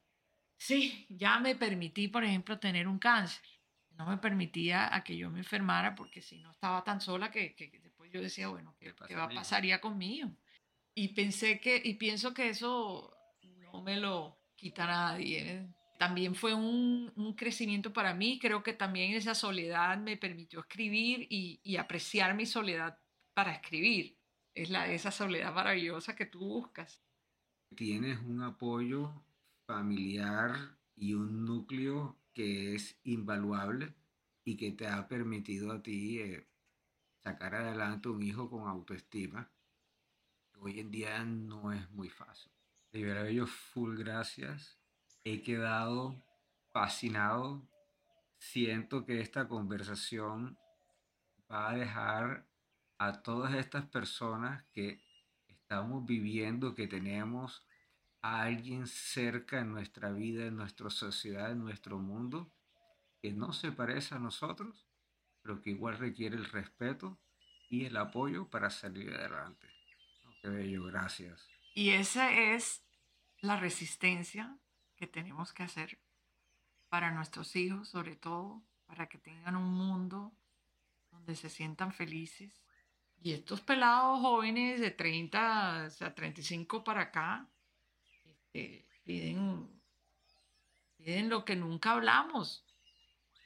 Sí, 0.58 1.06
ya 1.08 1.40
me 1.40 1.56
permití, 1.56 2.08
por 2.08 2.24
ejemplo, 2.24 2.58
tener 2.58 2.86
un 2.86 2.98
cáncer. 2.98 3.42
No 3.90 4.06
me 4.06 4.16
permitía 4.18 4.94
a 4.94 5.02
que 5.04 5.16
yo 5.16 5.30
me 5.30 5.40
enfermara 5.40 5.94
porque 5.94 6.22
si 6.22 6.38
no 6.38 6.50
estaba 6.50 6.82
tan 6.84 7.00
sola 7.00 7.30
que, 7.30 7.54
que 7.54 7.70
después 7.82 8.10
yo 8.12 8.20
decía, 8.20 8.48
bueno, 8.48 8.76
¿qué, 8.78 8.94
¿Qué 9.06 9.14
va, 9.14 9.28
pasaría 9.28 9.80
conmigo? 9.80 10.30
Y 10.94 11.08
pensé 11.08 11.60
que, 11.60 11.80
y 11.82 11.94
pienso 11.94 12.32
que 12.32 12.48
eso 12.50 13.12
no 13.42 13.82
me 13.82 13.96
lo 13.96 14.40
quita 14.56 14.86
nadie. 14.86 15.50
¿eh? 15.50 15.68
También 15.98 16.34
fue 16.34 16.54
un, 16.54 17.12
un 17.16 17.34
crecimiento 17.34 17.92
para 17.92 18.14
mí. 18.14 18.38
Creo 18.38 18.62
que 18.62 18.72
también 18.72 19.14
esa 19.14 19.34
soledad 19.34 19.98
me 19.98 20.16
permitió 20.16 20.60
escribir 20.60 21.26
y, 21.30 21.60
y 21.62 21.76
apreciar 21.76 22.34
mi 22.34 22.46
soledad 22.46 22.98
para 23.34 23.52
escribir. 23.52 24.18
Es 24.55 24.70
la, 24.70 24.92
esa 24.92 25.11
soledad 25.11 25.55
maravillosa 25.55 26.14
que 26.14 26.26
tú 26.26 26.40
buscas. 26.40 27.00
Tienes 27.74 28.18
un 28.20 28.42
apoyo 28.42 29.24
familiar 29.66 30.76
y 30.94 31.14
un 31.14 31.44
núcleo 31.44 32.18
que 32.34 32.74
es 32.74 32.98
invaluable 33.05 33.94
y 34.44 34.57
que 34.57 34.72
te 34.72 34.86
ha 34.86 35.09
permitido 35.09 35.72
a 35.72 35.82
ti 35.82 36.20
eh, 36.20 36.46
sacar 37.22 37.55
adelante 37.55 38.09
un 38.09 38.22
hijo 38.22 38.50
con 38.50 38.68
autoestima. 38.68 39.50
Hoy 40.59 40.80
en 40.80 40.90
día 40.90 41.24
no 41.24 41.72
es 41.72 41.90
muy 41.90 42.09
fácil. 42.09 42.53
Rivera 42.92 43.22
Bello, 43.22 43.46
full 43.46 43.96
gracias. 43.96 44.78
He 45.24 45.42
quedado 45.42 46.22
fascinado. 46.72 47.62
Siento 48.38 49.05
que 49.05 49.20
esta 49.20 49.48
conversación 49.48 50.59
va 51.50 51.70
a 51.70 51.76
dejar 51.76 52.46
a 53.07 53.22
todas 53.22 53.55
estas 53.55 53.84
personas 53.86 54.64
que 54.72 55.00
estamos 55.48 56.07
viviendo, 56.07 56.74
que 56.74 56.86
tenemos 56.86 57.66
a 58.20 58.42
alguien 58.42 58.86
cerca 58.86 59.61
en 59.61 59.72
nuestra 59.72 60.12
vida, 60.12 60.46
en 60.46 60.57
nuestra 60.57 60.88
sociedad, 60.90 61.50
en 61.50 61.59
nuestro 61.59 61.98
mundo, 61.98 62.53
que 63.20 63.32
no 63.32 63.53
se 63.53 63.72
parece 63.72 64.14
a 64.14 64.20
nosotros, 64.20 64.86
pero 65.42 65.61
que 65.61 65.70
igual 65.70 65.98
requiere 65.98 66.36
el 66.36 66.44
respeto 66.44 67.18
y 67.68 67.86
el 67.86 67.96
apoyo 67.96 68.48
para 68.48 68.70
salir 68.70 69.12
adelante. 69.12 69.68
Qué 70.40 70.48
bello, 70.48 70.84
gracias. 70.84 71.48
Y 71.74 71.90
esa 71.90 72.32
es 72.32 72.84
la 73.40 73.57
resistencia 73.57 74.57
que 74.94 75.09
tenemos 75.09 75.53
que 75.53 75.64
hacer 75.64 75.98
para 76.88 77.11
nuestros 77.11 77.57
hijos, 77.57 77.88
sobre 77.88 78.14
todo, 78.14 78.62
para 78.86 79.09
que 79.09 79.18
tengan 79.18 79.57
un 79.57 79.72
mundo 79.72 80.36
donde 81.11 81.34
se 81.34 81.48
sientan 81.48 81.92
felices. 81.92 82.62
Y 83.22 83.32
estos 83.32 83.60
pelados 83.60 84.20
jóvenes 84.20 84.80
de 84.80 84.90
30, 84.90 85.84
o 85.86 85.90
sea, 85.90 86.12
35 86.12 86.82
para 86.82 87.02
acá, 87.02 87.48
este, 88.24 88.84
piden, 89.04 89.68
piden 90.96 91.28
lo 91.28 91.44
que 91.44 91.54
nunca 91.54 91.92
hablamos. 91.92 92.64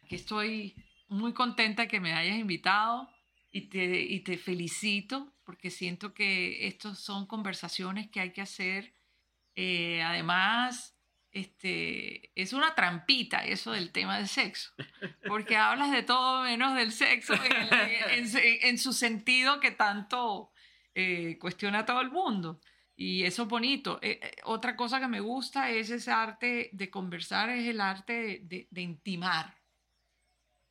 Aquí 0.02 0.14
estoy 0.14 0.74
muy 1.08 1.34
contenta 1.34 1.88
que 1.88 2.00
me 2.00 2.14
hayas 2.14 2.38
invitado 2.38 3.08
y 3.52 3.62
te, 3.68 4.00
y 4.00 4.20
te 4.20 4.38
felicito 4.38 5.30
porque 5.44 5.70
siento 5.70 6.14
que 6.14 6.66
estas 6.66 6.98
son 6.98 7.26
conversaciones 7.26 8.08
que 8.10 8.20
hay 8.20 8.32
que 8.32 8.40
hacer. 8.40 8.94
Eh, 9.54 10.02
además, 10.02 10.95
este, 11.40 12.30
es 12.40 12.52
una 12.52 12.74
trampita 12.74 13.44
eso 13.44 13.72
del 13.72 13.90
tema 13.92 14.16
del 14.18 14.28
sexo, 14.28 14.72
porque 15.26 15.56
hablas 15.56 15.90
de 15.92 16.02
todo 16.02 16.42
menos 16.42 16.74
del 16.74 16.92
sexo 16.92 17.34
en, 17.34 18.24
en- 18.26 18.58
en- 18.62 18.78
su 18.78 18.92
sentido 18.92 19.60
que 19.60 19.70
tanto 19.70 20.50
eh, 20.94 21.36
cuestiona 21.38 21.80
a 21.80 21.86
todo 21.86 22.00
el 22.00 22.10
mundo. 22.10 22.60
Y 22.98 23.24
eso 23.24 23.42
es 23.42 23.48
bonito. 23.48 23.98
Eh, 24.00 24.18
eh, 24.22 24.36
otra 24.44 24.74
cosa 24.74 24.98
que 25.00 25.08
me 25.08 25.20
gusta 25.20 25.70
es 25.70 25.90
ese 25.90 26.10
arte 26.10 26.70
de 26.72 26.88
conversar, 26.88 27.50
es 27.50 27.66
el 27.68 27.80
arte 27.82 28.12
de, 28.14 28.38
de- 28.44 28.68
de 28.70 28.80
intimar. 28.80 29.54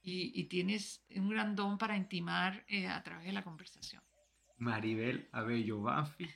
Y, 0.01 0.31
y 0.39 0.45
tienes 0.45 1.03
un 1.15 1.29
gran 1.29 1.55
don 1.55 1.77
para 1.77 1.95
intimar 1.97 2.63
eh, 2.67 2.87
a 2.87 3.01
través 3.03 3.25
de 3.25 3.33
la 3.33 3.43
conversación. 3.43 4.01
Maribel 4.57 5.27
Abello 5.31 5.81
Banfi, 5.81 6.27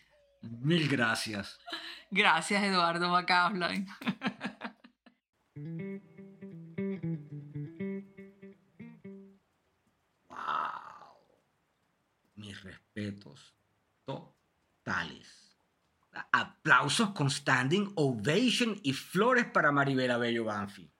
mil 0.41 0.87
gracias. 0.87 1.59
Gracias, 2.11 2.63
Eduardo 2.63 3.09
Macablan. 3.09 3.87
¡Wow! 10.29 10.37
Mis 12.35 12.63
respetos 12.63 13.55
totales. 14.05 15.57
Aplausos 16.31 17.11
con 17.11 17.29
standing 17.29 17.91
ovation 17.95 18.79
y 18.83 18.93
flores 18.93 19.45
para 19.45 19.71
Maribel 19.71 20.11
Abello 20.11 20.45
Banfi. 20.45 20.91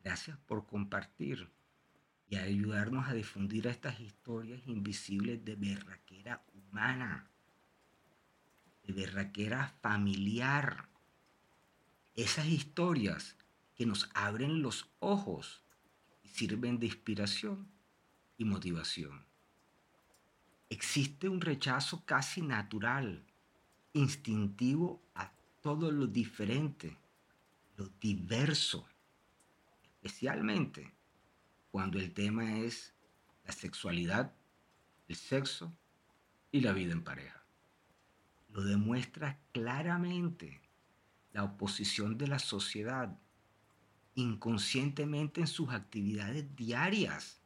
Gracias 0.00 0.38
por 0.38 0.66
compartir 0.66 1.50
y 2.26 2.36
ayudarnos 2.36 3.08
a 3.08 3.14
difundir 3.14 3.66
estas 3.66 4.00
historias 4.00 4.66
invisibles 4.66 5.44
de 5.44 5.56
berraquera 5.56 6.44
humana, 6.52 7.30
de 8.84 8.92
berraquera 8.92 9.68
familiar. 9.80 10.88
Esas 12.14 12.46
historias 12.46 13.36
que 13.74 13.86
nos 13.86 14.08
abren 14.14 14.62
los 14.62 14.88
ojos 15.00 15.62
y 16.22 16.28
sirven 16.28 16.78
de 16.78 16.86
inspiración 16.86 17.68
y 18.38 18.44
motivación. 18.44 19.24
Existe 20.68 21.28
un 21.28 21.40
rechazo 21.40 22.04
casi 22.04 22.42
natural, 22.42 23.24
instintivo 23.92 25.02
a 25.14 25.32
todo 25.60 25.90
lo 25.90 26.06
diferente, 26.06 26.96
lo 27.76 27.88
diverso, 28.00 28.86
especialmente 30.02 30.92
cuando 31.70 31.98
el 31.98 32.12
tema 32.12 32.58
es 32.58 32.94
la 33.44 33.52
sexualidad, 33.52 34.32
el 35.08 35.16
sexo 35.16 35.76
y 36.52 36.60
la 36.60 36.72
vida 36.72 36.92
en 36.92 37.02
pareja. 37.02 37.43
Lo 38.54 38.62
demuestra 38.62 39.40
claramente 39.50 40.60
la 41.32 41.42
oposición 41.42 42.16
de 42.16 42.28
la 42.28 42.38
sociedad 42.38 43.18
inconscientemente 44.14 45.40
en 45.40 45.48
sus 45.48 45.70
actividades 45.70 46.54
diarias, 46.54 47.40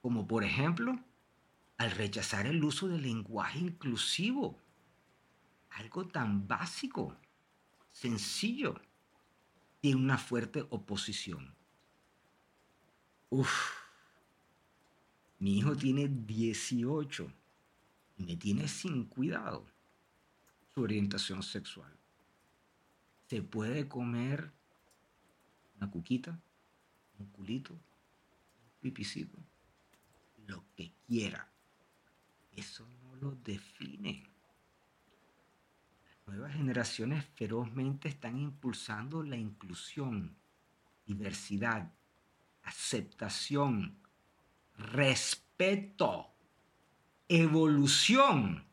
como 0.00 0.26
por 0.26 0.42
ejemplo 0.42 0.98
al 1.76 1.90
rechazar 1.90 2.46
el 2.46 2.64
uso 2.64 2.88
del 2.88 3.02
lenguaje 3.02 3.58
inclusivo, 3.58 4.58
algo 5.68 6.08
tan 6.08 6.48
básico, 6.48 7.14
sencillo, 7.92 8.80
tiene 9.82 10.00
una 10.00 10.16
fuerte 10.16 10.66
oposición. 10.70 11.54
Uf, 13.28 13.72
mi 15.38 15.58
hijo 15.58 15.76
tiene 15.76 16.08
18 16.08 17.30
y 18.16 18.24
me 18.24 18.36
tiene 18.36 18.68
sin 18.68 19.04
cuidado 19.04 19.66
su 20.74 20.82
orientación 20.82 21.42
sexual. 21.42 21.92
Se 23.28 23.42
puede 23.42 23.88
comer 23.88 24.52
una 25.76 25.90
cuquita, 25.90 26.38
un 27.18 27.26
culito, 27.26 27.72
un 27.72 28.80
pipicito, 28.80 29.38
lo 30.46 30.64
que 30.76 30.92
quiera. 31.06 31.50
Eso 32.52 32.86
no 33.02 33.14
lo 33.16 33.32
define. 33.32 34.24
Las 36.04 36.26
nuevas 36.26 36.54
generaciones 36.54 37.24
ferozmente 37.34 38.08
están 38.08 38.38
impulsando 38.38 39.22
la 39.22 39.36
inclusión, 39.36 40.36
diversidad, 41.06 41.92
aceptación, 42.62 43.98
respeto, 44.76 46.30
evolución 47.28 48.64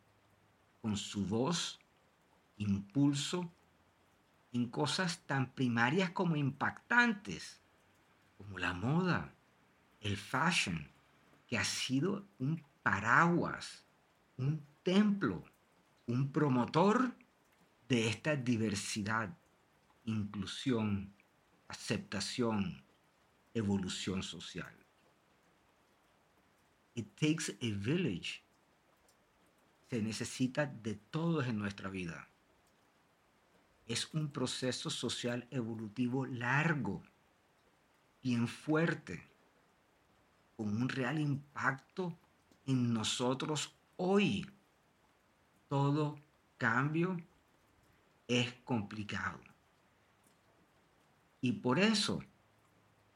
con 0.81 0.97
su 0.97 1.25
voz, 1.25 1.79
impulso 2.57 3.51
en 4.51 4.69
cosas 4.69 5.25
tan 5.25 5.53
primarias 5.53 6.11
como 6.11 6.35
impactantes, 6.35 7.61
como 8.37 8.57
la 8.57 8.73
moda, 8.73 9.33
el 10.01 10.17
fashion, 10.17 10.89
que 11.47 11.57
ha 11.57 11.63
sido 11.63 12.27
un 12.39 12.63
paraguas, 12.83 13.85
un 14.37 14.65
templo, 14.83 15.43
un 16.05 16.31
promotor 16.31 17.15
de 17.87 18.07
esta 18.07 18.35
diversidad, 18.35 19.37
inclusión, 20.05 21.13
aceptación, 21.67 22.83
evolución 23.53 24.23
social. 24.23 24.73
It 26.95 27.13
takes 27.15 27.57
a 27.61 27.77
village. 27.77 28.41
Se 29.89 30.01
necesita 30.01 30.65
de 30.65 30.95
todos 30.95 31.45
en 31.47 31.59
nuestra 31.59 31.89
vida 31.89 32.27
es 33.87 34.13
un 34.13 34.29
proceso 34.29 34.89
social 34.89 35.47
evolutivo 35.49 36.25
largo, 36.25 37.01
bien 38.21 38.47
fuerte, 38.47 39.25
con 40.57 40.75
un 40.75 40.89
real 40.89 41.19
impacto 41.19 42.17
en 42.65 42.93
nosotros 42.93 43.73
hoy. 43.95 44.49
Todo 45.69 46.19
cambio 46.57 47.17
es 48.27 48.53
complicado. 48.65 49.39
Y 51.39 51.53
por 51.53 51.79
eso 51.79 52.21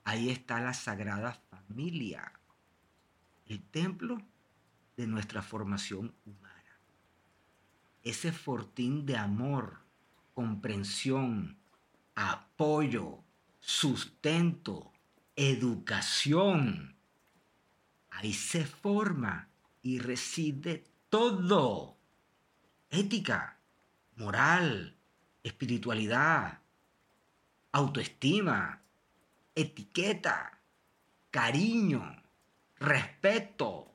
ahí 0.05 0.29
está 0.29 0.61
la 0.61 0.73
Sagrada 0.73 1.33
Familia, 1.49 2.31
el 3.45 3.61
templo 3.61 4.21
de 4.95 5.07
nuestra 5.07 5.41
formación 5.41 6.13
humana. 6.25 6.79
Ese 8.03 8.31
fortín 8.31 9.05
de 9.05 9.17
amor 9.17 9.90
comprensión, 10.33 11.57
apoyo, 12.15 13.23
sustento, 13.59 14.91
educación. 15.35 16.95
Ahí 18.09 18.33
se 18.33 18.65
forma 18.65 19.49
y 19.81 19.99
reside 19.99 20.83
todo. 21.09 21.97
Ética, 22.89 23.59
moral, 24.15 24.97
espiritualidad, 25.43 26.59
autoestima, 27.71 28.81
etiqueta, 29.55 30.59
cariño, 31.29 32.21
respeto, 32.77 33.91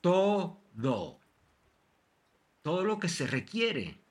todo. 0.00 1.20
Todo 2.62 2.84
lo 2.84 2.98
que 2.98 3.08
se 3.08 3.26
requiere 3.26 4.03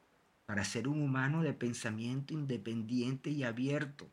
para 0.46 0.64
ser 0.64 0.88
un 0.88 1.02
humano 1.02 1.42
de 1.42 1.54
pensamiento 1.54 2.34
independiente 2.34 3.30
y 3.30 3.44
abierto, 3.44 4.12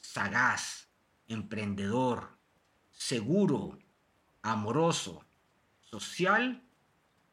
sagaz, 0.00 0.88
emprendedor, 1.26 2.36
seguro, 2.90 3.78
amoroso, 4.42 5.24
social 5.80 6.62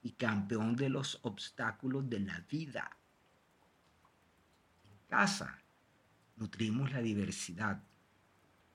y 0.02 0.12
campeón 0.12 0.76
de 0.76 0.90
los 0.90 1.20
obstáculos 1.24 2.10
de 2.10 2.20
la 2.20 2.40
vida. 2.42 2.98
En 4.84 4.98
casa 5.08 5.62
nutrimos 6.36 6.92
la 6.92 7.02
diversidad, 7.02 7.84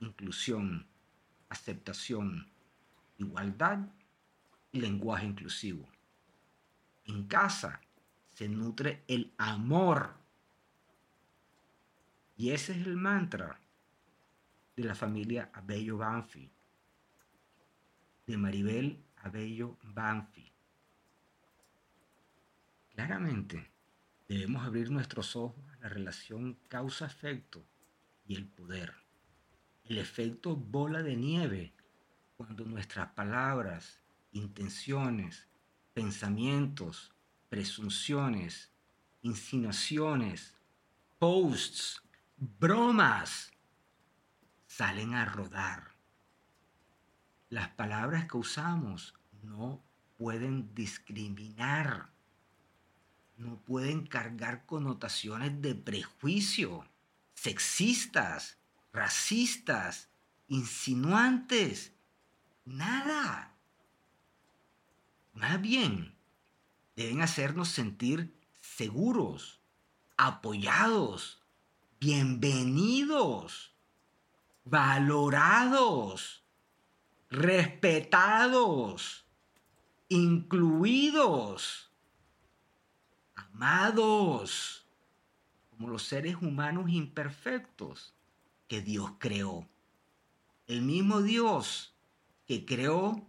inclusión, 0.01 0.87
aceptación, 1.49 2.51
igualdad 3.19 3.81
y 4.73 4.81
lenguaje 4.81 5.27
inclusivo. 5.27 5.89
En 7.05 7.27
casa 7.27 7.81
se 8.41 8.49
nutre 8.49 9.05
el 9.07 9.35
amor. 9.37 10.15
Y 12.39 12.53
ese 12.53 12.73
es 12.73 12.87
el 12.87 12.97
mantra 12.97 13.61
de 14.75 14.83
la 14.83 14.95
familia 14.95 15.51
Abello 15.53 15.99
Banfi, 15.99 16.51
de 18.27 18.37
Maribel 18.39 19.05
Abello 19.17 19.77
Banfi. 19.83 20.51
Claramente, 22.95 23.71
debemos 24.27 24.65
abrir 24.65 24.91
nuestros 24.91 25.37
ojos 25.37 25.63
a 25.75 25.77
la 25.83 25.91
relación 25.91 26.55
causa-efecto 26.69 27.63
y 28.25 28.37
el 28.37 28.47
poder. 28.47 28.95
El 29.85 29.99
efecto 29.99 30.57
bola 30.57 31.03
de 31.03 31.15
nieve 31.15 31.75
cuando 32.39 32.65
nuestras 32.65 33.09
palabras, 33.09 34.01
intenciones, 34.33 35.47
pensamientos, 35.93 37.13
presunciones, 37.51 38.71
insinuaciones, 39.23 40.55
posts, 41.19 42.01
bromas, 42.39 43.51
salen 44.67 45.15
a 45.15 45.27
rodar. 45.27 45.91
Las 47.51 47.69
palabras 47.71 48.27
que 48.27 48.39
usamos 48.39 49.15
no 49.43 49.83
pueden 50.17 50.75
discriminar, 50.75 52.11
no 53.37 53.61
pueden 53.63 54.07
cargar 54.07 54.65
connotaciones 54.65 55.61
de 55.61 55.75
prejuicio, 55.75 56.89
sexistas, 57.35 58.59
racistas, 58.93 60.09
insinuantes, 60.47 61.93
nada. 62.65 63.57
Más 65.33 65.61
bien, 65.61 66.15
deben 67.01 67.23
hacernos 67.23 67.69
sentir 67.71 68.39
seguros, 68.61 69.63
apoyados, 70.19 71.41
bienvenidos, 71.99 73.75
valorados, 74.65 76.45
respetados, 77.31 79.25
incluidos. 80.11 81.91
amados, 83.35 84.87
como 85.71 85.89
los 85.89 86.03
seres 86.03 86.37
humanos 86.37 86.91
imperfectos 86.91 88.13
que 88.69 88.83
Dios 88.83 89.13
creó. 89.19 89.67
El 90.67 90.83
mismo 90.83 91.23
Dios 91.23 91.95
que 92.47 92.67
creó 92.67 93.27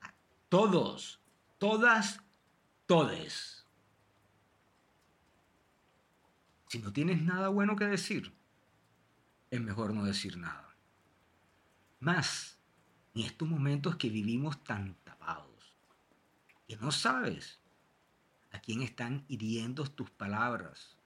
a 0.00 0.14
todos, 0.48 1.20
todas, 1.58 2.20
todes. 2.86 3.64
Si 6.68 6.78
no 6.78 6.92
tienes 6.92 7.22
nada 7.22 7.48
bueno 7.48 7.76
que 7.76 7.84
decir, 7.86 8.32
es 9.50 9.60
mejor 9.60 9.94
no 9.94 10.04
decir 10.04 10.36
nada. 10.36 10.74
Más 12.00 12.58
en 13.14 13.22
estos 13.22 13.48
momentos 13.48 13.96
que 13.96 14.10
vivimos 14.10 14.62
tan 14.64 14.94
tapados, 15.04 15.76
que 16.66 16.76
no 16.76 16.90
sabes 16.90 17.60
a 18.52 18.60
quién 18.60 18.82
están 18.82 19.24
hiriendo 19.28 19.84
tus 19.84 20.10
palabras. 20.10 20.96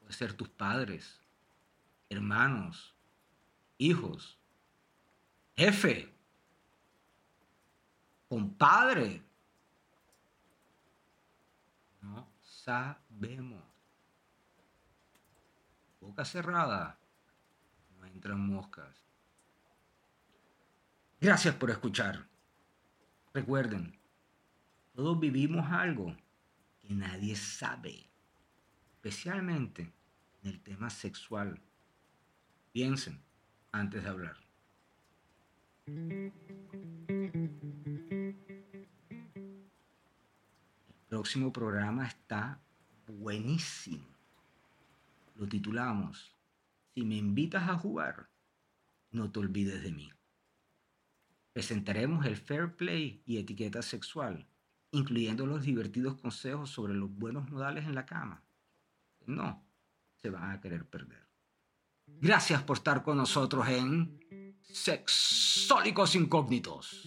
Puede 0.00 0.12
ser 0.12 0.32
tus 0.34 0.48
padres, 0.48 1.20
hermanos, 2.08 2.94
hijos, 3.78 4.38
jefe, 5.56 6.12
compadre. 8.28 9.22
No 12.00 12.28
sabemos. 12.68 13.64
Boca 16.00 16.24
cerrada, 16.24 16.98
no 17.96 18.04
entran 18.04 18.40
moscas. 18.40 18.94
Gracias 21.18 21.54
por 21.54 21.70
escuchar. 21.70 22.28
Recuerden, 23.32 23.98
todos 24.94 25.18
vivimos 25.18 25.66
algo 25.72 26.14
que 26.80 26.92
nadie 26.92 27.34
sabe, 27.36 28.10
especialmente 28.92 29.90
en 30.42 30.50
el 30.50 30.60
tema 30.60 30.90
sexual. 30.90 31.58
Piensen 32.72 33.22
antes 33.72 34.02
de 34.02 34.08
hablar. 34.10 34.36
Próximo 41.08 41.52
programa 41.52 42.06
está 42.06 42.60
buenísimo. 43.06 44.06
Lo 45.34 45.48
titulamos 45.48 46.36
Si 46.94 47.04
me 47.04 47.16
invitas 47.16 47.68
a 47.68 47.78
jugar, 47.78 48.28
no 49.10 49.30
te 49.30 49.38
olvides 49.38 49.82
de 49.82 49.92
mí. 49.92 50.12
Presentaremos 51.52 52.26
el 52.26 52.36
fair 52.36 52.76
play 52.76 53.22
y 53.24 53.38
etiqueta 53.38 53.82
sexual 53.82 54.46
incluyendo 54.90 55.46
los 55.46 55.62
divertidos 55.62 56.20
consejos 56.20 56.70
sobre 56.70 56.94
los 56.94 57.10
buenos 57.10 57.48
modales 57.50 57.84
en 57.84 57.94
la 57.94 58.06
cama. 58.06 58.42
No, 59.26 59.66
se 60.16 60.30
van 60.30 60.50
a 60.50 60.60
querer 60.60 60.86
perder. 60.86 61.26
Gracias 62.06 62.62
por 62.62 62.78
estar 62.78 63.02
con 63.02 63.18
nosotros 63.18 63.68
en 63.68 64.18
Sexólicos 64.62 66.14
Incógnitos. 66.14 67.06